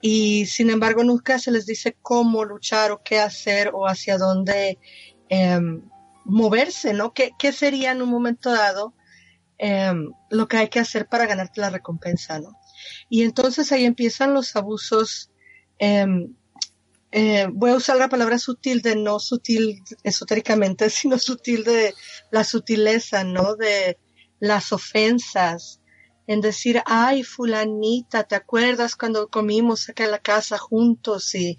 y 0.00 0.46
sin 0.46 0.70
embargo 0.70 1.04
nunca 1.04 1.38
se 1.38 1.52
les 1.52 1.66
dice 1.66 1.96
cómo 2.02 2.44
luchar 2.44 2.90
o 2.90 3.02
qué 3.02 3.20
hacer 3.20 3.70
o 3.72 3.86
hacia 3.86 4.18
dónde 4.18 4.78
em, 5.28 5.82
moverse, 6.24 6.92
¿no? 6.92 7.14
¿Qué, 7.14 7.32
¿Qué, 7.38 7.52
sería 7.52 7.92
en 7.92 8.02
un 8.02 8.10
momento 8.10 8.50
dado 8.50 8.94
em, 9.58 10.10
lo 10.30 10.48
que 10.48 10.56
hay 10.56 10.68
que 10.68 10.80
hacer 10.80 11.06
para 11.06 11.26
ganarte 11.26 11.60
la 11.60 11.70
recompensa, 11.70 12.40
¿no? 12.40 12.58
Y 13.08 13.22
entonces 13.22 13.70
ahí 13.70 13.84
empiezan 13.84 14.34
los 14.34 14.56
abusos 14.56 15.30
em, 15.78 16.34
eh, 17.12 17.46
voy 17.52 17.70
a 17.70 17.76
usar 17.76 17.98
la 17.98 18.08
palabra 18.08 18.38
sutil 18.38 18.80
de 18.80 18.96
no 18.96 19.18
sutil 19.20 19.82
esotéricamente, 20.02 20.90
sino 20.90 21.18
sutil 21.18 21.64
de 21.64 21.94
la 22.30 22.42
sutileza, 22.42 23.22
¿no? 23.22 23.54
De 23.54 23.98
las 24.40 24.72
ofensas, 24.72 25.80
en 26.26 26.40
decir, 26.40 26.82
ay, 26.86 27.22
fulanita, 27.22 28.24
¿te 28.24 28.34
acuerdas 28.34 28.96
cuando 28.96 29.28
comimos 29.28 29.88
acá 29.88 30.04
en 30.04 30.12
la 30.12 30.18
casa 30.18 30.56
juntos? 30.56 31.34
Y 31.34 31.56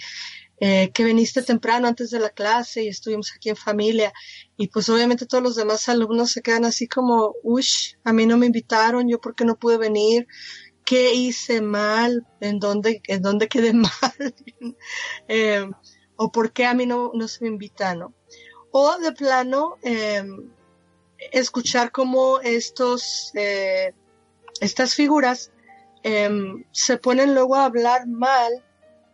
eh, 0.60 0.92
que 0.94 1.04
viniste 1.04 1.42
temprano 1.42 1.88
antes 1.88 2.10
de 2.10 2.20
la 2.20 2.30
clase 2.30 2.84
y 2.84 2.88
estuvimos 2.88 3.34
aquí 3.36 3.50
en 3.50 3.56
familia. 3.56 4.14
Y 4.56 4.70
pues 4.70 4.88
obviamente 4.90 5.26
todos 5.26 5.44
los 5.44 5.56
demás 5.56 5.90
alumnos 5.90 6.32
se 6.32 6.42
quedan 6.42 6.64
así 6.66 6.88
como, 6.88 7.36
ush, 7.44 7.96
a 8.04 8.14
mí 8.14 8.26
no 8.26 8.38
me 8.38 8.46
invitaron, 8.46 9.10
yo 9.10 9.20
por 9.20 9.36
qué 9.36 9.46
no 9.46 9.58
pude 9.58 9.78
venir, 9.78 10.26
qué 10.86 11.14
hice 11.14 11.62
mal, 11.62 12.26
en 12.40 12.60
dónde, 12.60 13.02
en 13.08 13.22
dónde 13.22 13.48
quedé 13.48 13.74
mal, 13.74 14.36
eh, 15.28 15.70
o 16.16 16.32
por 16.32 16.52
qué 16.52 16.66
a 16.66 16.74
mí 16.74 16.86
no, 16.86 17.12
no 17.14 17.28
se 17.28 17.44
me 17.44 17.50
invita, 17.50 17.96
¿no? 17.96 18.14
O 18.72 18.98
de 18.98 19.12
plano, 19.12 19.78
eh, 19.84 20.24
escuchar 21.32 21.92
cómo 21.92 22.40
estos, 22.40 23.32
eh, 23.36 23.94
estas 24.60 24.96
figuras 24.96 25.52
em, 26.04 26.64
se 26.72 26.98
ponen 26.98 27.34
luego 27.34 27.56
a 27.56 27.66
hablar 27.66 28.08
mal 28.08 28.52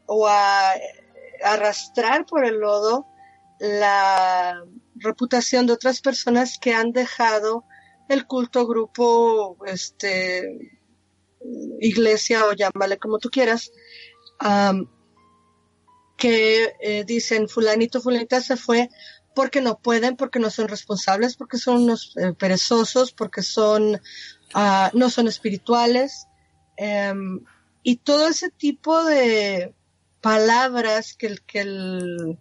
o 0.05 0.27
a 0.27 0.73
arrastrar 1.43 2.25
por 2.25 2.45
el 2.45 2.59
lodo 2.59 3.05
la 3.59 4.63
reputación 4.95 5.67
de 5.67 5.73
otras 5.73 6.01
personas 6.01 6.57
que 6.59 6.73
han 6.73 6.91
dejado 6.91 7.65
el 8.07 8.25
culto, 8.25 8.65
grupo, 8.65 9.57
este, 9.65 10.78
iglesia 11.79 12.45
o 12.45 12.53
llámale 12.53 12.97
como 12.97 13.19
tú 13.19 13.29
quieras, 13.29 13.71
que 16.17 16.73
eh, 16.81 17.03
dicen 17.05 17.47
fulanito, 17.47 18.01
fulanita 18.01 18.41
se 18.41 18.57
fue 18.57 18.89
porque 19.33 19.61
no 19.61 19.79
pueden, 19.79 20.17
porque 20.17 20.39
no 20.39 20.49
son 20.49 20.67
responsables, 20.67 21.37
porque 21.37 21.57
son 21.57 21.83
unos 21.83 22.13
eh, 22.17 22.33
perezosos, 22.33 23.13
porque 23.13 23.41
son, 23.41 24.01
ah, 24.53 24.91
no 24.93 25.09
son 25.09 25.27
espirituales. 25.27 26.27
Em, 26.75 27.39
y 27.83 27.97
todo 27.97 28.27
ese 28.27 28.49
tipo 28.49 29.03
de 29.05 29.73
palabras 30.21 31.15
que 31.17 31.27
el, 31.27 31.41
que 31.43 31.61
el, 31.61 32.37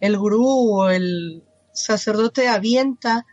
el 0.00 0.18
gurú 0.18 0.82
o 0.82 0.90
el 0.90 1.44
sacerdote 1.72 2.48
avienta, 2.48 3.26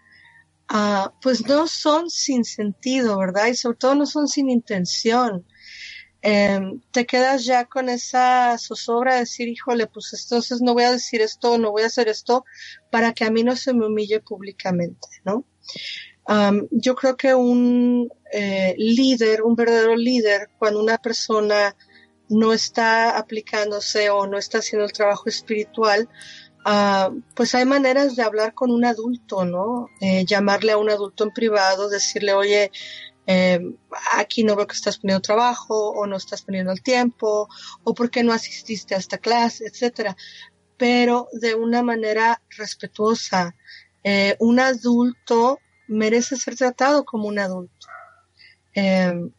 ah, 0.74 1.14
pues 1.22 1.46
no 1.46 1.68
son 1.68 2.10
sin 2.10 2.46
sentido, 2.46 3.18
¿verdad? 3.18 3.48
Y 3.48 3.56
sobre 3.56 3.78
todo 3.78 3.96
no 3.96 4.06
son 4.06 4.28
sin 4.28 4.50
intención. 4.50 5.46
Em, 6.22 6.82
te 6.92 7.06
quedas 7.06 7.46
ya 7.46 7.66
con 7.66 7.90
esa 7.90 8.58
zozobra 8.58 9.16
de 9.16 9.22
decir, 9.22 9.50
híjole, 9.50 9.88
pues 9.88 10.14
entonces 10.14 10.62
no 10.62 10.74
voy 10.74 10.84
a 10.84 10.92
decir 10.92 11.22
esto, 11.22 11.58
no 11.58 11.72
voy 11.72 11.84
a 11.84 11.88
hacer 11.88 12.08
esto, 12.08 12.46
para 12.92 13.14
que 13.14 13.26
a 13.26 13.32
mí 13.32 13.44
no 13.44 13.56
se 13.56 13.74
me 13.74 13.88
humille 13.88 14.22
públicamente, 14.22 15.08
¿no? 15.26 15.46
yo 16.72 16.96
creo 16.96 17.18
que 17.18 17.34
un 17.34 18.10
eh, 18.32 18.74
líder, 18.78 19.42
un 19.42 19.56
verdadero 19.56 19.98
líder, 19.98 20.50
cuando 20.58 20.80
una 20.80 20.98
persona 20.98 21.76
no 22.30 22.54
está 22.54 23.18
aplicándose 23.18 24.10
o 24.10 24.26
no 24.28 24.38
está 24.38 24.60
haciendo 24.60 24.86
el 24.86 24.94
trabajo 24.94 25.28
espiritual, 25.28 26.08
uh, 26.66 27.22
pues 27.36 27.56
hay 27.56 27.66
maneras 27.66 28.16
de 28.16 28.24
hablar 28.24 28.54
con 28.54 28.72
un 28.72 28.86
adulto, 28.86 29.46
¿no? 29.46 29.90
Eh, 30.00 30.26
llamarle 30.26 30.72
a 30.72 30.78
un 30.78 30.90
adulto 30.90 31.24
en 31.24 31.32
privado, 31.32 31.90
decirle, 31.90 32.34
oye, 32.34 32.72
eh, 33.28 33.60
aquí 34.14 34.44
no 34.44 34.56
veo 34.56 34.68
que 34.68 34.76
estás 34.76 34.98
poniendo 34.98 35.22
trabajo 35.22 35.92
o 35.92 36.06
no 36.08 36.18
estás 36.18 36.42
poniendo 36.42 36.72
el 36.72 36.82
tiempo 36.82 37.48
o 37.84 37.94
por 37.94 38.10
qué 38.10 38.24
no 38.24 38.34
asististe 38.34 38.96
a 38.96 38.98
esta 38.98 39.18
clase, 39.18 39.66
etcétera. 39.66 40.18
Pero 40.78 41.28
de 41.34 41.56
una 41.56 41.84
manera 41.84 42.42
respetuosa. 42.58 43.56
Eh, 44.04 44.36
un 44.40 44.60
adulto 44.60 45.60
merece 45.88 46.36
ser 46.36 46.56
tratado 46.56 47.06
como 47.06 47.28
un 47.28 47.40
adulto. 47.40 47.88
Eh, 48.74 49.30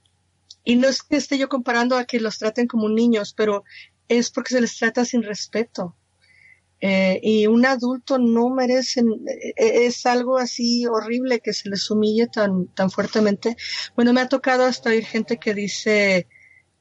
y 0.65 0.77
no 0.77 0.89
es 0.89 1.03
que 1.03 1.17
esté 1.17 1.37
yo 1.39 1.49
comparando 1.49 1.97
a 1.97 2.05
que 2.05 2.21
los 2.21 2.39
traten 2.39 2.69
como 2.69 2.89
niños, 2.89 3.35
pero 3.37 3.65
es 4.09 4.31
porque 4.31 4.55
se 4.55 4.61
les 4.61 4.77
trata 4.77 5.05
sin 5.05 5.23
respeto. 5.23 5.97
Eh, 6.85 7.21
y 7.23 7.47
un 7.47 7.65
adulto 7.65 8.19
no 8.19 8.51
merece, 8.51 9.03
eh, 9.03 9.87
es 9.87 10.05
algo 10.05 10.37
así 10.37 10.85
horrible 10.85 11.39
que 11.39 11.53
se 11.53 11.71
les 11.71 11.89
humille 11.89 12.27
tan, 12.27 12.67
tan 12.75 12.91
fuertemente. 12.91 13.57
Bueno, 13.95 14.13
me 14.13 14.21
ha 14.21 14.29
tocado 14.29 14.65
hasta 14.65 14.91
oír 14.91 15.05
gente 15.05 15.39
que 15.39 15.55
dice, 15.55 16.27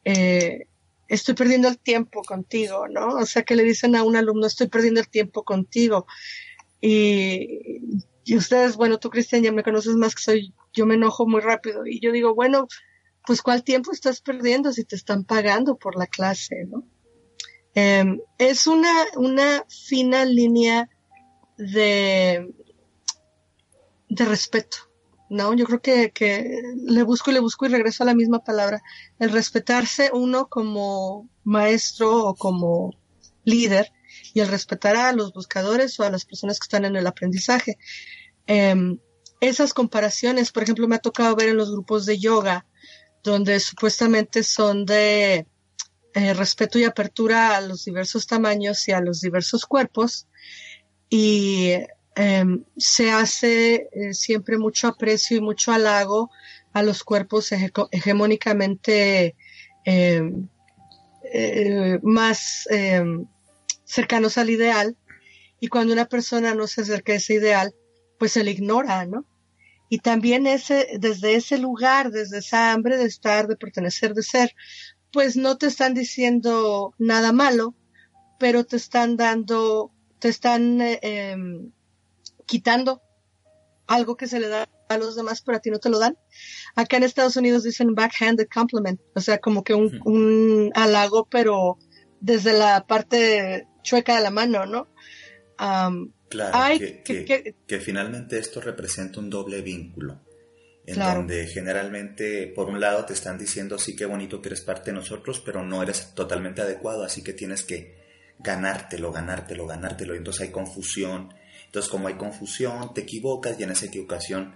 eh, 0.04 0.66
estoy 1.08 1.36
perdiendo 1.36 1.68
el 1.68 1.78
tiempo 1.78 2.24
contigo, 2.24 2.88
¿no? 2.88 3.10
O 3.10 3.28
sea, 3.28 3.44
que 3.44 3.56
le 3.56 3.64
dicen 3.64 3.96
a 3.96 4.02
un 4.02 4.16
alumno, 4.16 4.48
estoy 4.48 4.70
perdiendo 4.70 5.02
el 5.02 5.08
tiempo 5.08 5.44
contigo. 5.44 6.08
Y, 6.82 7.82
y 8.26 8.38
ustedes, 8.38 8.78
bueno, 8.78 8.98
tú 8.98 9.12
Cristian 9.12 9.44
ya 9.44 9.52
me 9.52 9.62
conoces 9.62 9.94
más 9.94 10.16
que 10.16 10.24
soy, 10.24 10.54
yo 10.74 10.88
me 10.88 10.96
enojo 10.96 11.28
muy 11.28 11.42
rápido. 11.42 11.86
Y 11.86 12.00
yo 12.00 12.12
digo, 12.12 12.34
bueno, 12.34 12.68
pues 13.28 13.44
¿cuál 13.44 13.64
tiempo 13.64 13.92
estás 13.92 14.20
perdiendo 14.22 14.74
si 14.74 14.84
te 14.84 14.96
están 14.96 15.26
pagando 15.26 15.78
por 15.78 15.96
la 15.96 16.08
clase, 16.08 16.66
¿no? 16.68 16.88
Em, 17.74 18.20
es 18.38 18.68
una, 18.68 18.94
una 19.16 19.66
fina 19.70 20.26
línea 20.26 20.90
de, 21.58 22.54
de 24.10 24.26
respeto, 24.26 24.78
¿no? 25.30 25.54
Yo 25.54 25.66
creo 25.66 25.82
que, 25.82 26.12
que 26.12 26.62
le 26.76 27.04
busco 27.04 27.32
y 27.32 27.34
le 27.34 27.40
busco 27.40 27.66
y 27.66 27.70
regreso 27.70 28.04
a 28.04 28.08
la 28.08 28.16
misma 28.16 28.44
palabra. 28.44 28.82
El 29.20 29.32
respetarse 29.32 30.12
uno 30.14 30.48
como 30.48 31.30
maestro 31.44 32.26
o 32.26 32.36
como 32.36 32.92
líder 33.44 33.92
y 34.34 34.42
el 34.42 34.50
respetar 34.50 34.98
a 34.98 35.14
los 35.14 35.34
buscadores 35.34 36.00
o 36.00 36.04
a 36.04 36.10
las 36.10 36.26
personas 36.26 36.60
que 36.60 36.66
están 36.66 36.86
en 36.86 36.96
el 36.96 37.08
aprendizaje. 37.08 37.78
Em, 38.48 39.00
esas 39.40 39.74
comparaciones, 39.74 40.52
por 40.52 40.64
ejemplo, 40.64 40.88
me 40.88 40.96
ha 40.96 41.00
tocado 41.00 41.36
ver 41.36 41.50
en 41.50 41.58
los 41.58 41.72
grupos 41.72 42.06
de 42.06 42.20
yoga, 42.20 42.66
donde 43.24 43.60
supuestamente 43.60 44.44
son 44.44 44.86
de 44.86 45.48
eh, 46.14 46.34
respeto 46.34 46.78
y 46.78 46.84
apertura 46.84 47.56
a 47.56 47.62
los 47.62 47.86
diversos 47.86 48.28
tamaños 48.28 48.88
y 48.88 48.92
a 48.92 49.00
los 49.02 49.22
diversos 49.22 49.66
cuerpos 49.66 50.28
y 51.10 51.72
em, 52.16 52.64
se 52.78 53.12
hace 53.12 53.90
eh, 53.92 54.14
siempre 54.14 54.58
mucho 54.58 54.88
aprecio 54.88 55.38
y 55.38 55.42
mucho 55.42 55.72
halago 55.72 56.30
a 56.74 56.84
los 56.84 57.04
cuerpos 57.04 57.52
hegemónicamente 57.92 59.36
em, 59.86 60.48
eh, 61.34 62.00
más 62.04 62.68
em, 62.70 63.26
cercanos 63.86 64.38
al 64.38 64.50
ideal 64.50 64.98
y 65.62 65.68
cuando 65.68 65.94
una 65.94 66.06
persona 66.06 66.56
no 66.56 66.68
se 66.68 66.82
acerca 66.82 67.14
a 67.14 67.18
ese 67.18 67.36
ideal, 67.36 67.74
pues 68.18 68.34
se 68.34 68.44
le 68.44 68.52
ignora, 68.52 69.06
¿no? 69.06 69.26
Y 69.90 70.00
también 70.00 70.48
ese, 70.48 70.88
desde 71.00 71.36
ese 71.36 71.58
lugar, 71.58 72.12
desde 72.12 72.40
esa 72.40 72.72
hambre 72.72 72.98
de 72.98 73.06
estar, 73.06 73.48
de 73.48 73.58
pertenecer, 73.58 74.14
de 74.14 74.24
ser, 74.24 74.56
pues 75.12 75.36
no 75.36 75.58
te 75.58 75.68
están 75.68 75.94
diciendo 75.94 76.94
nada 76.98 77.32
malo, 77.32 77.76
pero 78.40 78.66
te 78.66 78.78
están 78.78 79.18
dando, 79.18 79.92
te 80.20 80.30
están 80.30 80.82
eh, 80.82 81.00
em, 81.02 81.72
quitando 82.46 83.02
algo 83.88 84.16
que 84.16 84.28
se 84.28 84.40
le 84.40 84.48
da 84.48 84.70
a 84.90 84.98
los 84.98 85.16
demás, 85.16 85.42
pero 85.42 85.58
a 85.58 85.62
ti 85.62 85.70
no 85.70 85.80
te 85.80 85.90
lo 85.90 86.00
dan. 86.00 86.18
Acá 86.76 86.98
en 86.98 87.04
Estados 87.04 87.36
Unidos 87.36 87.64
dicen 87.64 87.94
backhanded 87.94 88.48
compliment, 88.54 89.00
o 89.16 89.22
sea, 89.22 89.40
como 89.40 89.64
que 89.64 89.74
un, 89.74 90.00
un 90.06 90.72
halago, 90.76 91.28
pero 91.30 91.78
desde 92.20 92.54
la 92.54 92.86
parte 92.88 93.68
chueca 93.84 94.16
de 94.16 94.24
la 94.24 94.32
mano, 94.32 94.66
¿no? 94.66 94.88
claro, 96.30 96.80
que, 96.80 97.56
que 97.68 97.80
finalmente 97.80 98.40
esto 98.40 98.62
representa 98.62 99.20
un 99.20 99.30
doble 99.30 99.62
vínculo 99.62 100.20
en 100.86 101.00
donde 101.00 101.48
generalmente 101.48 102.48
por 102.48 102.68
un 102.68 102.80
lado 102.80 103.06
te 103.06 103.14
están 103.14 103.38
diciendo 103.38 103.78
sí 103.78 103.96
qué 103.96 104.06
bonito 104.06 104.42
que 104.42 104.50
eres 104.50 104.62
parte 104.62 104.92
de 104.92 104.98
nosotros, 104.98 105.42
pero 105.46 105.64
no 105.64 105.84
eres 105.84 106.14
totalmente 106.16 106.62
adecuado, 106.62 107.04
así 107.04 107.24
que 107.24 107.34
tienes 107.34 107.64
que 107.64 108.00
ganártelo, 108.40 109.12
ganártelo, 109.12 109.68
ganártelo, 109.68 110.16
y 110.16 110.18
entonces 110.18 110.42
hay 110.42 110.50
confusión, 110.50 111.34
entonces 111.66 111.90
como 111.90 112.08
hay 112.08 112.16
confusión, 112.16 112.94
te 112.94 113.02
equivocas 113.02 113.60
y 113.60 113.64
en 113.64 113.72
esa 113.72 113.86
equivocación 113.86 114.56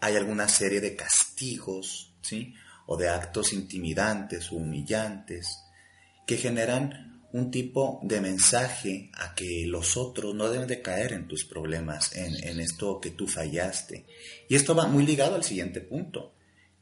hay 0.00 0.16
alguna 0.16 0.48
serie 0.48 0.80
de 0.80 0.96
castigos, 0.96 2.14
¿sí? 2.22 2.54
O 2.86 2.96
de 2.96 3.08
actos 3.08 3.52
intimidantes 3.52 4.50
o 4.50 4.56
humillantes 4.56 5.62
que 6.26 6.36
generan 6.36 7.11
un 7.32 7.50
tipo 7.50 8.00
de 8.02 8.20
mensaje 8.20 9.10
a 9.14 9.34
que 9.34 9.64
los 9.66 9.96
otros 9.96 10.34
no 10.34 10.50
deben 10.50 10.68
de 10.68 10.82
caer 10.82 11.12
en 11.12 11.26
tus 11.26 11.44
problemas, 11.44 12.14
en, 12.14 12.60
esto 12.60 13.00
que 13.00 13.10
tú 13.10 13.26
fallaste. 13.26 14.04
Y 14.48 14.54
esto 14.54 14.74
va 14.74 14.86
muy 14.86 15.06
ligado 15.06 15.34
al 15.34 15.42
siguiente 15.42 15.80
punto, 15.80 16.34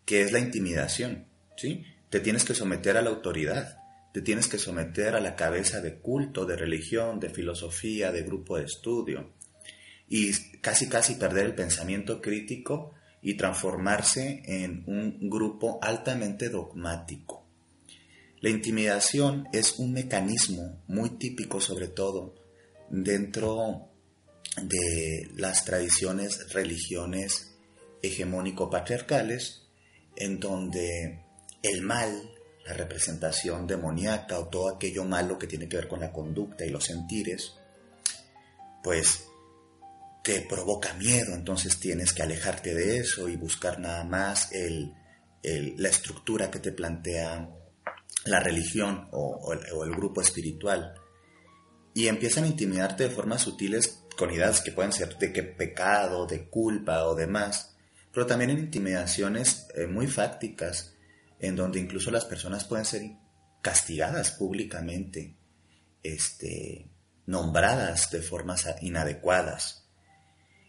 que 0.05 0.23
es 0.23 0.33
la 0.33 0.41
intimidación. 0.41 1.27
¿sí? 1.57 1.85
Te 2.09 2.19
tienes 2.19 2.45
que 2.45 2.55
someter 2.55 2.97
a 2.97 3.03
la 3.03 3.11
autoridad, 3.11 3.79
te 4.13 4.23
tienes 4.23 4.49
que 4.49 4.59
someter 4.59 5.15
a 5.15 5.21
la 5.21 5.37
cabeza 5.37 5.81
de 5.81 5.99
culto, 5.99 6.45
de 6.47 6.57
religión, 6.57 7.21
de 7.21 7.31
filosofía, 7.31 8.11
de 8.11 8.25
grupo 8.25 8.59
de 8.59 8.65
estudio. 8.65 9.31
Y 10.09 10.33
casi 10.61 10.89
casi 10.89 11.15
perder 11.15 11.47
el 11.47 11.55
pensamiento 11.55 12.21
crítico 12.21 12.93
y 13.23 13.35
transformarse 13.35 14.43
en 14.47 14.83
un 14.87 15.31
grupo 15.31 15.79
altamente 15.81 16.49
dogmático. 16.49 17.40
La 18.41 18.49
intimidación 18.49 19.49
es 19.53 19.79
un 19.79 19.93
mecanismo 19.93 20.83
muy 20.87 21.11
típico 21.11 21.61
sobre 21.61 21.89
todo 21.89 22.35
dentro 22.89 23.91
de 24.63 25.29
las 25.37 25.65
tradiciones, 25.65 26.53
religiones 26.53 27.55
hegemónico-patriarcales, 28.03 29.67
en 30.17 30.41
donde 30.41 31.23
el 31.63 31.83
mal 31.83 32.31
la 32.65 32.73
representación 32.75 33.67
demoníaca 33.67 34.39
o 34.39 34.49
todo 34.49 34.75
aquello 34.75 35.05
malo 35.05 35.39
que 35.39 35.47
tiene 35.47 35.69
que 35.69 35.77
ver 35.77 35.89
con 35.89 36.01
la 36.01 36.13
conducta 36.13 36.65
y 36.65 36.71
los 36.71 36.85
sentires, 36.85 37.55
pues 38.83 39.25
te 40.23 40.43
provoca 40.43 40.93
miedo, 40.95 41.35
entonces 41.35 41.79
tienes 41.79 42.13
que 42.13 42.23
alejarte 42.23 42.75
de 42.75 42.99
eso 42.99 43.29
y 43.29 43.37
buscar 43.37 43.79
nada 43.81 44.05
más 44.05 44.51
la 45.43 45.89
estructura 45.89 46.51
que 46.51 46.59
te 46.59 46.73
plantea 46.73 47.49
la 48.25 48.41
religión 48.41 49.09
o, 49.13 49.53
el, 49.53 49.91
grupo 49.93 50.21
espiritual. 50.21 50.95
Y 51.95 52.07
empiezan 52.07 52.45
a 52.45 52.49
intimidarte 52.49 53.05
de 53.05 53.15
formas 53.15 53.43
sutiles 53.43 54.05
con 54.17 54.33
ideas 54.33 54.61
que 54.61 54.73
pueden 54.73 54.93
ser 54.93 55.17
de 55.19 55.33
que 55.33 55.43
pecado, 55.43 56.27
de 56.27 56.49
culpa 56.49 57.05
o 57.07 57.15
demás, 57.15 57.77
pero 58.13 58.27
también 58.27 58.51
en 58.51 58.59
intimidaciones 58.59 59.67
eh, 59.75 59.87
muy 59.87 60.07
fácticas, 60.07 60.95
en 61.39 61.57
donde 61.57 61.81
incluso 61.81 62.11
las 62.11 62.25
personas 62.25 62.65
pueden 62.65 62.85
ser 62.85 63.03
castigadas 63.63 64.33
públicamente, 64.33 65.37
este, 66.03 66.91
nombradas 67.27 68.11
de 68.11 68.23
formas 68.23 68.67
inadecuadas. 68.83 69.89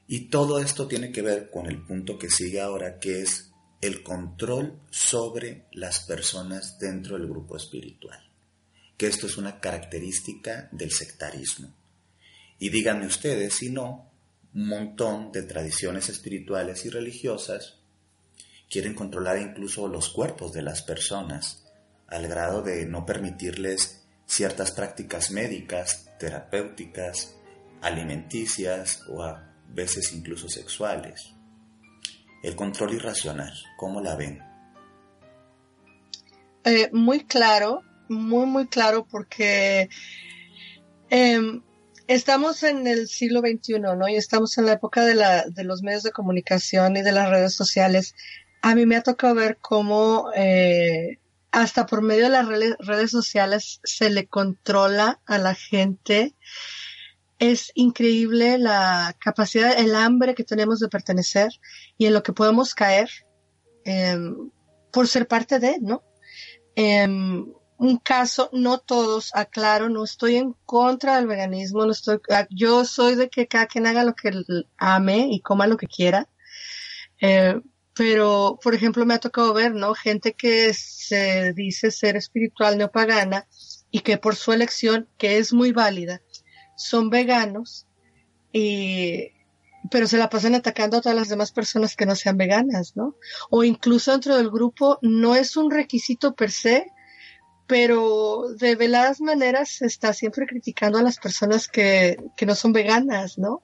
Y 0.08 0.30
todo 0.30 0.60
esto 0.60 0.88
tiene 0.88 1.12
que 1.12 1.22
ver 1.22 1.50
con 1.50 1.68
el 1.68 1.86
punto 1.86 2.18
que 2.18 2.30
sigue 2.30 2.62
ahora, 2.62 3.00
que 3.00 3.22
es 3.22 3.51
el 3.82 4.04
control 4.04 4.80
sobre 4.92 5.66
las 5.72 6.02
personas 6.02 6.78
dentro 6.78 7.18
del 7.18 7.28
grupo 7.28 7.58
espiritual. 7.58 8.20
Que 8.96 9.08
esto 9.08 9.26
es 9.26 9.38
una 9.38 9.60
característica 9.60 10.70
del 10.72 10.92
sectarismo. 10.92 11.74
Y 12.60 12.70
díganme 12.70 13.08
ustedes 13.08 13.56
si 13.56 13.72
no, 13.72 14.12
un 14.54 14.68
montón 14.68 15.32
de 15.32 15.44
tradiciones 15.44 16.10
espirituales 16.10 16.86
y 16.86 16.90
religiosas 16.90 17.78
quieren 18.70 18.94
controlar 18.94 19.38
incluso 19.38 19.88
los 19.88 20.10
cuerpos 20.10 20.54
de 20.54 20.62
las 20.62 20.82
personas, 20.82 21.66
al 22.08 22.28
grado 22.28 22.62
de 22.62 22.86
no 22.86 23.06
permitirles 23.06 24.04
ciertas 24.26 24.72
prácticas 24.72 25.32
médicas, 25.32 26.10
terapéuticas, 26.20 27.36
alimenticias 27.82 29.04
o 29.10 29.24
a 29.24 29.54
veces 29.68 30.14
incluso 30.14 30.48
sexuales. 30.48 31.34
El 32.44 32.56
control 32.56 32.94
irracional, 32.96 33.54
¿cómo 33.78 34.02
la 34.02 34.16
ven? 34.16 34.42
Eh, 36.64 36.90
muy 36.92 37.26
claro, 37.26 37.82
muy, 38.10 38.46
muy 38.46 38.68
claro, 38.68 39.06
porque 39.10 39.90
em, 41.10 41.62
estamos 42.08 42.64
en 42.64 42.88
el 42.88 43.08
siglo 43.08 43.42
XXI, 43.42 43.80
¿no? 43.80 44.08
Y 44.08 44.16
estamos 44.16 44.58
en 44.58 44.66
la 44.66 44.74
época 44.74 45.06
de, 45.06 45.16
la, 45.16 45.46
de 45.48 45.64
los 45.64 45.84
medios 45.84 46.04
de 46.04 46.12
comunicación 46.12 46.98
y 46.98 47.02
de 47.04 47.12
las 47.12 47.30
redes 47.30 47.54
sociales. 47.54 48.16
A 48.62 48.76
mí 48.76 48.86
me 48.86 48.96
ha 48.96 49.04
tocado 49.04 49.36
ver 49.36 49.58
cómo 49.62 50.32
eh, 50.36 51.20
hasta 51.52 51.86
por 51.86 52.02
medio 52.02 52.24
de 52.24 52.30
las 52.30 52.48
redes 52.48 53.12
sociales 53.12 53.82
se 53.84 54.10
le 54.10 54.28
controla 54.28 55.20
a 55.26 55.38
la 55.38 55.54
gente 55.54 56.36
es 57.42 57.72
increíble 57.74 58.60
la 58.60 59.18
capacidad, 59.20 59.78
el 59.80 59.96
hambre 59.96 60.36
que 60.36 60.44
tenemos 60.44 60.80
de 60.80 60.90
pertenecer 60.90 61.50
y 61.98 62.06
en 62.06 62.14
lo 62.14 62.22
que 62.22 62.34
podemos 62.34 62.76
caer 62.76 63.10
em, 63.84 64.52
por 64.92 65.08
ser 65.08 65.28
parte 65.28 65.58
de, 65.58 65.80
¿no? 65.82 66.04
Em, 66.76 67.52
un 67.80 67.98
caso, 67.98 68.52
no 68.54 68.78
todos, 68.78 69.32
aclaro, 69.34 69.90
no 69.90 70.04
estoy 70.04 70.36
en 70.36 70.54
contra 70.66 71.16
del 71.16 71.26
veganismo, 71.26 71.84
no 71.84 71.92
estoy, 71.94 72.20
ah, 72.30 72.46
yo 72.52 72.86
soy 72.86 73.16
de 73.16 73.28
que 73.28 73.48
cada 73.48 73.66
quien 73.66 73.88
haga 73.88 74.04
lo 74.04 74.14
que 74.14 74.32
ame 74.78 75.30
y 75.32 75.42
coma 75.42 75.66
lo 75.66 75.78
que 75.78 75.88
quiera. 75.88 76.30
Eh, 77.22 77.60
pero, 77.96 78.60
por 78.64 78.76
ejemplo, 78.76 79.04
me 79.08 79.16
ha 79.16 79.20
tocado 79.20 79.52
ver, 79.54 79.74
¿no? 79.74 79.96
Gente 79.96 80.34
que 80.34 80.76
se 80.76 81.54
dice 81.54 81.90
ser 81.90 82.18
espiritual 82.18 82.78
neopagana 82.78 83.48
y 83.90 84.02
que 84.02 84.18
por 84.20 84.36
su 84.36 84.54
elección, 84.54 85.10
que 85.18 85.40
es 85.40 85.54
muy 85.54 85.72
válida, 85.72 86.22
son 86.82 87.10
veganos, 87.10 87.88
y, 88.54 89.32
pero 89.90 90.08
se 90.08 90.18
la 90.18 90.30
pasan 90.30 90.56
atacando 90.56 90.98
a 90.98 91.02
todas 91.02 91.18
las 91.18 91.30
demás 91.30 91.52
personas 91.52 91.96
que 91.96 92.06
no 92.06 92.16
sean 92.16 92.38
veganas, 92.38 92.96
¿no? 92.96 93.16
O 93.50 93.64
incluso 93.64 94.12
dentro 94.12 94.36
del 94.38 94.50
grupo 94.50 95.00
no 95.02 95.36
es 95.36 95.58
un 95.58 95.72
requisito 95.72 96.36
per 96.36 96.52
se, 96.52 96.88
pero 97.68 98.50
de 98.58 98.76
veladas 98.76 99.22
maneras 99.22 99.70
se 99.70 99.86
está 99.86 100.14
siempre 100.14 100.46
criticando 100.46 100.98
a 100.98 101.04
las 101.04 101.18
personas 101.18 101.68
que, 101.68 102.18
que 102.36 102.46
no 102.46 102.56
son 102.56 102.74
veganas, 102.74 103.38
¿no? 103.38 103.64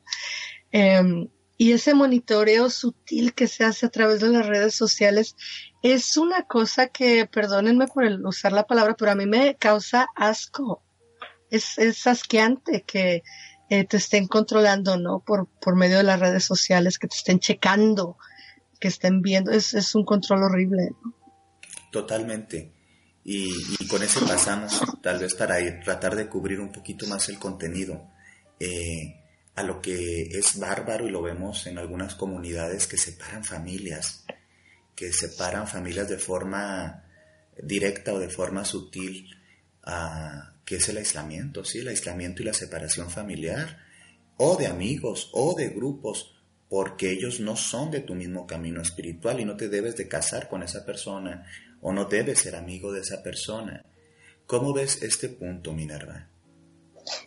Em, 0.71 1.29
y 1.57 1.71
ese 1.71 1.93
monitoreo 1.93 2.69
sutil 2.69 3.33
que 3.33 3.47
se 3.47 3.63
hace 3.63 3.87
a 3.87 3.89
través 3.89 4.21
de 4.21 4.29
las 4.29 4.45
redes 4.45 4.75
sociales 4.75 5.35
es 5.81 6.15
una 6.15 6.43
cosa 6.43 6.87
que, 6.87 7.25
perdónenme 7.25 7.87
por 7.87 8.05
el 8.05 8.25
usar 8.25 8.53
la 8.53 8.67
palabra, 8.67 8.95
pero 8.97 9.11
a 9.11 9.15
mí 9.15 9.25
me 9.25 9.55
causa 9.55 10.07
asco 10.15 10.83
es, 11.49 11.77
es 11.77 12.07
asqueante 12.07 12.83
que 12.83 13.23
eh, 13.69 13.83
te 13.85 13.97
estén 13.97 14.27
controlando, 14.27 14.97
¿no? 14.97 15.19
Por, 15.19 15.47
por 15.59 15.75
medio 15.75 15.97
de 15.97 16.03
las 16.03 16.19
redes 16.19 16.43
sociales, 16.43 16.97
que 16.97 17.07
te 17.07 17.15
estén 17.15 17.39
checando, 17.39 18.17
que 18.79 18.87
estén 18.87 19.21
viendo, 19.21 19.51
es, 19.51 19.73
es 19.73 19.93
un 19.95 20.05
control 20.05 20.43
horrible. 20.43 20.91
Totalmente. 21.91 22.71
Y, 23.29 23.51
con 23.87 24.01
eso 24.03 24.25
pasamos, 24.25 24.79
tal 25.01 25.19
vez 25.19 25.33
para 25.33 25.59
ir, 25.59 25.81
tratar 25.83 26.15
de 26.15 26.29
cubrir 26.29 26.61
un 26.61 26.71
poquito 26.71 27.05
más 27.07 27.27
el 27.27 27.37
contenido, 27.37 28.09
eh, 28.57 29.21
a 29.55 29.63
lo 29.63 29.81
que 29.81 30.21
es 30.31 30.57
bárbaro 30.59 31.07
y 31.07 31.11
lo 31.11 31.21
vemos 31.21 31.67
en 31.67 31.77
algunas 31.77 32.15
comunidades 32.15 32.87
que 32.87 32.97
separan 32.97 33.43
familias, 33.43 34.23
que 34.95 35.11
separan 35.11 35.67
familias 35.67 36.07
de 36.07 36.17
forma 36.17 37.03
directa 37.61 38.13
o 38.13 38.19
de 38.19 38.29
forma 38.29 38.63
sutil, 38.63 39.29
que 40.67 40.75
es 40.75 40.89
el 40.89 40.97
aislamiento, 40.97 41.63
¿sí? 41.63 41.79
El 41.79 41.87
aislamiento 41.87 42.41
y 42.41 42.45
la 42.45 42.51
separación 42.51 43.09
familiar, 43.09 43.77
o 44.35 44.57
de 44.57 44.67
amigos, 44.67 45.31
o 45.31 45.55
de 45.55 45.69
grupos, 45.69 46.35
porque 46.67 47.09
ellos 47.09 47.39
no 47.39 47.55
son 47.55 47.89
de 47.89 48.01
tu 48.01 48.15
mismo 48.15 48.45
camino 48.45 48.81
espiritual 48.81 49.39
y 49.39 49.45
no 49.45 49.55
te 49.55 49.69
debes 49.69 49.95
de 49.95 50.09
casar 50.09 50.49
con 50.49 50.63
esa 50.63 50.85
persona, 50.85 51.45
o 51.79 51.93
no 51.93 52.03
debes 52.03 52.39
ser 52.39 52.57
amigo 52.57 52.91
de 52.91 52.99
esa 52.99 53.23
persona. 53.23 53.85
¿Cómo 54.45 54.73
ves 54.73 55.01
este 55.03 55.29
punto, 55.29 55.71
Minerva? 55.71 56.27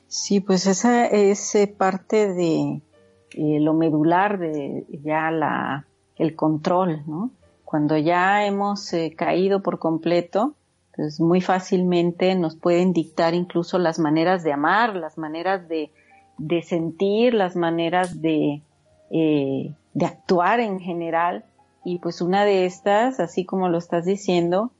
Sí, 0.06 0.40
pues 0.40 0.66
esa 0.66 1.06
es 1.06 1.54
eh, 1.54 1.66
parte 1.66 2.34
de 2.34 2.82
eh, 3.30 3.60
lo 3.60 3.72
medular 3.72 4.38
de 4.38 4.84
ya 5.02 5.30
la, 5.30 5.86
el 6.16 6.36
control, 6.36 7.04
¿no? 7.06 7.30
Cuando 7.64 7.96
ya 7.96 8.44
hemos 8.44 8.92
eh, 8.92 9.14
caído 9.16 9.62
por 9.62 9.78
completo, 9.78 10.56
pues 11.00 11.18
muy 11.18 11.40
fácilmente 11.40 12.34
nos 12.34 12.56
pueden 12.56 12.92
dictar 12.92 13.32
incluso 13.32 13.78
las 13.78 13.98
maneras 13.98 14.42
de 14.42 14.52
amar, 14.52 14.94
las 14.94 15.16
maneras 15.16 15.66
de, 15.66 15.90
sentir, 16.62 17.32
las 17.32 17.56
maneras 17.56 18.20
de, 18.20 18.60
eh, 19.10 19.72
de 19.94 20.04
actuar 20.04 20.60
en 20.60 20.78
general. 20.78 21.46
Y 21.86 22.00
pues 22.00 22.20
una 22.20 22.44
de 22.44 22.66
estas, 22.66 23.18
así 23.18 23.46
como 23.46 23.70
lo 23.70 23.78
estás 23.78 24.04
diciendo, 24.04 24.72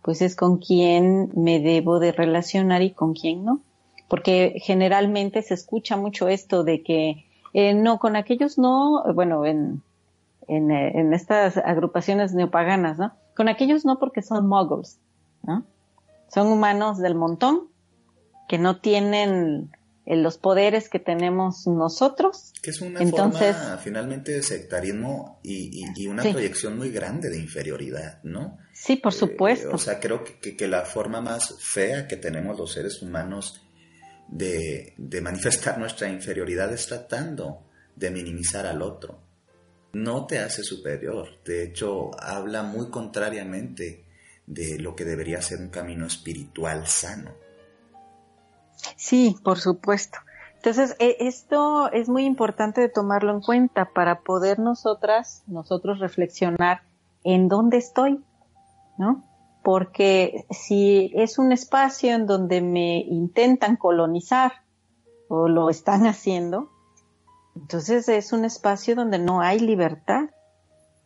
pues 0.00 0.22
es 0.22 0.34
con 0.34 0.56
quién 0.56 1.30
me 1.36 1.60
debo 1.60 1.98
de 1.98 2.12
relacionar 2.12 2.80
y 2.80 2.92
con 2.92 3.12
quién 3.12 3.44
no. 3.44 3.60
Porque 4.08 4.54
generalmente 4.62 5.42
se 5.42 5.52
escucha 5.52 5.98
mucho 5.98 6.28
esto 6.28 6.64
de 6.64 6.82
que 6.82 7.26
eh, 7.52 7.74
no, 7.74 7.98
con 7.98 8.16
aquellos 8.16 8.56
no, 8.56 9.04
bueno, 9.12 9.44
en, 9.44 9.82
en, 10.48 10.70
eh, 10.70 10.98
en, 10.98 11.12
estas 11.12 11.58
agrupaciones 11.58 12.32
neopaganas, 12.32 12.96
¿no? 12.96 13.12
Con 13.36 13.50
aquellos 13.50 13.84
no 13.84 13.98
porque 13.98 14.22
son 14.22 14.48
muggles. 14.48 14.98
Son 16.28 16.48
humanos 16.48 16.98
del 16.98 17.14
montón 17.14 17.68
que 18.48 18.58
no 18.58 18.80
tienen 18.80 19.70
eh, 20.06 20.16
los 20.16 20.38
poderes 20.38 20.88
que 20.88 21.00
tenemos 21.00 21.66
nosotros. 21.66 22.52
Que 22.62 22.70
es 22.70 22.80
una 22.80 23.00
Entonces, 23.00 23.56
forma 23.56 23.78
finalmente 23.78 24.32
de 24.32 24.42
sectarismo 24.42 25.40
y, 25.42 26.06
una 26.06 26.22
proyección 26.22 26.78
muy 26.78 26.90
grande 26.90 27.28
de 27.28 27.38
inferioridad, 27.38 28.22
¿no? 28.22 28.58
Sí, 28.72 28.96
por 28.96 29.12
eh, 29.12 29.16
supuesto. 29.16 29.70
o 29.72 29.78
sea, 29.78 29.98
creo 29.98 30.22
que, 30.22 30.68
la 30.68 30.82
forma 30.82 31.20
más 31.20 31.56
fea 31.58 32.06
que 32.06 32.16
tenemos 32.16 32.56
los 32.56 32.72
seres 32.72 33.02
humanos 33.02 33.62
de, 34.28 34.94
de 34.96 35.20
manifestar 35.20 35.78
nuestra 35.78 36.08
inferioridad 36.08 36.72
es 36.72 36.86
tratando 36.86 37.64
de 37.96 38.10
minimizar 38.10 38.64
al 38.64 38.82
otro. 38.82 39.20
No 39.92 40.26
te 40.26 40.38
hace 40.38 40.62
superior, 40.62 41.42
de 41.44 41.64
hecho 41.64 42.10
habla 42.20 42.62
muy 42.62 42.90
contrariamente 42.90 44.05
de 44.46 44.78
lo 44.78 44.94
que 44.94 45.04
debería 45.04 45.42
ser 45.42 45.60
un 45.60 45.68
camino 45.68 46.06
espiritual 46.06 46.86
sano. 46.86 47.30
Sí, 48.96 49.36
por 49.42 49.58
supuesto. 49.58 50.18
Entonces, 50.56 50.96
e, 50.98 51.16
esto 51.20 51.90
es 51.92 52.08
muy 52.08 52.24
importante 52.24 52.80
de 52.80 52.88
tomarlo 52.88 53.32
en 53.32 53.40
cuenta 53.40 53.90
para 53.92 54.20
poder 54.20 54.58
nosotras, 54.58 55.42
nosotros 55.46 55.98
reflexionar 55.98 56.82
en 57.24 57.48
dónde 57.48 57.78
estoy, 57.78 58.24
¿no? 58.98 59.24
Porque 59.62 60.46
si 60.50 61.10
es 61.14 61.38
un 61.38 61.52
espacio 61.52 62.14
en 62.14 62.26
donde 62.26 62.60
me 62.60 62.98
intentan 62.98 63.76
colonizar 63.76 64.52
o 65.28 65.48
lo 65.48 65.70
están 65.70 66.06
haciendo, 66.06 66.70
entonces 67.56 68.08
es 68.08 68.32
un 68.32 68.44
espacio 68.44 68.94
donde 68.94 69.18
no 69.18 69.40
hay 69.40 69.58
libertad. 69.58 70.30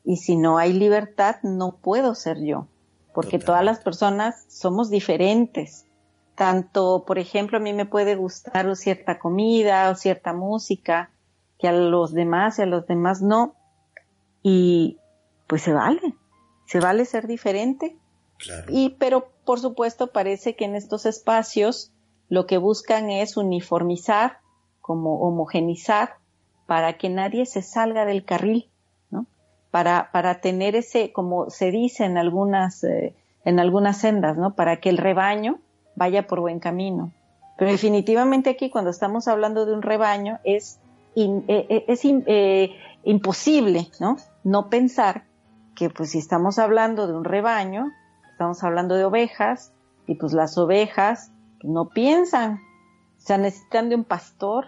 Y 0.02 0.16
si 0.16 0.36
no 0.36 0.56
hay 0.58 0.72
libertad, 0.72 1.36
no 1.42 1.76
puedo 1.76 2.14
ser 2.14 2.42
yo. 2.42 2.66
Porque 3.14 3.38
todas 3.38 3.64
las 3.64 3.80
personas 3.80 4.44
somos 4.48 4.90
diferentes. 4.90 5.86
Tanto, 6.34 7.04
por 7.06 7.18
ejemplo, 7.18 7.58
a 7.58 7.60
mí 7.60 7.72
me 7.72 7.86
puede 7.86 8.14
gustar 8.14 8.74
cierta 8.76 9.18
comida 9.18 9.90
o 9.90 9.94
cierta 9.94 10.32
música 10.32 11.10
que 11.58 11.68
a 11.68 11.72
los 11.72 12.12
demás 12.14 12.58
y 12.58 12.62
a 12.62 12.66
los 12.66 12.86
demás 12.86 13.20
no. 13.20 13.54
Y 14.42 14.98
pues 15.46 15.62
se 15.62 15.72
vale, 15.72 16.14
se 16.66 16.80
vale 16.80 17.04
ser 17.04 17.26
diferente. 17.26 17.96
Y, 18.68 18.90
pero 18.98 19.32
por 19.44 19.60
supuesto 19.60 20.12
parece 20.12 20.56
que 20.56 20.64
en 20.64 20.74
estos 20.74 21.04
espacios 21.04 21.92
lo 22.30 22.46
que 22.46 22.56
buscan 22.56 23.10
es 23.10 23.36
uniformizar, 23.36 24.38
como 24.80 25.20
homogenizar, 25.20 26.16
para 26.66 26.96
que 26.96 27.10
nadie 27.10 27.44
se 27.44 27.60
salga 27.60 28.06
del 28.06 28.24
carril. 28.24 28.69
Para, 29.70 30.10
para 30.12 30.40
tener 30.40 30.74
ese, 30.74 31.12
como 31.12 31.50
se 31.50 31.70
dice 31.70 32.04
en 32.04 32.18
algunas, 32.18 32.82
eh, 32.82 33.14
en 33.44 33.60
algunas 33.60 33.98
sendas, 33.98 34.36
¿no? 34.36 34.54
Para 34.54 34.80
que 34.80 34.88
el 34.88 34.98
rebaño 34.98 35.58
vaya 35.94 36.26
por 36.26 36.40
buen 36.40 36.58
camino. 36.58 37.12
Pero 37.56 37.70
definitivamente 37.70 38.50
aquí 38.50 38.70
cuando 38.70 38.90
estamos 38.90 39.28
hablando 39.28 39.66
de 39.66 39.74
un 39.74 39.82
rebaño 39.82 40.40
es, 40.44 40.80
eh, 41.14 41.42
eh, 41.46 41.84
es 41.86 42.04
imposible, 43.04 43.88
¿no? 44.00 44.16
No 44.42 44.70
pensar 44.70 45.24
que 45.76 45.88
pues 45.88 46.10
si 46.10 46.18
estamos 46.18 46.58
hablando 46.58 47.06
de 47.06 47.14
un 47.14 47.24
rebaño, 47.24 47.92
estamos 48.32 48.64
hablando 48.64 48.96
de 48.96 49.04
ovejas, 49.04 49.72
y 50.06 50.16
pues 50.16 50.32
las 50.32 50.58
ovejas 50.58 51.30
no 51.62 51.90
piensan, 51.90 52.60
o 53.18 53.20
sea, 53.20 53.38
necesitan 53.38 53.88
de 53.88 53.94
un 53.94 54.04
pastor, 54.04 54.66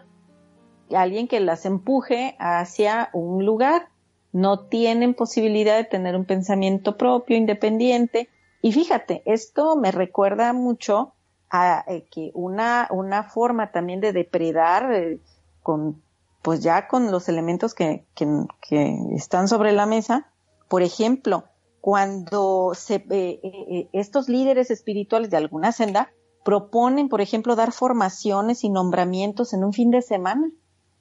alguien 0.95 1.27
que 1.29 1.41
las 1.41 1.67
empuje 1.67 2.37
hacia 2.39 3.11
un 3.13 3.45
lugar, 3.45 3.89
no 4.33 4.67
tienen 4.67 5.15
posibilidad 5.15 5.77
de 5.77 5.85
tener 5.85 6.17
un 6.17 6.25
pensamiento 6.25 6.97
propio, 6.97 7.37
independiente, 7.37 8.29
y 8.63 8.73
fíjate, 8.73 9.23
esto 9.27 9.77
me 9.77 9.91
recuerda 9.91 10.53
mucho 10.53 11.15
a 11.51 11.85
eh, 11.87 12.07
que 12.11 12.31
una, 12.33 12.89
una 12.91 13.25
forma 13.25 13.73
también 13.73 14.01
de 14.01 14.13
depredar 14.13 14.93
eh, 14.93 15.21
con, 15.63 16.01
pues 16.41 16.63
ya 16.63 16.87
con 16.89 17.11
los 17.11 17.29
elementos 17.29 17.75
que, 17.75 18.07
que, 18.15 18.27
que 18.67 18.97
están 19.15 19.49
sobre 19.49 19.73
la 19.73 19.85
mesa, 19.85 20.31
por 20.69 20.83
ejemplo, 20.83 21.45
cuando 21.81 22.73
se, 22.75 23.05
eh, 23.11 23.89
estos 23.93 24.29
líderes 24.29 24.71
espirituales 24.71 25.29
de 25.31 25.37
alguna 25.37 25.73
senda 25.73 26.13
proponen, 26.45 27.09
por 27.09 27.21
ejemplo, 27.21 27.57
dar 27.57 27.73
formaciones 27.73 28.63
y 28.63 28.71
nombramientos 28.71 29.53
en 29.53 29.65
un 29.65 29.73
fin 29.73 29.91
de 29.91 30.03
semana. 30.03 30.51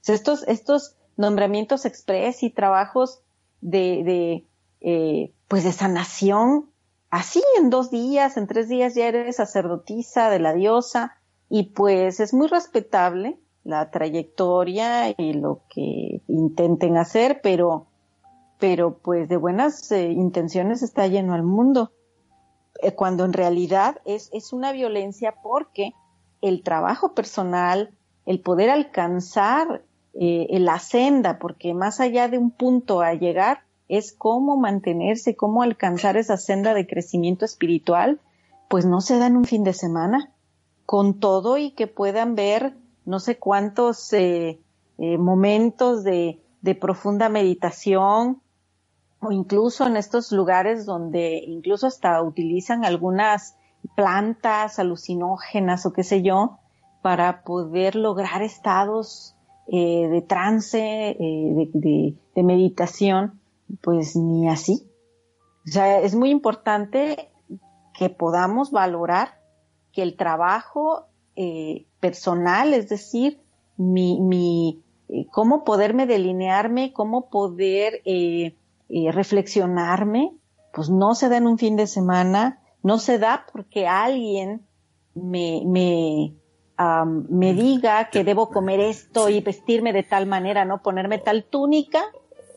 estos, 0.08 0.44
estos 0.48 0.96
nombramientos 1.22 1.86
express 1.86 2.44
y 2.44 2.50
trabajos 2.50 3.22
de, 3.62 4.44
de 4.82 5.34
pues 5.48 5.64
de 5.64 5.72
sanación, 5.72 6.70
así 7.12 7.44
en 7.60 7.70
dos 7.70 7.92
días, 7.92 8.36
en 8.36 8.48
tres 8.48 8.68
días 8.68 8.96
ya 8.96 9.08
eres 9.08 9.38
sacerdotisa 9.38 10.30
de 10.30 10.40
la 10.40 10.54
diosa. 10.54 11.18
Y 11.50 11.64
pues 11.72 12.20
es 12.20 12.34
muy 12.34 12.48
respetable 12.48 13.38
la 13.64 13.92
trayectoria 13.92 15.10
y 15.10 15.34
lo 15.34 15.62
que 15.70 16.22
intenten 16.28 16.98
hacer, 16.98 17.42
pero 17.44 17.88
pero 18.62 19.00
pues 19.00 19.28
de 19.28 19.38
buenas 19.38 19.92
eh, 19.92 20.12
intenciones 20.12 20.84
está 20.84 21.08
lleno 21.08 21.36
el 21.36 21.42
mundo, 21.42 21.92
eh, 22.82 22.94
cuando 22.94 23.26
en 23.26 23.34
realidad 23.34 24.00
es, 24.06 24.30
es 24.34 24.54
una 24.54 24.72
violencia 24.72 25.34
porque 25.42 25.94
el 26.42 26.62
trabajo 26.62 27.16
personal, 27.16 27.90
el 28.28 28.40
poder 28.40 28.70
alcanzar 28.70 29.84
eh, 30.14 30.48
la 30.60 30.80
senda, 30.80 31.40
porque 31.40 31.74
más 31.74 32.00
allá 32.00 32.28
de 32.28 32.38
un 32.38 32.52
punto 32.52 33.02
a 33.02 33.14
llegar, 33.14 33.62
es 33.88 34.14
cómo 34.14 34.58
mantenerse, 34.58 35.36
cómo 35.36 35.64
alcanzar 35.64 36.18
esa 36.18 36.38
senda 36.38 36.74
de 36.74 36.88
crecimiento 36.88 37.46
espiritual, 37.46 38.20
pues 38.70 38.86
no 38.86 39.02
se 39.02 39.18
da 39.18 39.28
en 39.28 39.38
un 39.38 39.46
fin 39.46 39.64
de 39.64 39.74
semana, 39.74 40.32
con 40.86 41.20
todo 41.20 41.58
y 41.58 41.72
que 41.72 41.88
puedan 41.88 42.36
ver 42.36 42.76
no 43.06 43.20
sé 43.20 43.38
cuántos 43.38 44.14
momentos 44.98 46.04
de, 46.04 46.40
de 46.62 46.76
profunda 46.76 47.28
meditación, 47.28 48.42
o 49.22 49.32
incluso 49.32 49.86
en 49.86 49.98
estos 49.98 50.32
lugares 50.32 50.86
donde 50.86 51.44
incluso 51.46 51.88
hasta 51.88 52.22
utilizan 52.24 52.86
algunas 52.86 53.56
plantas 53.96 54.80
alucinógenas 54.80 55.86
o 55.86 55.94
qué 55.94 56.04
sé 56.04 56.24
yo 56.24 56.58
para 57.02 57.44
poder 57.44 57.96
lograr 57.96 58.42
estados 58.42 59.36
eh, 59.74 60.10
de 60.10 60.22
trance, 60.22 61.12
eh, 61.12 61.70
de, 61.74 62.44
meditación, 62.44 63.40
pues 63.80 64.18
ni 64.18 64.50
así. 64.50 64.86
O 65.66 65.72
sea, 65.72 66.02
es 66.02 66.14
muy 66.14 66.30
importante 66.30 67.30
que 67.98 68.10
podamos 68.10 68.72
valorar 68.72 69.40
que 69.94 70.02
el 70.02 70.18
trabajo 70.18 71.06
eh, 71.38 71.86
personal, 72.02 72.74
es 72.74 72.90
decir, 72.90 73.40
mi, 73.78 74.20
mi 74.20 74.84
cómo 75.32 75.64
poderme 75.64 76.06
delinearme, 76.06 76.92
cómo 76.92 77.30
poder 77.30 78.02
reflexionarme, 78.90 80.34
pues 80.74 80.90
no 80.90 81.16
se 81.16 81.30
da 81.30 81.38
en 81.38 81.48
un 81.48 81.58
fin 81.58 81.78
de 81.78 81.88
semana, 81.88 82.62
no 82.84 82.98
se 82.98 83.20
da 83.20 83.46
porque 83.54 83.88
alguien 83.88 84.68
me, 85.14 85.64
me, 85.66 86.34
me 87.06 87.54
diga 87.54 88.10
que 88.10 88.24
debo 88.24 88.50
comer 88.50 88.80
esto 88.80 89.30
y 89.30 89.42
vestirme 89.42 89.94
de 89.94 90.04
tal 90.04 90.26
manera, 90.26 90.66
¿no? 90.66 90.82
Ponerme 90.82 91.20
tal 91.20 91.46
túnica. 91.46 92.04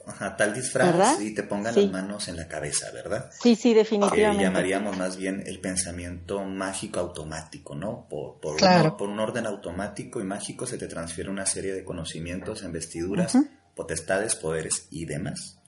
Ajá, 0.07 0.37
tal 0.37 0.53
disfraz 0.53 1.19
y 1.23 1.35
te 1.35 1.45
pongan 1.45 1.75
las 1.75 1.91
manos 1.91 2.29
en 2.29 2.37
la 2.37 2.47
cabeza, 2.47 2.91
¿verdad? 2.93 3.31
Sí, 3.41 3.57
sí, 3.57 3.73
definitivamente. 3.73 4.37
Que 4.37 4.45
llamaríamos 4.45 4.99
más 4.99 5.17
bien 5.17 5.43
el 5.47 5.61
pensamiento 5.61 6.45
mágico 6.45 7.01
automático, 7.01 7.75
¿no? 7.75 8.07
Por, 8.11 8.39
por, 8.39 9.09
un, 9.09 9.19
orden 9.19 9.47
automático 9.47 10.21
y 10.21 10.25
mágico 10.25 10.67
se 10.67 10.77
te 10.77 10.89
transfiere 10.89 11.31
una 11.31 11.47
serie 11.47 11.73
de 11.73 11.85
conocimientos 11.85 12.63
en 12.65 12.73
vestiduras, 12.73 13.39
potestades, 13.75 14.35
poderes 14.35 14.89
y 14.91 15.07
demás 15.07 15.59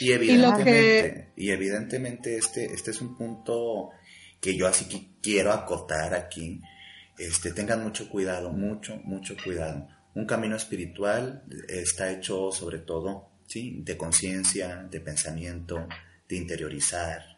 y 0.00 0.12
evidentemente, 0.12 1.32
y, 1.36 1.50
evidentemente 1.50 2.36
este, 2.36 2.72
este 2.72 2.90
es 2.90 3.00
un 3.00 3.16
punto 3.16 3.90
que 4.40 4.56
yo 4.56 4.66
así 4.66 4.86
que 4.86 5.08
quiero 5.22 5.52
acotar 5.52 6.14
aquí. 6.14 6.60
Este, 7.20 7.52
tengan 7.52 7.82
mucho 7.82 8.08
cuidado, 8.08 8.50
mucho, 8.50 8.96
mucho 9.04 9.36
cuidado. 9.44 9.86
Un 10.14 10.24
camino 10.24 10.56
espiritual 10.56 11.44
está 11.68 12.10
hecho 12.10 12.50
sobre 12.50 12.78
todo, 12.78 13.28
¿sí? 13.46 13.82
De 13.82 13.98
conciencia, 13.98 14.88
de 14.90 15.00
pensamiento, 15.00 15.86
de 16.26 16.36
interiorizar, 16.36 17.36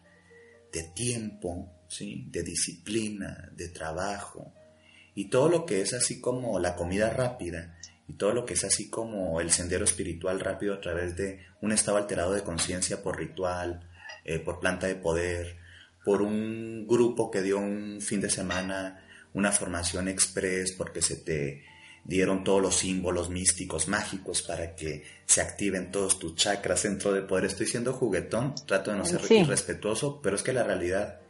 de 0.72 0.84
tiempo, 0.94 1.82
¿sí? 1.88 2.28
De 2.30 2.44
disciplina, 2.44 3.50
de 3.56 3.70
trabajo. 3.70 4.54
Y 5.16 5.28
todo 5.30 5.48
lo 5.48 5.66
que 5.66 5.80
es 5.80 5.94
así 5.94 6.20
como 6.20 6.60
la 6.60 6.76
comida 6.76 7.10
rápida, 7.10 7.76
y 8.06 8.12
todo 8.12 8.34
lo 8.34 8.46
que 8.46 8.54
es 8.54 8.62
así 8.62 8.88
como 8.88 9.40
el 9.40 9.50
sendero 9.50 9.84
espiritual 9.84 10.38
rápido 10.38 10.74
a 10.74 10.80
través 10.80 11.16
de 11.16 11.40
un 11.60 11.72
estado 11.72 11.96
alterado 11.96 12.34
de 12.34 12.44
conciencia 12.44 13.02
por 13.02 13.18
ritual, 13.18 13.90
eh, 14.24 14.38
por 14.38 14.60
planta 14.60 14.86
de 14.86 14.94
poder, 14.94 15.56
por 16.04 16.22
un 16.22 16.86
grupo 16.86 17.32
que 17.32 17.42
dio 17.42 17.58
un 17.58 18.00
fin 18.00 18.20
de 18.20 18.30
semana 18.30 19.01
una 19.34 19.52
formación 19.52 20.08
express 20.08 20.72
porque 20.72 21.02
se 21.02 21.16
te 21.16 21.64
dieron 22.04 22.42
todos 22.42 22.60
los 22.60 22.76
símbolos 22.76 23.30
místicos, 23.30 23.88
mágicos 23.88 24.42
para 24.42 24.74
que 24.74 25.04
se 25.24 25.40
activen 25.40 25.90
todos 25.92 26.18
tus 26.18 26.34
chakras 26.34 26.82
dentro 26.82 27.12
de 27.12 27.22
poder. 27.22 27.46
Estoy 27.46 27.66
siendo 27.66 27.92
juguetón, 27.92 28.54
trato 28.66 28.90
de 28.90 28.96
no 28.98 29.04
ser 29.04 29.20
irrespetuoso, 29.30 30.20
pero 30.22 30.36
es 30.36 30.42
que 30.42 30.52
la 30.52 30.64
realidad 30.64 31.20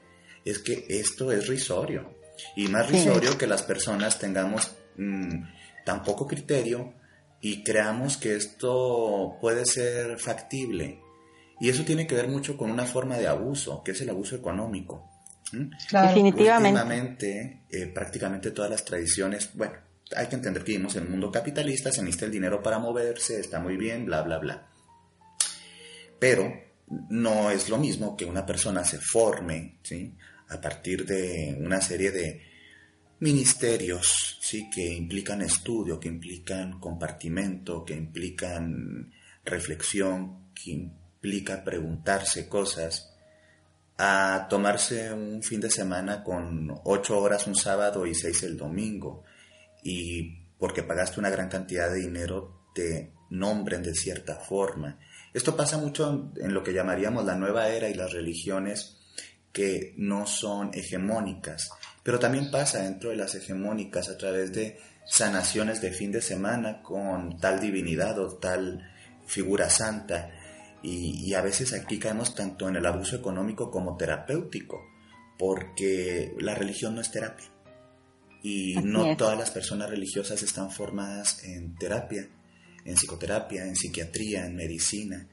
es 0.45 0.59
que 0.59 0.87
esto 0.89 1.33
es 1.33 1.47
risorio. 1.47 2.19
Y 2.57 2.69
más 2.69 2.91
risorio 2.91 3.37
que 3.37 3.47
las 3.47 3.63
personas 3.63 4.19
tengamos 4.19 4.73
mm, 4.97 5.43
tan 5.85 6.03
poco 6.03 6.27
criterio 6.27 6.95
y 7.41 7.63
creamos 7.63 8.17
que 8.17 8.37
esto 8.37 9.37
puede 9.41 9.67
ser 9.67 10.19
factible. 10.19 11.01
Y 11.61 11.69
eso 11.69 11.85
tiene 11.85 12.07
que 12.07 12.15
ver 12.15 12.29
mucho 12.29 12.57
con 12.57 12.71
una 12.71 12.87
forma 12.87 13.19
de 13.19 13.29
abuso, 13.29 13.83
que 13.85 13.93
es 13.93 14.01
el 14.01 14.11
abuso 14.11 14.35
económico. 14.35 15.12
Definitivamente. 15.53 17.63
Eh, 17.71 17.87
prácticamente 17.87 18.51
todas 18.51 18.71
las 18.71 18.85
tradiciones, 18.85 19.51
bueno, 19.55 19.75
hay 20.17 20.27
que 20.27 20.37
entender 20.37 20.65
que 20.65 20.73
vivimos 20.73 20.97
en 20.97 21.05
un 21.05 21.13
mundo 21.13 21.31
capitalista, 21.31 21.93
se 21.93 22.03
necesita 22.03 22.27
el 22.27 22.33
dinero 22.33 22.63
para 22.63 22.79
moverse, 22.79 23.41
está 23.41 23.61
muy 23.61 23.77
bien, 23.77 24.07
bla, 24.07 24.23
bla, 24.23 24.39
bla. 24.39 24.67
Pero 26.19 26.53
no 27.11 27.51
es 27.51 27.69
lo 27.69 27.79
mismo 27.79 28.17
que 28.17 28.25
una 28.25 28.45
persona 28.45 28.85
se 28.85 28.99
forme, 28.99 29.79
¿sí? 29.83 30.15
A 30.49 30.61
partir 30.61 31.07
de 31.07 31.57
una 31.59 31.81
serie 31.81 32.11
de 32.11 32.43
ministerios, 33.21 34.39
sí, 34.41 34.69
que 34.69 34.95
implican 34.95 35.43
estudio, 35.43 35.99
que 35.99 36.09
implican 36.09 36.81
compartimento, 36.81 37.85
que 37.85 37.95
implican 37.95 39.13
reflexión, 39.45 40.53
que 40.53 40.73
implica 40.73 41.65
preguntarse 41.65 42.49
cosas, 42.49 43.12
a 43.99 44.47
tomarse 44.49 45.13
un 45.13 45.43
fin 45.43 45.61
de 45.61 45.71
semana 45.71 46.25
con 46.25 46.73
ocho 46.85 47.19
horas 47.19 47.47
un 47.47 47.55
sábado 47.55 48.07
y 48.07 48.15
seis 48.15 48.43
el 48.43 48.57
domingo, 48.57 49.25
y 49.83 50.43
porque 50.59 50.83
pagaste 50.83 51.21
una 51.21 51.31
gran 51.31 51.49
cantidad 51.49 51.91
de 51.91 52.01
dinero 52.01 52.69
te 52.75 53.13
nombren 53.31 53.83
de 53.83 53.95
cierta 53.95 54.37
forma. 54.37 54.99
Esto 55.33 55.57
pasa 55.57 55.79
mucho 55.79 56.33
en 56.37 56.53
lo 56.53 56.63
que 56.63 56.73
llamaríamos 56.73 57.25
la 57.25 57.35
nueva 57.35 57.69
era 57.69 57.89
y 57.89 57.95
las 57.95 58.13
religiones 58.13 58.99
que 59.53 59.95
no 59.97 60.27
son 60.27 60.71
hegemónicas. 60.75 61.71
Pero 62.03 62.19
también 62.19 62.51
pasa 62.51 62.83
dentro 62.83 63.11
de 63.11 63.17
las 63.17 63.35
hegemónicas 63.35 64.09
a 64.09 64.17
través 64.17 64.53
de 64.53 64.79
sanaciones 65.07 65.81
de 65.81 65.93
fin 65.93 66.13
de 66.13 66.23
semana 66.23 66.83
con 66.83 67.39
tal 67.39 67.61
divinidad 67.61 68.19
o 68.19 68.39
tal 68.39 68.83
figura 69.27 69.71
santa. 69.71 70.31
Y, 70.83 71.33
a 71.35 71.43
veces 71.43 71.73
aquí 71.73 71.99
caemos 71.99 72.35
tanto 72.35 72.69
en 72.69 72.77
el 72.77 72.87
abuso 72.87 73.17
económico 73.17 73.71
como 73.71 73.97
terapéutico, 73.97 74.85
porque 75.39 76.35
la 76.39 76.55
religión 76.55 76.95
no 76.95 77.01
es 77.01 77.11
terapia. 77.11 77.47
Y 78.43 78.75
no 78.83 79.17
todas 79.17 79.39
las 79.39 79.51
personas 79.53 79.89
religiosas 79.89 80.43
están 80.43 80.71
formadas 80.71 81.45
en 81.45 81.77
terapia, 81.77 82.29
en 82.85 82.97
psicoterapia, 82.97 83.65
en 83.65 83.77
psiquiatría, 83.77 84.45
en 84.45 84.57
medicina. 84.57 85.29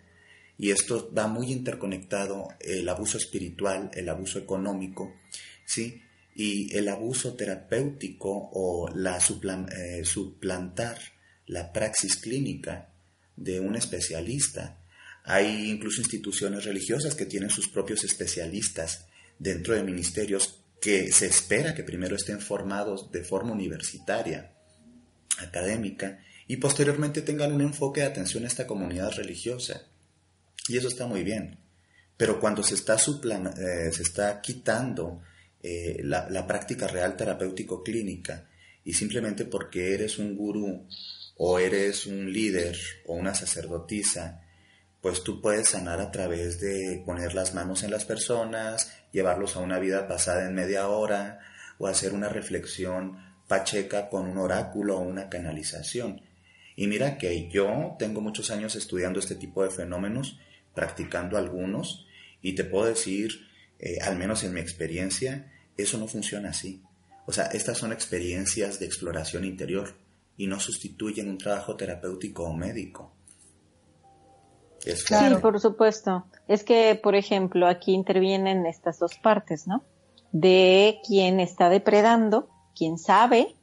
Y 0.57 0.69
esto 0.69 1.11
va 1.17 1.27
muy 1.27 1.51
interconectado 1.51 2.49
el 2.59 2.87
abuso 2.87 3.17
espiritual, 3.17 3.89
el 3.93 4.09
abuso 4.09 4.37
económico, 4.37 5.15
¿sí? 5.65 6.03
y 6.39 6.73
el 6.77 6.87
abuso 6.87 7.33
terapéutico 7.33 8.49
o 8.53 8.89
la 8.95 9.17
eh, 9.17 10.05
suplantar 10.05 10.97
la 11.47 11.73
praxis 11.73 12.15
clínica 12.15 12.93
de 13.35 13.59
un 13.59 13.75
especialista. 13.75 14.78
Hay 15.23 15.69
incluso 15.69 16.01
instituciones 16.01 16.65
religiosas 16.65 17.15
que 17.15 17.25
tienen 17.25 17.49
sus 17.49 17.67
propios 17.67 18.03
especialistas 18.03 19.05
dentro 19.37 19.75
de 19.75 19.83
ministerios 19.83 20.63
que 20.81 21.11
se 21.11 21.25
espera 21.25 21.75
que 21.75 21.83
primero 21.83 22.15
estén 22.15 22.39
formados 22.39 23.11
de 23.11 23.23
forma 23.23 23.51
universitaria, 23.51 24.53
académica, 25.39 26.19
y 26.47 26.57
posteriormente 26.57 27.21
tengan 27.21 27.53
un 27.53 27.61
enfoque 27.61 28.01
de 28.01 28.07
atención 28.07 28.43
a 28.43 28.47
esta 28.47 28.65
comunidad 28.65 29.11
religiosa. 29.11 29.87
Y 30.67 30.77
eso 30.77 30.87
está 30.87 31.05
muy 31.05 31.23
bien. 31.23 31.59
Pero 32.17 32.39
cuando 32.39 32.63
se 32.63 32.75
está, 32.75 32.95
eh, 32.95 33.91
se 33.91 34.01
está 34.03 34.41
quitando 34.41 35.21
eh, 35.61 36.01
la, 36.03 36.47
práctica 36.47 36.87
real 36.87 37.15
terapéutico-clínica 37.15 38.49
y 38.83 38.93
simplemente 38.93 39.45
porque 39.45 39.93
eres 39.93 40.17
un 40.17 40.35
gurú 40.35 40.87
o 41.35 41.59
eres 41.59 42.07
un 42.07 42.31
líder 42.31 42.77
o 43.05 43.13
una 43.13 43.35
sacerdotisa, 43.35 44.41
pues 45.01 45.23
tú 45.23 45.41
puedes 45.41 45.69
sanar 45.69 46.01
a 46.01 46.11
través 46.11 46.59
de 46.59 47.01
poner 47.05 47.33
las 47.33 47.53
manos 47.53 47.83
en 47.83 47.91
las 47.91 48.05
personas, 48.05 48.91
llevarlos 49.11 49.55
a 49.55 49.59
una 49.59 49.79
vida 49.79 50.07
pasada 50.07 50.47
en 50.47 50.55
media 50.55 50.87
hora 50.89 51.39
o 51.77 51.87
hacer 51.87 52.13
una 52.13 52.29
reflexión 52.29 53.17
pacheca 53.47 54.09
con 54.09 54.27
un 54.27 54.37
oráculo 54.37 54.97
o 54.97 55.01
una 55.01 55.29
canalización. 55.29 56.21
Y 56.75 56.87
mira 56.87 57.17
que 57.17 57.49
yo 57.49 57.95
tengo 57.97 58.21
muchos 58.21 58.51
años 58.51 58.75
estudiando 58.75 59.19
este 59.19 59.35
tipo 59.35 59.63
de 59.63 59.69
fenómenos, 59.69 60.39
practicando 60.73 61.37
algunos, 61.37 62.05
y 62.41 62.53
te 62.53 62.63
puedo 62.63 62.85
decir 62.85 63.47
eh, 63.79 63.97
al 64.01 64.17
menos 64.17 64.43
en 64.43 64.53
mi 64.53 64.59
experiencia, 64.59 65.51
eso 65.77 65.97
no 65.97 66.07
funciona 66.07 66.49
así. 66.49 66.83
O 67.25 67.31
sea, 67.31 67.45
estas 67.45 67.77
son 67.77 67.93
experiencias 67.93 68.79
de 68.79 68.85
exploración 68.85 69.45
interior 69.45 69.95
y 70.37 70.47
no 70.47 70.59
sustituyen 70.59 71.29
un 71.29 71.37
trabajo 71.37 71.75
terapéutico 71.75 72.43
o 72.43 72.53
médico. 72.53 73.13
Sí, 74.79 75.35
por 75.41 75.59
supuesto. 75.59 76.25
Es 76.47 76.63
que, 76.63 76.99
por 77.01 77.15
ejemplo, 77.15 77.67
aquí 77.67 77.93
intervienen 77.93 78.65
estas 78.65 78.99
dos 78.99 79.15
partes, 79.15 79.67
¿no? 79.67 79.83
De 80.31 80.99
quien 81.05 81.39
está 81.39 81.69
depredando, 81.69 82.49
quien 82.75 82.97
sabe 82.97 83.55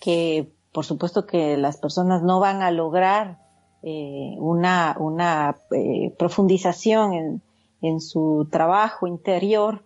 que, 0.00 0.52
por 0.72 0.84
supuesto, 0.84 1.26
que 1.26 1.56
las 1.56 1.76
personas 1.76 2.22
no 2.22 2.40
van 2.40 2.62
a 2.62 2.70
lograr 2.70 3.38
eh, 3.82 4.36
una, 4.38 4.96
una 4.98 5.56
eh, 5.72 6.14
profundización 6.18 7.12
en, 7.12 7.42
en 7.82 8.00
su 8.00 8.48
trabajo 8.50 9.06
interior 9.06 9.84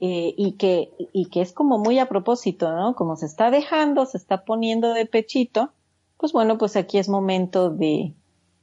eh, 0.00 0.34
y, 0.36 0.52
que, 0.52 0.90
y 1.12 1.26
que 1.30 1.40
es 1.40 1.52
como 1.52 1.78
muy 1.78 1.98
a 1.98 2.08
propósito, 2.08 2.70
¿no? 2.74 2.94
Como 2.94 3.16
se 3.16 3.26
está 3.26 3.50
dejando, 3.50 4.06
se 4.06 4.18
está 4.18 4.44
poniendo 4.44 4.92
de 4.92 5.06
pechito, 5.06 5.70
pues 6.18 6.32
bueno, 6.32 6.58
pues 6.58 6.76
aquí 6.76 6.98
es 6.98 7.08
momento 7.08 7.70
de, 7.70 8.14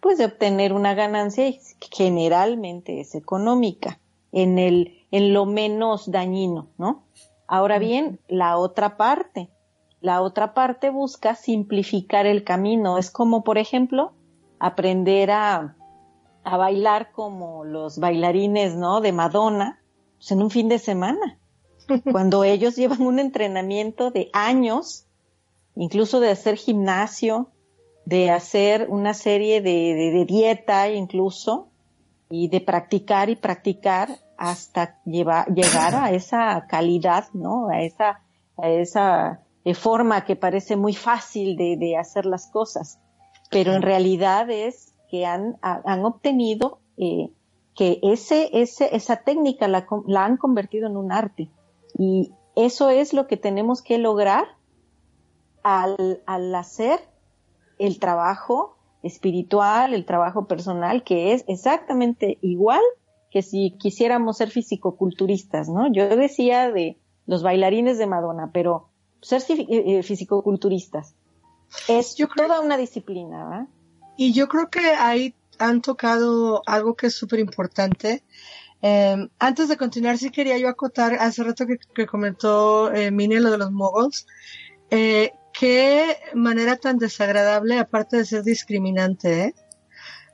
pues 0.04 0.18
de 0.18 0.26
obtener 0.26 0.74
una 0.74 0.94
ganancia 0.94 1.48
y 1.48 1.62
generalmente 1.90 3.00
es 3.00 3.16
económica, 3.16 4.02
en 4.34 4.60
el, 4.60 5.06
en 5.12 5.34
lo 5.34 5.46
menos 5.46 6.12
dañino, 6.12 6.68
¿no? 6.78 7.06
Ahora 7.48 7.80
bien, 7.80 8.20
la 8.28 8.58
otra 8.58 8.98
parte, 8.98 9.50
la 10.02 10.22
otra 10.22 10.54
parte 10.54 10.90
busca 10.90 11.36
simplificar 11.36 12.26
el 12.26 12.44
camino. 12.44 12.98
Es 12.98 13.10
como, 13.10 13.46
por 13.46 13.58
ejemplo, 13.58 14.12
aprender 14.60 15.32
a, 15.32 15.78
a 16.44 16.58
bailar 16.58 17.14
como 17.14 17.64
los 17.64 17.98
bailarines, 17.98 18.76
¿no? 18.76 19.00
De 19.00 19.14
Madonna, 19.14 19.80
pues 20.18 20.32
en 20.32 20.42
un 20.42 20.50
fin 20.50 20.68
de 20.68 20.80
semana, 20.80 21.40
cuando 22.12 22.44
ellos 22.44 22.76
llevan 22.76 23.04
un 23.04 23.20
entrenamiento 23.20 24.12
de 24.12 24.30
años, 24.34 25.06
incluso 25.76 26.20
de 26.20 26.32
hacer 26.32 26.58
gimnasio, 26.58 27.50
de 28.06 28.32
hacer 28.32 28.88
una 28.90 29.14
serie 29.14 29.62
de, 29.62 30.26
dieta 30.28 30.90
incluso, 30.90 31.70
y 32.30 32.48
de 32.48 32.62
practicar 32.62 33.30
y 33.30 33.36
practicar 33.36 34.10
hasta 34.38 35.00
llevar, 35.06 35.54
llegar 35.54 35.96
a 35.96 36.12
esa 36.12 36.66
calidad, 36.68 37.26
¿no? 37.34 37.70
A 37.70 37.82
esa, 37.82 38.22
a 38.58 38.70
esa 38.70 39.42
eh, 39.66 39.76
forma 39.76 40.26
que 40.26 40.36
parece 40.36 40.76
muy 40.76 40.94
fácil 40.94 41.56
de, 41.56 41.78
de 41.78 41.96
hacer 41.96 42.26
las 42.26 42.48
cosas. 42.48 43.00
Pero 43.52 43.74
en 43.74 43.84
realidad 43.84 44.50
es 44.50 44.96
que 45.10 45.28
han, 45.28 45.58
han 45.62 46.04
obtenido 46.06 46.80
eh, 46.98 47.30
que 47.76 48.00
ese, 48.02 48.50
ese, 48.54 48.96
esa 48.96 49.18
técnica 49.18 49.68
la, 49.68 49.86
la 50.08 50.26
han 50.26 50.38
convertido 50.38 50.88
en 50.88 50.98
un 50.98 51.12
arte. 51.12 51.50
Y 51.98 52.34
eso 52.56 52.90
es 52.90 53.14
lo 53.14 53.28
que 53.28 53.38
tenemos 53.38 53.84
que 53.84 54.00
lograr 54.00 54.46
al, 55.62 56.22
al 56.26 56.56
hacer 56.56 57.00
el 57.80 58.00
trabajo 58.00 58.78
espiritual, 59.04 59.94
el 59.94 60.06
trabajo 60.06 60.48
personal, 60.48 61.04
que 61.04 61.34
es 61.34 61.44
exactamente 61.48 62.38
igual 62.42 62.82
que 63.32 63.42
si 63.42 63.72
quisiéramos 63.72 64.38
ser 64.38 64.50
fisicoculturistas, 64.50 65.68
¿no? 65.68 65.92
Yo 65.92 66.08
decía 66.16 66.72
de 66.72 66.98
los 67.26 67.44
bailarines 67.44 67.98
de 67.98 68.08
Madonna, 68.08 68.52
pero 68.54 68.90
ser 69.22 69.42
eh, 69.50 69.66
eh, 69.70 70.04
fisicoculturistas 70.04 71.16
es 71.88 72.16
toda 72.36 72.62
una 72.62 72.78
disciplina, 72.78 73.44
¿verdad? 73.46 73.68
Y 74.16 74.34
yo 74.34 74.48
creo 74.48 74.70
que 74.70 74.80
hay 74.80 75.34
han 75.60 75.82
tocado 75.82 76.62
algo 76.66 76.96
que 76.96 77.08
es 77.08 77.16
súper 77.16 77.40
importante. 77.40 78.24
Em, 78.82 79.30
antes 79.40 79.70
de 79.70 79.78
continuar, 79.78 80.18
sí 80.18 80.30
quería 80.30 80.58
yo 80.58 80.68
acotar, 80.68 81.14
hace 81.14 81.44
rato 81.44 81.66
que, 81.94 82.06
comentó 82.06 82.92
eh, 82.94 83.12
Mine 83.12 83.40
lo 83.40 83.52
de 83.52 83.58
los 83.58 83.72
moguls, 83.72 84.28
eh, 84.90 85.32
qué 85.64 86.18
manera 86.34 86.76
tan 86.76 86.98
desagradable, 86.98 87.80
aparte 87.80 88.18
de 88.18 88.26
ser 88.26 88.44
discriminante, 88.44 89.44
¿eh? 89.44 89.56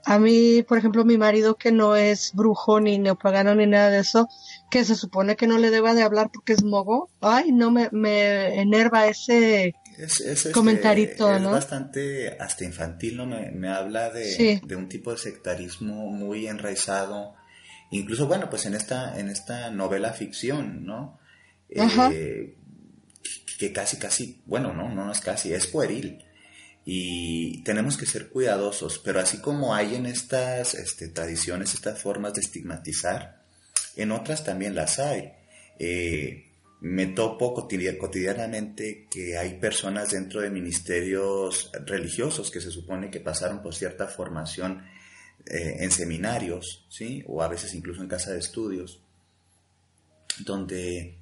A 0.06 0.18
mí, 0.18 0.64
por 0.64 0.80
ejemplo, 0.80 1.06
mi 1.06 1.20
marido 1.20 1.56
que 1.56 1.72
no 1.72 1.96
es 1.96 2.32
brujo 2.34 2.80
ni 2.80 2.98
neopagano 2.98 3.54
ni 3.54 3.68
nada 3.68 3.92
de 3.92 4.00
eso, 4.00 4.28
que 4.72 4.84
se 4.84 4.96
supone 4.96 5.36
que 5.36 5.46
no 5.46 5.60
le 5.60 5.70
deba 5.70 5.94
de 5.94 6.02
hablar 6.02 6.32
porque 6.34 6.54
es 6.54 6.64
mogo, 6.64 7.12
ay, 7.22 7.52
no 7.52 7.70
me, 7.70 7.90
me 7.92 8.60
enerva 8.60 9.08
ese, 9.08 9.76
es, 10.00 10.20
este, 10.22 10.52
comentarito, 10.52 11.32
es 11.32 11.44
bastante 11.44 12.36
hasta 12.40 12.64
infantil, 12.64 13.18
¿no? 13.18 13.28
Me, 13.28 13.70
habla 13.70 14.10
de, 14.10 14.62
un 14.76 14.90
tipo 14.90 15.12
de 15.12 15.20
sectarismo 15.20 16.10
muy 16.10 16.48
enraizado, 16.48 17.36
incluso, 17.92 18.26
bueno, 18.26 18.50
pues 18.50 18.66
en 18.66 18.74
esta, 18.74 19.20
en 19.20 19.30
esta 19.30 19.70
novela 19.70 20.14
ficción, 20.14 20.86
¿no? 20.86 21.20
Eh, 21.70 22.56
que, 23.60 23.74
casi, 23.74 23.98
casi, 23.98 24.42
bueno, 24.46 24.74
no, 24.74 24.88
no 24.88 25.12
es 25.12 25.20
casi, 25.20 25.54
es 25.54 25.68
pueril. 25.68 26.24
Y 26.86 27.62
tenemos 27.64 27.98
que 27.98 28.06
ser 28.06 28.30
cuidadosos, 28.30 29.00
pero 29.00 29.20
así 29.20 29.40
como 29.40 29.76
hay 29.76 29.96
en 29.96 30.06
estas 30.06 30.74
este, 30.74 31.10
tradiciones, 31.10 31.74
estas 31.74 32.02
formas 32.02 32.34
de 32.34 32.42
estigmatizar, 32.42 33.44
en 33.98 34.12
otras 34.12 34.46
también 34.46 34.76
las 34.76 34.98
hay. 34.98 35.34
Eh, 35.78 36.46
me 36.80 37.08
topo 37.08 37.54
cotidianamente 37.54 39.08
que 39.12 39.38
hay 39.38 39.60
personas 39.60 40.12
dentro 40.12 40.40
de 40.40 40.50
ministerios 40.50 41.70
religiosos 41.86 42.52
que 42.52 42.62
se 42.62 42.72
supone 42.72 43.12
que 43.12 43.20
pasaron 43.20 43.62
por 43.62 43.76
cierta 43.76 44.08
formación 44.08 44.86
eh, 45.46 45.76
en 45.80 45.92
seminarios, 45.92 46.86
¿sí? 46.90 47.26
O 47.28 47.44
a 47.44 47.50
veces 47.50 47.74
incluso 47.76 48.02
en 48.02 48.08
casa 48.08 48.32
de 48.32 48.40
estudios, 48.40 49.02
donde 50.46 51.19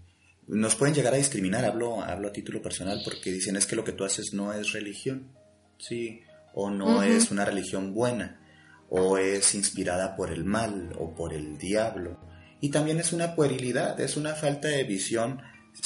nos 0.48 0.76
pueden 0.76 0.96
llegar 0.96 1.14
a 1.14 1.18
discriminar, 1.18 1.66
hablo, 1.66 2.02
hablo 2.02 2.30
a 2.30 2.34
título 2.34 2.62
personal, 2.62 3.02
porque 3.04 3.32
dicen 3.32 3.56
es 3.56 3.66
que 3.66 3.76
lo 3.76 3.84
que 3.84 3.92
tú 3.92 4.04
haces 4.04 4.34
no 4.34 4.54
es 4.54 4.72
religión, 4.72 5.32
¿sí? 5.78 6.22
O 6.54 6.70
no 6.70 7.04
es 7.04 7.32
una 7.32 7.46
religión 7.46 7.94
buena, 7.94 8.42
o 8.90 9.18
es 9.18 9.54
inspirada 9.56 10.16
por 10.16 10.32
el 10.32 10.46
mal 10.46 10.94
o 10.98 11.14
por 11.14 11.34
el 11.34 11.58
diablo 11.58 12.20
y 12.60 12.70
también 12.70 13.00
es 13.00 13.14
una 13.14 13.36
puerilidad, 13.36 14.00
es 14.00 14.18
una 14.18 14.34
falta 14.34 14.68
de 14.68 14.84
visión 14.84 15.42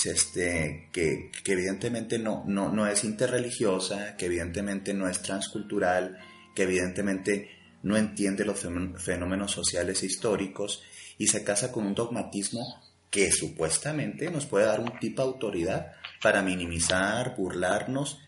este, 0.06 0.90
que, 0.94 1.32
evidentemente 1.46 2.18
no, 2.18 2.44
no, 2.48 2.72
no 2.72 2.88
es 2.88 3.04
interreligiosa, 3.04 4.16
que 4.16 4.28
evidentemente 4.28 4.94
no 4.94 5.10
es 5.10 5.22
transcultural, 5.22 6.18
que 6.56 6.64
evidentemente 6.64 7.50
no 7.84 7.98
entiende 7.98 8.46
los 8.46 8.60
fenómenos 8.60 9.52
sociales 9.52 10.02
e 10.02 10.06
históricos 10.06 10.82
y 11.18 11.28
se 11.28 11.44
casa 11.44 11.72
con 11.72 11.86
un 11.86 11.96
dogmatismo 11.96 12.82
que 13.12 13.32
supuestamente 13.32 14.32
nos 14.32 14.48
puede 14.48 14.66
dar 14.66 14.80
un 14.80 14.98
tipo 14.98 15.22
de 15.22 15.28
autoridad 15.28 15.92
para 16.22 16.42
minimizar, 16.42 17.36
burlarnos 17.36 18.20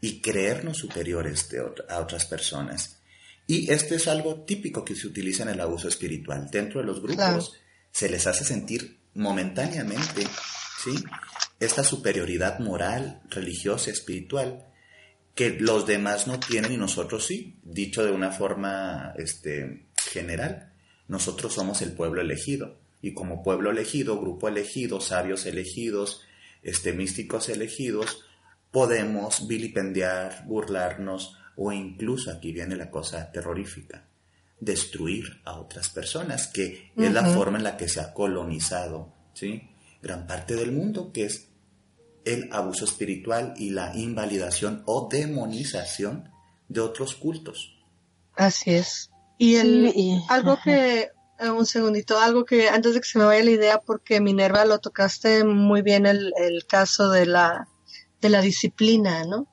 y 0.00 0.20
creernos 0.20 0.78
superiores 0.78 1.48
a 1.88 2.00
otras 2.00 2.26
personas. 2.26 3.00
Y 3.46 3.72
esto 3.72 3.94
es 3.94 4.08
algo 4.08 4.42
típico 4.42 4.84
que 4.84 4.94
se 4.94 5.06
utiliza 5.06 5.44
en 5.44 5.50
el 5.50 5.60
abuso 5.60 5.88
espiritual. 5.88 6.48
Dentro 6.50 6.80
de 6.80 6.86
los 6.86 7.00
grupos 7.00 7.54
se 7.90 8.10
les 8.10 8.26
hace 8.26 8.44
sentir 8.44 8.98
momentáneamente, 9.14 10.26
¿sí? 10.82 10.94
Esta 11.58 11.82
superioridad 11.82 12.58
moral, 12.58 13.22
religiosa, 13.30 13.90
espiritual, 13.90 14.66
que 15.34 15.50
los 15.50 15.86
demás 15.86 16.26
no 16.26 16.38
tienen 16.40 16.72
y 16.72 16.76
nosotros 16.76 17.24
sí. 17.24 17.58
Dicho 17.62 18.04
de 18.04 18.10
una 18.10 18.32
forma 18.32 19.14
este, 19.16 19.86
general, 20.10 20.74
nosotros 21.06 21.54
somos 21.54 21.80
el 21.82 21.92
pueblo 21.92 22.20
elegido. 22.20 22.78
Y 23.00 23.14
como 23.14 23.42
pueblo 23.42 23.70
elegido, 23.70 24.20
grupo 24.20 24.48
elegido, 24.48 25.00
sabios 25.00 25.46
elegidos, 25.46 26.22
este, 26.62 26.92
místicos 26.92 27.48
elegidos, 27.48 28.24
podemos 28.70 29.46
vilipendiar, 29.46 30.44
burlarnos 30.46 31.36
o 31.56 31.72
incluso, 31.72 32.30
aquí 32.30 32.52
viene 32.52 32.76
la 32.76 32.90
cosa 32.90 33.30
terrorífica, 33.32 34.04
destruir 34.60 35.40
a 35.44 35.58
otras 35.58 35.88
personas, 35.88 36.48
que 36.48 36.92
es 36.96 37.12
la 37.12 37.24
forma 37.24 37.58
en 37.58 37.64
la 37.64 37.76
que 37.76 37.88
se 37.88 38.00
ha 38.00 38.12
colonizado 38.12 39.12
¿sí? 39.34 39.68
gran 40.02 40.26
parte 40.26 40.54
del 40.54 40.72
mundo, 40.72 41.12
que 41.12 41.24
es 41.24 41.48
el 42.24 42.52
abuso 42.52 42.84
espiritual 42.84 43.54
y 43.56 43.70
la 43.70 43.96
invalidación 43.96 44.82
o 44.86 45.08
demonización 45.10 46.30
de 46.68 46.80
otros 46.80 47.14
cultos. 47.14 47.76
Así 48.36 48.70
es. 48.70 49.10
Y, 49.38 49.56
el, 49.56 49.92
algo 50.28 50.58
que, 50.62 51.10
un 51.40 51.66
segundito, 51.66 52.18
algo 52.18 52.44
que 52.44 52.68
antes 52.68 52.94
de 52.94 53.00
que 53.00 53.08
se 53.08 53.18
me 53.18 53.24
vaya 53.24 53.44
la 53.44 53.50
idea, 53.50 53.80
porque 53.80 54.20
Minerva 54.20 54.64
lo 54.64 54.78
tocaste 54.78 55.44
muy 55.44 55.82
bien 55.82 56.06
el, 56.06 56.32
el 56.36 56.66
caso 56.66 57.10
de 57.10 57.26
la, 57.26 57.68
de 58.20 58.28
la 58.28 58.40
disciplina, 58.40 59.24
¿no? 59.24 59.46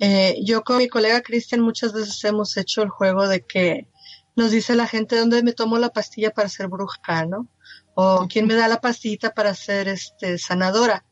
Eh, 0.00 0.38
yo 0.44 0.62
con 0.64 0.78
mi 0.78 0.88
colega 0.88 1.22
Cristian 1.22 1.60
muchas 1.60 1.92
veces 1.92 2.22
hemos 2.24 2.56
hecho 2.56 2.82
el 2.82 2.88
juego 2.88 3.28
de 3.28 3.42
que 3.42 3.88
nos 4.34 4.50
dice 4.50 4.74
la 4.74 4.88
gente 4.88 5.16
dónde 5.16 5.42
me 5.44 5.52
tomo 5.52 5.78
la 5.78 5.90
pastilla 5.90 6.30
para 6.30 6.48
ser 6.48 6.66
bruja, 6.68 7.24
¿no? 7.26 7.48
O 7.94 8.26
quién 8.28 8.46
me 8.46 8.54
da 8.54 8.66
la 8.66 8.80
pastillita 8.80 9.32
para 9.34 9.54
ser 9.54 9.86
este 9.86 10.38
sanadora. 10.38 11.04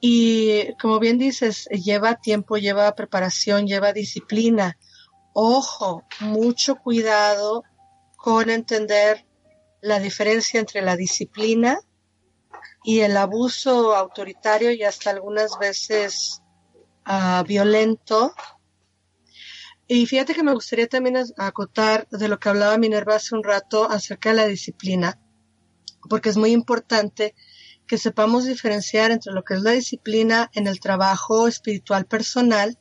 Y 0.00 0.72
como 0.80 1.00
bien 1.00 1.18
dices, 1.18 1.66
lleva 1.66 2.14
tiempo, 2.14 2.56
lleva 2.56 2.94
preparación, 2.94 3.66
lleva 3.66 3.92
disciplina. 3.92 4.78
Ojo, 5.34 6.04
mucho 6.20 6.76
cuidado 6.76 7.64
con 8.28 8.50
entender 8.50 9.24
la 9.80 9.98
diferencia 10.00 10.60
entre 10.60 10.82
la 10.82 10.96
disciplina 10.96 11.80
y 12.84 13.00
el 13.00 13.16
abuso 13.16 13.96
autoritario 13.96 14.70
y 14.70 14.82
hasta 14.82 15.08
algunas 15.08 15.58
veces 15.58 16.42
uh, 17.06 17.42
violento. 17.44 18.34
Y 19.86 20.04
fíjate 20.04 20.34
que 20.34 20.42
me 20.42 20.52
gustaría 20.52 20.88
también 20.88 21.16
acotar 21.38 22.06
de 22.10 22.28
lo 22.28 22.38
que 22.38 22.50
hablaba 22.50 22.76
Minerva 22.76 23.14
hace 23.14 23.34
un 23.34 23.42
rato 23.42 23.90
acerca 23.90 24.28
de 24.28 24.36
la 24.36 24.46
disciplina, 24.46 25.18
porque 26.10 26.28
es 26.28 26.36
muy 26.36 26.50
importante 26.50 27.34
que 27.86 27.96
sepamos 27.96 28.44
diferenciar 28.44 29.10
entre 29.10 29.32
lo 29.32 29.42
que 29.42 29.54
es 29.54 29.62
la 29.62 29.70
disciplina 29.70 30.50
en 30.52 30.66
el 30.66 30.80
trabajo 30.80 31.48
espiritual 31.48 32.04
personal 32.04 32.78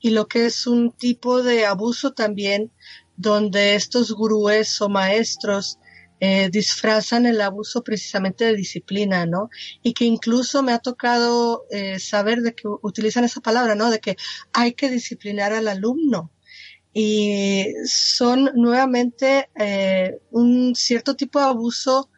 y 0.00 0.10
lo 0.10 0.28
que 0.28 0.46
es 0.46 0.66
un 0.66 0.92
tipo 0.92 1.42
de 1.42 1.66
abuso 1.66 2.14
también 2.14 2.72
donde 3.18 3.74
estos 3.74 4.12
gurúes 4.12 4.80
o 4.80 4.88
maestros 4.88 5.78
eh, 6.20 6.48
disfrazan 6.50 7.26
el 7.26 7.40
abuso 7.40 7.82
precisamente 7.84 8.44
de 8.44 8.56
disciplina, 8.56 9.26
¿no? 9.26 9.50
Y 9.82 9.92
que 9.92 10.04
incluso 10.04 10.62
me 10.62 10.72
ha 10.72 10.78
tocado 10.78 11.64
eh, 11.70 11.98
saber 11.98 12.40
de 12.42 12.54
que 12.54 12.68
utilizan 12.82 13.24
esa 13.24 13.40
palabra, 13.40 13.74
¿no? 13.74 13.90
De 13.90 14.00
que 14.00 14.16
hay 14.52 14.72
que 14.72 14.88
disciplinar 14.90 15.52
al 15.52 15.68
alumno. 15.68 16.32
Y 16.92 17.66
son 17.86 18.50
nuevamente 18.54 19.50
eh, 19.56 20.18
un 20.30 20.74
cierto 20.74 21.14
tipo 21.14 21.38
de 21.38 21.46
abuso 21.46 22.10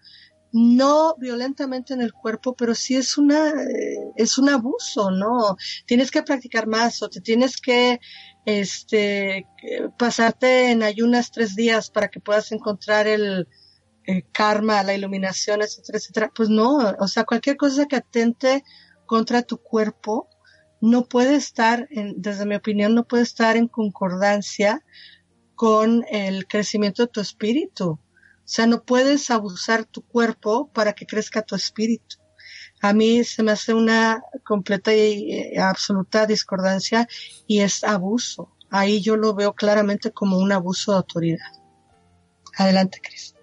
no 0.53 1.14
violentamente 1.18 1.94
en 1.94 2.01
el 2.01 2.12
cuerpo, 2.12 2.55
pero 2.57 2.74
sí 2.74 2.96
es 2.96 3.18
una 3.18 3.53
es 4.16 4.38
un 4.38 4.48
abuso, 4.48 5.11
¿no? 5.11 5.57
Tienes 5.86 6.11
que 6.11 6.22
practicar 6.22 6.66
más 6.66 7.03
o 7.03 7.09
te 7.09 7.20
tienes 7.20 7.57
que 7.59 8.01
este 8.45 9.47
pasarte 9.99 10.70
en 10.70 10.82
ayunas 10.82 11.30
tres 11.30 11.55
días 11.57 11.91
para 11.91 12.09
que 12.09 12.20
puedas 12.20 12.53
encontrar 12.53 13.07
el 13.07 13.49
eh, 14.07 14.24
karma, 14.32 14.82
la 14.82 14.95
iluminación, 14.95 15.62
etcétera, 15.62 15.99
etcétera. 15.99 16.32
Pues 16.34 16.49
no, 16.49 16.78
o 16.99 17.09
sea, 17.09 17.24
cualquier 17.24 17.57
cosa 17.57 17.86
que 17.86 17.97
atente 17.97 18.64
contra 19.07 19.43
tu 19.43 19.59
cuerpo 19.59 20.28
no 20.80 21.05
puede 21.07 21.34
estar, 21.34 21.86
en, 21.91 22.20
desde 22.20 22.47
mi 22.47 22.55
opinión, 22.55 22.95
no 22.95 23.05
puede 23.07 23.22
estar 23.22 23.57
en 23.57 23.68
concordancia 23.68 24.82
con 25.55 26.05
el 26.11 26.47
crecimiento 26.47 27.03
de 27.03 27.09
tu 27.12 27.20
espíritu. 27.20 27.91
O 27.91 28.01
sea, 28.53 28.66
no 28.66 28.82
puedes 28.82 29.30
abusar 29.30 29.84
tu 29.84 30.03
cuerpo 30.03 30.70
para 30.72 30.95
que 30.95 31.07
crezca 31.07 31.43
tu 31.43 31.55
espíritu. 31.55 32.16
A 32.81 32.93
mí 32.95 33.24
se 33.24 33.43
me 33.43 33.53
hace 33.53 33.74
una 33.74 34.22
completa 34.45 34.95
y 34.95 35.33
eh, 35.33 35.59
absoluta 35.61 36.26
discordancia 36.26 37.07
y 37.47 37.61
es 37.61 37.85
abuso. 37.85 38.57
Ahí 38.70 39.03
yo 39.03 39.16
lo 39.16 39.35
veo 39.35 39.55
claramente 39.55 40.12
como 40.12 40.39
un 40.39 40.53
abuso 40.53 40.93
de 40.93 40.99
autoridad. 40.99 41.53
Adelante, 42.57 43.01
Cris. 43.03 43.35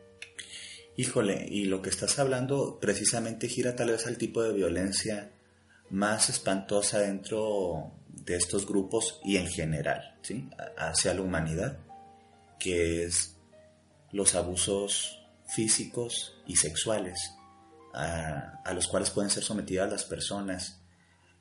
Híjole, 0.95 1.45
y 1.47 1.65
lo 1.65 1.83
que 1.83 1.91
estás 1.91 2.17
hablando 2.17 2.79
precisamente 2.79 3.47
gira 3.47 3.75
tal 3.75 3.91
vez 3.91 4.07
al 4.07 4.17
tipo 4.17 4.41
de 4.41 4.53
violencia 4.53 5.31
más 5.91 6.29
espantosa 6.29 6.99
dentro 6.99 7.91
de 8.09 8.35
estos 8.35 8.65
grupos 8.65 9.21
y 9.23 9.37
en 9.37 9.47
general, 9.47 10.17
¿sí? 10.23 10.49
hacia 10.77 11.13
la 11.13 11.21
humanidad, 11.21 11.77
que 12.59 13.03
es 13.05 13.37
los 14.11 14.33
abusos 14.33 15.19
físicos 15.47 16.41
y 16.47 16.55
sexuales 16.55 17.36
a, 17.97 18.73
los 18.73 18.87
cuales 18.87 19.09
pueden 19.09 19.31
ser 19.31 19.43
sometidas 19.43 19.89
las 19.89 20.03
personas 20.03 20.81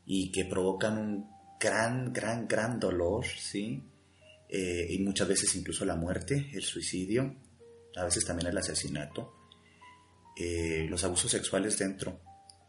y 0.07 0.33
que 0.33 0.45
provocan 0.45 0.99
un 0.99 1.31
gran, 1.61 2.13
gran, 2.13 2.49
gran 2.49 2.81
dolor, 2.81 3.27
¿sí? 3.27 3.83
Eh, 4.49 4.87
y 4.91 4.99
muchas 5.01 5.29
veces 5.29 5.55
incluso 5.57 5.85
la 5.85 5.97
muerte, 5.97 6.51
el 6.55 6.63
suicidio, 6.63 7.37
a 7.97 8.05
veces 8.05 8.25
también 8.25 8.49
el 8.49 8.57
asesinato. 8.57 9.35
Eh, 10.39 10.87
los 10.89 11.03
abusos 11.05 11.31
sexuales 11.31 11.79
dentro 11.79 12.21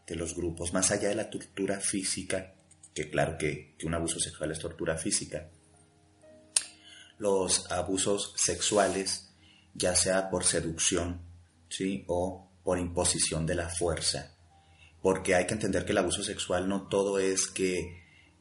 de 0.06 0.16
los 0.16 0.36
grupos, 0.36 0.74
más 0.74 0.92
allá 0.92 1.10
de 1.10 1.16
la 1.16 1.30
tortura 1.30 1.80
física, 1.80 2.56
que 2.94 3.10
claro 3.10 3.38
que, 3.38 3.76
un 3.84 3.94
abuso 3.94 4.20
sexual 4.20 4.52
es 4.52 4.60
tortura 4.60 4.98
física, 4.98 5.50
los 7.20 7.72
abusos 7.72 8.34
sexuales, 8.36 9.30
ya 9.74 9.96
sea 9.96 10.30
por 10.30 10.44
seducción, 10.44 11.22
¿sí? 11.70 12.04
O 12.08 12.47
por 12.68 12.80
imposición 12.80 13.46
de 13.46 13.56
la 13.56 13.70
fuerza. 13.70 14.36
Porque 15.02 15.36
hay 15.36 15.48
que 15.48 15.54
entender 15.54 15.86
que 15.86 15.94
el 15.94 16.00
abuso 16.00 16.22
sexual 16.22 16.68
no 16.68 16.90
todo 16.90 17.18
es 17.18 17.48
que 17.48 17.78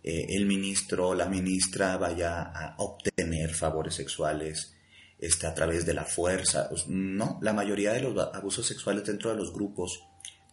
eh, 0.02 0.26
el 0.30 0.46
ministro 0.46 1.10
o 1.10 1.14
la 1.14 1.26
ministra 1.26 1.96
vaya 1.96 2.42
a 2.42 2.74
obtener 2.78 3.54
favores 3.54 3.94
sexuales, 3.94 4.74
este, 5.20 5.46
a 5.46 5.54
través 5.54 5.86
de 5.86 5.94
la 5.94 6.04
fuerza. 6.04 6.68
Pues, 6.68 6.88
no, 6.88 7.38
la 7.40 7.52
mayoría 7.52 7.92
de 7.92 8.00
los 8.00 8.18
abusos 8.34 8.66
sexuales 8.66 9.04
dentro 9.04 9.30
de 9.30 9.36
los 9.36 9.52
grupos 9.52 10.02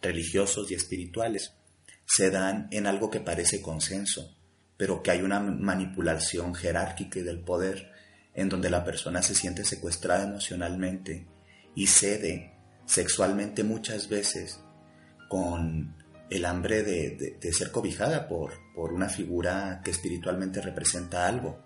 religiosos 0.00 0.70
y 0.70 0.74
espirituales 0.74 1.54
se 2.06 2.30
dan 2.30 2.68
en 2.70 2.86
algo 2.86 3.10
que 3.10 3.18
parece 3.18 3.60
consenso, 3.60 4.36
pero 4.76 5.02
que 5.02 5.10
hay 5.10 5.22
una 5.22 5.40
manipulación 5.40 6.54
jerárquica 6.54 7.18
y 7.18 7.22
del 7.22 7.40
poder 7.40 7.90
en 8.34 8.48
donde 8.48 8.70
la 8.70 8.84
persona 8.84 9.20
se 9.20 9.34
siente 9.34 9.64
secuestrada 9.64 10.22
emocionalmente 10.22 11.26
y 11.74 11.88
cede 11.88 12.53
sexualmente 12.86 13.64
muchas 13.64 14.08
veces 14.08 14.60
con 15.28 15.96
el 16.30 16.44
hambre 16.44 16.82
de, 16.82 17.52
ser 17.52 17.70
cobijada 17.70 18.28
por, 18.28 18.52
por 18.74 18.92
una 18.92 19.08
figura 19.08 19.80
que 19.84 19.90
espiritualmente 19.90 20.60
representa 20.60 21.26
algo 21.26 21.64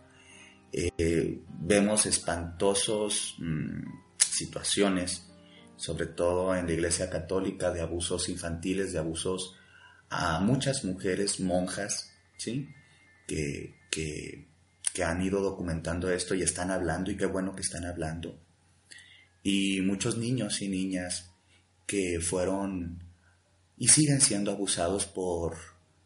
eh, 0.72 1.44
vemos 1.48 2.06
espantosos 2.06 3.36
mm, 3.38 3.82
situaciones, 4.18 5.30
sobre 5.76 6.06
todo 6.06 6.54
en 6.54 6.66
la 6.66 6.72
Iglesia 6.72 7.08
Católica, 7.08 7.70
de 7.70 7.80
abusos 7.80 8.28
infantiles, 8.28 8.92
de 8.92 8.98
abusos 8.98 9.56
a 10.10 10.40
muchas 10.40 10.84
mujeres 10.84 11.40
monjas, 11.40 12.12
¿sí? 12.36 12.68
Que, 13.26 13.76
que, 13.90 14.46
han 15.04 15.22
ido 15.22 15.40
documentando 15.40 16.10
esto 16.10 16.34
y 16.34 16.42
están 16.42 16.72
hablando, 16.72 17.12
y 17.12 17.16
qué 17.16 17.26
bueno 17.26 17.54
que 17.54 17.62
están 17.62 17.84
hablando. 17.84 18.40
Y 19.42 19.80
muchos 19.82 20.18
niños 20.18 20.60
y 20.62 20.68
niñas 20.68 21.30
que 21.86 22.20
fueron 22.20 23.02
y 23.76 23.88
siguen 23.88 24.20
siendo 24.20 24.50
abusados 24.50 25.06
por, 25.06 25.56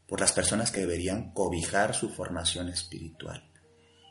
por 0.06 0.20
las 0.20 0.32
personas 0.32 0.70
que 0.70 0.80
deberían 0.80 1.32
cobijar 1.32 1.94
su 1.94 2.10
formación 2.10 2.68
espiritual. 2.68 3.48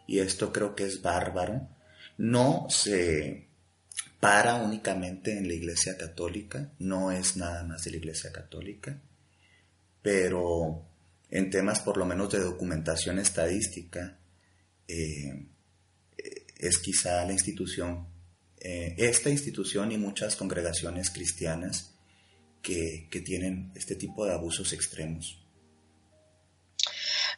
Y 0.07 0.19
esto 0.19 0.51
creo 0.51 0.75
que 0.75 0.85
es 0.85 1.01
bárbaro, 1.01 1.69
no 2.17 2.67
se 2.69 3.47
para 4.19 4.55
únicamente 4.55 5.37
en 5.37 5.47
la 5.47 5.53
Iglesia 5.53 5.97
Católica, 5.97 6.71
no 6.79 7.11
es 7.11 7.37
nada 7.37 7.63
más 7.63 7.83
de 7.83 7.91
la 7.91 7.97
Iglesia 7.97 8.31
Católica, 8.31 9.01
pero 10.01 10.85
en 11.31 11.49
temas 11.49 11.79
por 11.79 11.97
lo 11.97 12.05
menos 12.05 12.31
de 12.31 12.39
documentación 12.39 13.17
estadística, 13.17 14.19
eh, 14.87 15.47
es 16.57 16.77
quizá 16.77 17.25
la 17.25 17.33
institución, 17.33 18.05
eh, 18.63 18.95
esta 18.97 19.29
institución 19.29 19.91
y 19.91 19.97
muchas 19.97 20.35
congregaciones 20.35 21.09
cristianas 21.09 21.95
que, 22.61 23.07
que 23.09 23.21
tienen 23.21 23.71
este 23.75 23.95
tipo 23.95 24.25
de 24.25 24.33
abusos 24.33 24.71
extremos. 24.73 25.41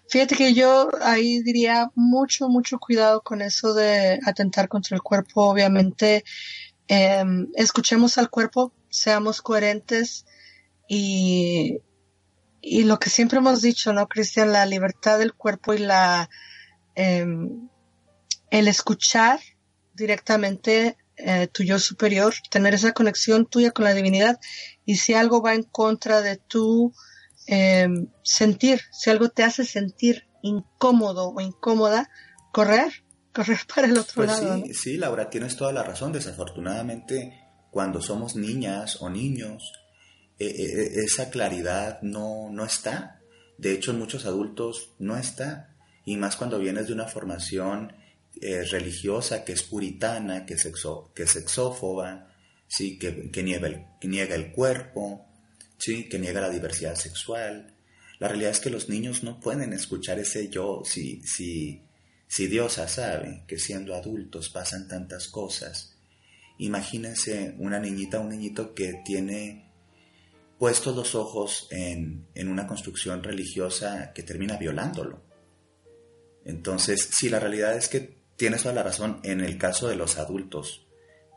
Fíjate 0.09 0.35
que 0.35 0.53
yo 0.53 0.91
ahí 1.01 1.41
diría 1.41 1.89
mucho, 1.95 2.49
mucho 2.49 2.77
cuidado 2.77 3.21
con 3.21 3.41
eso 3.41 3.73
de 3.73 4.19
atentar 4.25 4.67
contra 4.67 4.95
el 4.95 5.01
cuerpo. 5.01 5.43
Obviamente, 5.43 6.23
em, 6.87 7.47
escuchemos 7.55 8.17
al 8.17 8.29
cuerpo, 8.29 8.73
seamos 8.89 9.41
coherentes 9.41 10.25
y, 10.89 11.79
y 12.61 12.83
lo 12.83 12.99
que 12.99 13.09
siempre 13.09 13.39
hemos 13.39 13.61
dicho, 13.61 13.93
¿no, 13.93 14.07
Cristian? 14.07 14.51
La 14.51 14.65
libertad 14.65 15.19
del 15.19 15.33
cuerpo 15.33 15.73
y 15.73 15.79
la 15.79 16.29
em, 16.95 17.69
el 18.51 18.67
escuchar 18.67 19.39
directamente 19.95 20.97
eh, 21.17 21.47
tu 21.47 21.63
yo 21.63 21.79
superior, 21.79 22.33
tener 22.49 22.73
esa 22.73 22.93
conexión 22.93 23.45
tuya 23.45 23.71
con 23.71 23.85
la 23.85 23.93
divinidad 23.93 24.39
y 24.85 24.97
si 24.97 25.13
algo 25.13 25.41
va 25.41 25.53
en 25.53 25.63
contra 25.63 26.21
de 26.21 26.37
tu 26.37 26.93
em, 27.45 28.07
sentir, 28.23 28.81
si 28.91 29.09
algo 29.09 29.29
te 29.29 29.43
hace 29.43 29.63
sentir 29.65 30.27
incómodo 30.41 31.29
o 31.29 31.41
incómoda, 31.41 32.09
correr, 32.51 32.91
correr 33.33 33.59
para 33.73 33.87
el 33.87 33.97
otro 33.97 34.13
pues 34.15 34.27
lado. 34.27 34.63
Sí, 34.65 34.73
sí, 34.73 34.97
Laura, 34.97 35.29
tienes 35.29 35.55
toda 35.55 35.71
la 35.71 35.83
razón. 35.83 36.11
Desafortunadamente, 36.11 37.39
cuando 37.71 38.01
somos 38.01 38.35
niñas 38.35 39.01
o 39.01 39.09
niños, 39.09 39.71
e, 40.39 40.45
e, 40.45 40.49
e, 40.49 41.03
esa 41.05 41.29
claridad 41.29 42.01
no, 42.01 42.49
no 42.51 42.65
está. 42.65 43.21
De 43.57 43.71
hecho, 43.73 43.91
en 43.91 43.99
muchos 43.99 44.25
adultos 44.25 44.93
no 44.99 45.17
está. 45.17 45.75
Y 46.05 46.17
más 46.17 46.35
cuando 46.35 46.59
vienes 46.59 46.87
de 46.87 46.93
una 46.93 47.07
formación 47.07 47.93
eh, 48.43 48.65
religiosa 48.65 49.45
que 49.45 49.53
es 49.53 49.63
puritana, 49.63 50.45
que 50.45 50.55
es, 50.55 50.69
que 51.15 51.23
es 51.23 51.35
exófoba, 51.37 52.27
¿sí? 52.67 52.99
que, 52.99 53.31
que, 53.31 53.41
niega 53.41 53.67
el, 53.67 53.85
que 54.01 54.07
niega 54.09 54.35
el 54.35 54.51
cuerpo, 54.51 55.25
¿sí? 55.77 56.09
que 56.09 56.19
niega 56.19 56.41
la 56.41 56.49
diversidad 56.49 56.95
sexual. 56.95 57.73
La 58.19 58.27
realidad 58.27 58.51
es 58.51 58.59
que 58.59 58.69
los 58.69 58.89
niños 58.89 59.23
no 59.23 59.39
pueden 59.39 59.71
escuchar 59.71 60.19
ese 60.19 60.49
yo 60.49 60.81
si, 60.83 61.21
si, 61.21 61.83
si 62.27 62.47
Diosa 62.47 62.87
sabe 62.87 63.43
que 63.47 63.57
siendo 63.57 63.95
adultos 63.95 64.49
pasan 64.49 64.87
tantas 64.87 65.29
cosas. 65.29 65.95
Imagínense 66.57 67.55
una 67.59 67.79
niñita, 67.79 68.19
un 68.19 68.29
niñito 68.29 68.73
que 68.73 69.01
tiene 69.05 69.71
puestos 70.59 70.95
los 70.95 71.15
ojos 71.15 71.67
en, 71.71 72.27
en 72.35 72.47
una 72.49 72.67
construcción 72.67 73.23
religiosa 73.23 74.11
que 74.13 74.23
termina 74.23 74.57
violándolo. 74.57 75.23
Entonces, 76.45 77.09
sí, 77.11 77.29
la 77.29 77.39
realidad 77.39 77.75
es 77.77 77.87
que 77.87 78.22
tienes 78.35 78.63
toda 78.63 78.75
la 78.75 78.83
razón 78.83 79.19
en 79.23 79.41
el 79.41 79.57
caso 79.57 79.87
de 79.87 79.95
los 79.95 80.17
adultos, 80.17 80.87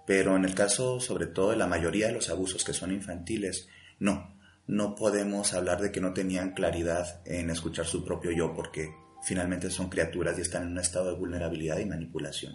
pero 0.07 0.37
en 0.37 0.45
el 0.45 0.55
caso 0.55 1.01
sobre 1.01 1.27
todo 1.27 1.51
de 1.51 1.57
la 1.57 1.67
mayoría 1.67 2.07
de 2.07 2.13
los 2.13 2.31
abusos 2.31 2.65
que 2.65 2.73
son 2.73 2.93
infantiles, 2.93 3.69
no, 3.99 4.37
no 4.67 4.95
podemos 4.95 5.53
hablar 5.55 5.81
de 5.81 5.93
que 5.93 6.01
no 6.01 6.13
tenían 6.13 6.53
claridad 6.53 7.21
en 7.25 7.51
escuchar 7.51 7.87
su 7.87 8.05
propio 8.05 8.31
yo 8.33 8.55
porque 8.55 8.95
finalmente 9.23 9.71
son 9.71 9.89
criaturas 9.89 10.39
y 10.39 10.43
están 10.43 10.65
en 10.65 10.73
un 10.73 10.79
estado 10.79 11.11
de 11.11 11.19
vulnerabilidad 11.19 11.79
y 11.79 11.87
manipulación. 11.87 12.55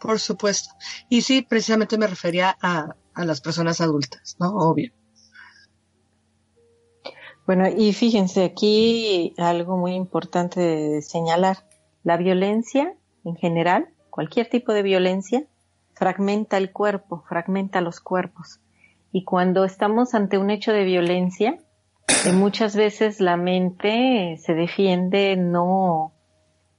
Por 0.00 0.18
supuesto. 0.18 0.70
Y 1.08 1.22
sí, 1.22 1.42
precisamente 1.42 1.96
me 1.96 2.08
refería 2.08 2.56
a, 2.60 2.96
a 3.14 3.24
las 3.24 3.40
personas 3.40 3.80
adultas, 3.80 4.36
¿no? 4.40 4.56
Obvio. 4.56 4.92
Bueno, 7.46 7.68
y 7.68 7.92
fíjense 7.92 8.44
aquí 8.44 9.34
algo 9.36 9.76
muy 9.76 9.94
importante 9.94 10.60
de 10.60 11.02
señalar. 11.02 11.68
La 12.04 12.16
violencia 12.16 12.96
en 13.24 13.36
general, 13.36 13.88
cualquier 14.10 14.48
tipo 14.48 14.72
de 14.72 14.82
violencia, 14.82 15.44
fragmenta 15.94 16.56
el 16.56 16.72
cuerpo, 16.72 17.24
fragmenta 17.28 17.80
los 17.80 18.00
cuerpos. 18.00 18.60
Y 19.12 19.24
cuando 19.24 19.64
estamos 19.64 20.14
ante 20.14 20.38
un 20.38 20.50
hecho 20.50 20.72
de 20.72 20.84
violencia, 20.84 21.58
eh, 22.26 22.32
muchas 22.32 22.74
veces 22.76 23.20
la 23.20 23.36
mente 23.36 24.36
se 24.38 24.54
defiende 24.54 25.36
no, 25.36 26.12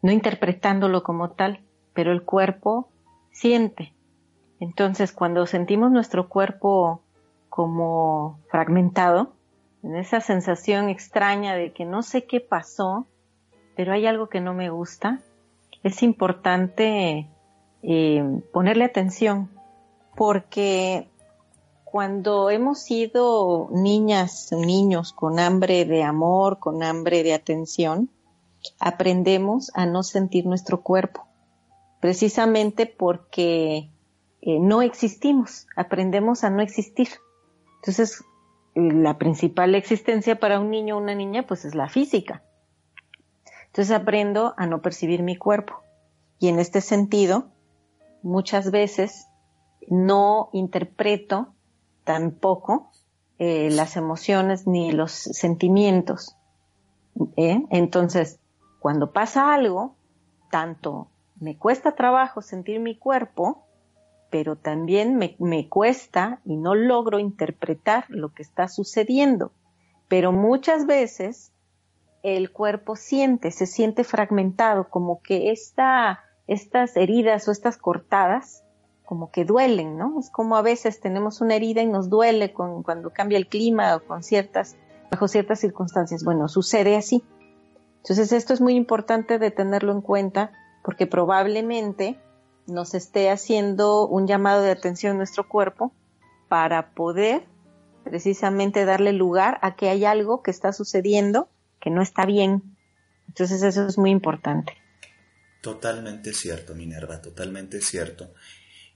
no 0.01 0.11
interpretándolo 0.11 1.03
como 1.03 1.31
tal, 1.31 1.61
pero 1.93 2.11
el 2.11 2.23
cuerpo 2.23 2.89
siente. 3.31 3.93
Entonces, 4.59 5.11
cuando 5.11 5.45
sentimos 5.45 5.91
nuestro 5.91 6.29
cuerpo 6.29 7.01
como 7.49 8.39
fragmentado, 8.49 9.33
en 9.83 9.95
esa 9.97 10.21
sensación 10.21 10.89
extraña 10.89 11.55
de 11.55 11.73
que 11.73 11.85
no 11.85 12.01
sé 12.01 12.25
qué 12.25 12.39
pasó, 12.39 13.05
pero 13.75 13.91
hay 13.91 14.05
algo 14.07 14.29
que 14.29 14.39
no 14.39 14.53
me 14.53 14.69
gusta, 14.69 15.19
es 15.84 16.01
importante 16.01 17.29
eh, 17.81 18.41
ponerle 18.51 18.86
atención 18.86 19.49
porque 20.15 21.09
cuando 21.84 22.49
hemos 22.49 22.81
sido 22.81 23.69
niñas, 23.71 24.51
niños 24.51 25.13
con 25.13 25.39
hambre 25.39 25.86
de 25.86 26.03
amor, 26.03 26.59
con 26.59 26.81
hambre 26.81 27.21
de 27.23 27.34
atención, 27.34 28.09
aprendemos 28.79 29.71
a 29.75 29.86
no 29.86 30.01
sentir 30.01 30.45
nuestro 30.45 30.81
cuerpo, 30.81 31.27
precisamente 31.99 32.86
porque 32.86 33.89
eh, 34.41 34.59
no 34.59 34.81
existimos, 34.81 35.67
aprendemos 35.75 36.43
a 36.43 36.49
no 36.49 36.61
existir. 36.61 37.09
Entonces, 37.75 38.23
la 38.73 39.17
principal 39.17 39.75
existencia 39.75 40.39
para 40.39 40.59
un 40.59 40.71
niño 40.71 40.97
o 40.97 40.99
una 40.99 41.13
niña, 41.13 41.45
pues 41.45 41.65
es 41.65 41.75
la 41.75 41.89
física. 41.89 42.43
Entonces 43.74 43.95
aprendo 43.95 44.53
a 44.55 44.67
no 44.67 44.84
percibir 44.84 45.24
mi 45.24 45.36
cuerpo. 45.36 45.82
Y 46.38 46.49
en 46.49 46.59
este 46.59 46.80
sentido, 46.80 47.47
muchas 48.21 48.69
veces 48.69 49.26
no 49.89 50.51
interpreto 50.53 51.55
tampoco 52.03 52.91
eh, 53.39 53.71
las 53.71 53.97
emociones 53.97 54.67
ni 54.67 54.91
los 54.91 55.11
sentimientos. 55.11 56.38
¿eh? 57.36 57.65
Entonces, 57.71 58.39
cuando 58.78 59.11
pasa 59.11 59.51
algo, 59.55 59.95
tanto 60.51 61.09
me 61.39 61.57
cuesta 61.57 61.95
trabajo 61.95 62.43
sentir 62.43 62.80
mi 62.80 62.95
cuerpo, 62.95 63.65
pero 64.30 64.55
también 64.55 65.15
me, 65.15 65.36
me, 65.39 65.67
cuesta 65.67 66.41
y 66.45 66.57
no 66.57 66.76
logro 66.76 67.17
interpretar 67.17 68.05
lo 68.09 68.36
que 68.36 68.43
está 68.43 68.67
sucediendo. 68.67 69.51
Pero 70.07 70.32
muchas 70.32 70.86
veces 70.86 71.52
el 72.24 72.51
cuerpo 72.51 72.95
siente, 72.95 73.51
se 73.51 73.65
siente 73.65 74.05
fragmentado, 74.05 74.89
como 74.89 75.21
que 75.21 75.51
esta, 75.51 76.24
estas 76.47 76.95
heridas 76.95 77.47
o 77.47 77.51
estas 77.51 77.78
cortadas, 77.78 78.63
como 79.05 79.30
que 79.30 79.43
duelen, 79.43 79.97
¿no? 79.97 80.19
Es 80.19 80.30
como 80.30 80.55
a 80.55 80.61
veces 80.61 81.01
tenemos 81.01 81.41
una 81.41 81.55
herida 81.55 81.82
y 81.82 81.86
nos 81.86 82.09
duele 82.09 82.53
con, 82.53 82.82
cuando 82.82 83.11
cambia 83.11 83.38
el 83.38 83.47
clima 83.47 83.95
o 83.97 83.99
con 84.05 84.24
ciertas, 84.24 84.78
bajo 85.11 85.28
ciertas 85.28 85.59
circunstancias. 85.59 86.24
Bueno, 86.24 86.47
sucede 86.47 86.95
así. 86.95 87.24
Entonces 87.97 88.32
esto 88.32 88.53
es 88.53 88.61
muy 88.61 88.76
importante 88.76 89.38
de 89.38 89.51
tenerlo 89.51 89.91
en 89.91 90.01
cuenta 90.01 90.51
porque 90.84 91.05
probablemente 91.07 92.17
nos 92.67 92.93
esté 92.93 93.30
haciendo 93.30 94.07
un 94.07 94.28
llamado 94.28 94.61
de 94.61 94.71
atención 94.71 95.17
nuestro 95.17 95.47
cuerpo 95.47 95.91
para 96.47 96.93
poder 96.93 97.45
precisamente 98.05 98.86
darle 98.86 99.11
lugar 99.11 99.59
a 99.61 99.76
que 99.76 99.89
hay 99.89 100.05
algo 100.05 100.41
que 100.41 100.51
está 100.51 100.71
sucediendo 100.71 101.49
que 101.84 101.89
no 101.89 102.01
está 102.01 102.25
bien. 102.25 102.77
Entonces 103.27 103.61
eso 103.61 103.86
es 103.86 103.97
muy 103.97 104.11
importante. 104.11 104.73
Totalmente 105.61 106.34
cierto, 106.34 106.73
Minerva, 106.75 107.21
totalmente 107.21 107.81
cierto. 107.81 108.34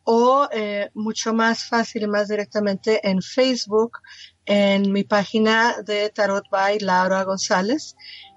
o 0.03 0.49
eh, 0.51 0.91
mucho 0.95 1.33
más 1.33 1.69
fácil 1.69 2.03
y 2.03 2.09
más 2.09 2.27
directamente 2.27 3.09
en 3.09 3.23
Facebook, 3.23 3.99
en 4.45 4.91
mi 4.91 5.05
página 5.05 5.81
de 5.83 6.11
Tarot 6.11 6.51
by 6.51 6.81
Laura 6.81 7.23
González. 7.23 7.95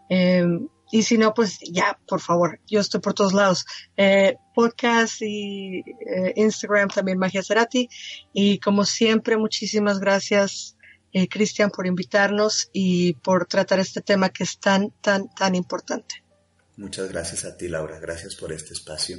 Em, 0.09 0.67
y 0.91 1.03
si 1.03 1.17
no, 1.17 1.33
pues 1.33 1.59
ya, 1.59 1.99
por 2.07 2.21
favor, 2.21 2.59
yo 2.67 2.79
estoy 2.79 3.01
por 3.01 3.13
todos 3.13 3.33
lados. 3.33 3.65
Eh, 3.97 4.37
podcast 4.53 5.21
y 5.21 5.79
eh, 5.79 6.33
Instagram 6.35 6.89
también 6.89 7.17
Magia 7.17 7.43
Cerati. 7.43 7.89
Y 8.33 8.59
como 8.59 8.85
siempre, 8.85 9.35
muchísimas 9.37 9.99
gracias, 9.99 10.77
eh, 11.11 11.27
Cristian, 11.27 11.71
por 11.71 11.87
invitarnos 11.87 12.69
y 12.71 13.15
por 13.15 13.47
tratar 13.47 13.79
este 13.79 14.01
tema 14.01 14.29
que 14.29 14.43
es 14.43 14.59
tan, 14.59 14.91
tan, 15.01 15.27
tan 15.29 15.55
importante. 15.55 16.23
Muchas 16.77 17.09
gracias 17.09 17.45
a 17.45 17.57
ti, 17.57 17.67
Laura. 17.67 17.99
Gracias 17.99 18.35
por 18.35 18.53
este 18.53 18.73
espacio. 18.73 19.17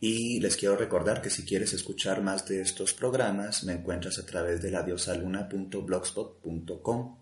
Y 0.00 0.38
les 0.40 0.56
quiero 0.56 0.76
recordar 0.76 1.22
que 1.22 1.30
si 1.30 1.44
quieres 1.44 1.72
escuchar 1.72 2.22
más 2.22 2.46
de 2.46 2.60
estos 2.60 2.92
programas, 2.92 3.64
me 3.64 3.72
encuentras 3.72 4.18
a 4.18 4.26
través 4.26 4.60
de 4.62 4.70
ladiosaluna.blogspot.com. 4.70 7.18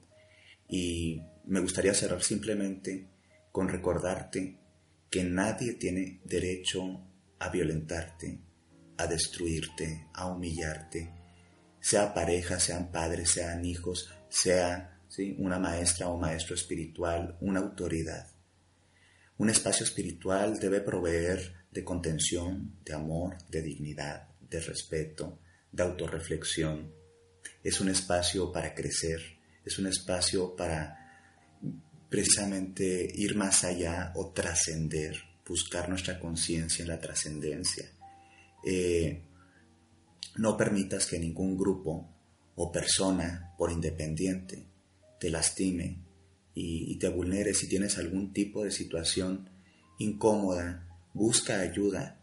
Y 0.69 1.23
me 1.47 1.61
gustaría 1.61 1.95
cerrar 1.95 2.23
simplemente 2.23 3.16
con 3.57 3.71
recordarte 3.71 4.59
que 5.09 5.25
nadie 5.25 5.73
tiene 5.77 6.21
derecho 6.27 6.83
a 7.39 7.49
violentarte, 7.49 8.39
a 8.99 9.07
destruirte, 9.07 10.09
a 10.13 10.27
humillarte, 10.27 11.11
sea 11.81 12.13
pareja, 12.13 12.61
sean 12.61 12.93
padres, 12.93 13.31
sean 13.31 13.65
hijos, 13.65 14.13
sea 14.29 15.01
una 15.39 15.59
maestra 15.59 16.09
o 16.09 16.19
maestro 16.19 16.55
espiritual, 16.55 17.39
una 17.41 17.61
autoridad. 17.61 18.27
Un 19.39 19.49
espacio 19.49 19.85
espiritual 19.85 20.59
debe 20.59 20.83
proveer 20.83 21.65
de 21.71 21.83
contención, 21.83 22.79
de 22.85 22.93
amor, 22.93 23.39
de 23.49 23.63
dignidad, 23.63 24.29
de 24.39 24.61
respeto, 24.61 25.41
de 25.73 25.83
autorreflexión. 25.83 26.93
Es 27.65 27.81
un 27.81 27.89
espacio 27.89 28.53
para 28.53 28.75
crecer, 28.75 29.23
es 29.65 29.79
un 29.79 29.87
espacio 29.87 30.55
para 30.55 30.96
precisamente 32.09 33.11
ir 33.15 33.37
más 33.37 33.65
allá 33.65 34.13
o 34.15 34.31
trascender, 34.33 35.17
buscar 35.47 35.89
nuestra 35.89 36.19
conciencia 36.21 36.83
en 36.83 36.89
la 36.89 37.01
trascendencia. 37.01 37.91
Eh, 38.65 39.23
no 40.37 40.57
permitas 40.57 41.07
que 41.07 41.19
ningún 41.19 41.57
grupo 41.57 42.09
o 42.55 42.73
persona, 42.73 43.55
por 43.59 43.71
independiente, 43.71 44.67
te 45.19 45.31
lastime 45.31 45.99
y, 46.55 46.97
te 46.99 47.09
vulnere 47.09 47.55
si 47.55 47.69
tienes 47.69 47.99
algún 47.99 48.33
tipo 48.33 48.65
de 48.65 48.71
situación 48.71 49.51
incómoda. 49.99 50.89
Busca 51.13 51.61
ayuda. 51.61 52.21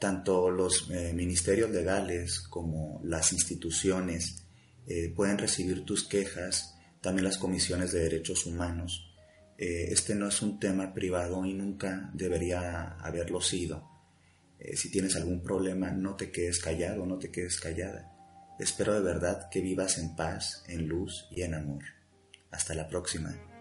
Tanto 0.00 0.50
los 0.50 0.90
eh, 0.90 1.12
ministerios 1.14 1.70
legales 1.70 2.40
como 2.40 3.00
las 3.04 3.32
instituciones 3.32 4.44
eh, 4.86 5.12
pueden 5.14 5.38
recibir 5.38 5.84
tus 5.84 6.04
quejas, 6.04 6.74
también 7.00 7.24
las 7.24 7.38
comisiones 7.38 7.92
de 7.92 8.00
derechos 8.00 8.44
humanos 8.44 9.13
eh, 9.56 9.88
este 9.90 10.14
no 10.14 10.28
es 10.28 10.42
un 10.42 10.58
tema 10.58 10.92
privado 10.92 11.44
y 11.44 11.54
nunca 11.54 12.10
debería 12.12 12.96
haberlo 12.98 13.40
sido. 13.40 13.88
Eh, 14.58 14.76
si 14.76 14.90
tienes 14.90 15.16
algún 15.16 15.42
problema, 15.42 15.90
no 15.90 16.16
te 16.16 16.30
quedes 16.30 16.58
callado, 16.58 17.06
no 17.06 17.18
te 17.18 17.30
quedes 17.30 17.60
callada. 17.60 18.10
Espero 18.58 18.94
de 18.94 19.00
verdad 19.00 19.48
que 19.50 19.60
vivas 19.60 19.98
en 19.98 20.14
paz, 20.16 20.64
en 20.68 20.86
luz 20.88 21.26
y 21.30 21.42
en 21.42 21.54
amor. 21.54 21.84
Hasta 22.50 22.74
la 22.74 22.88
próxima. 22.88 23.53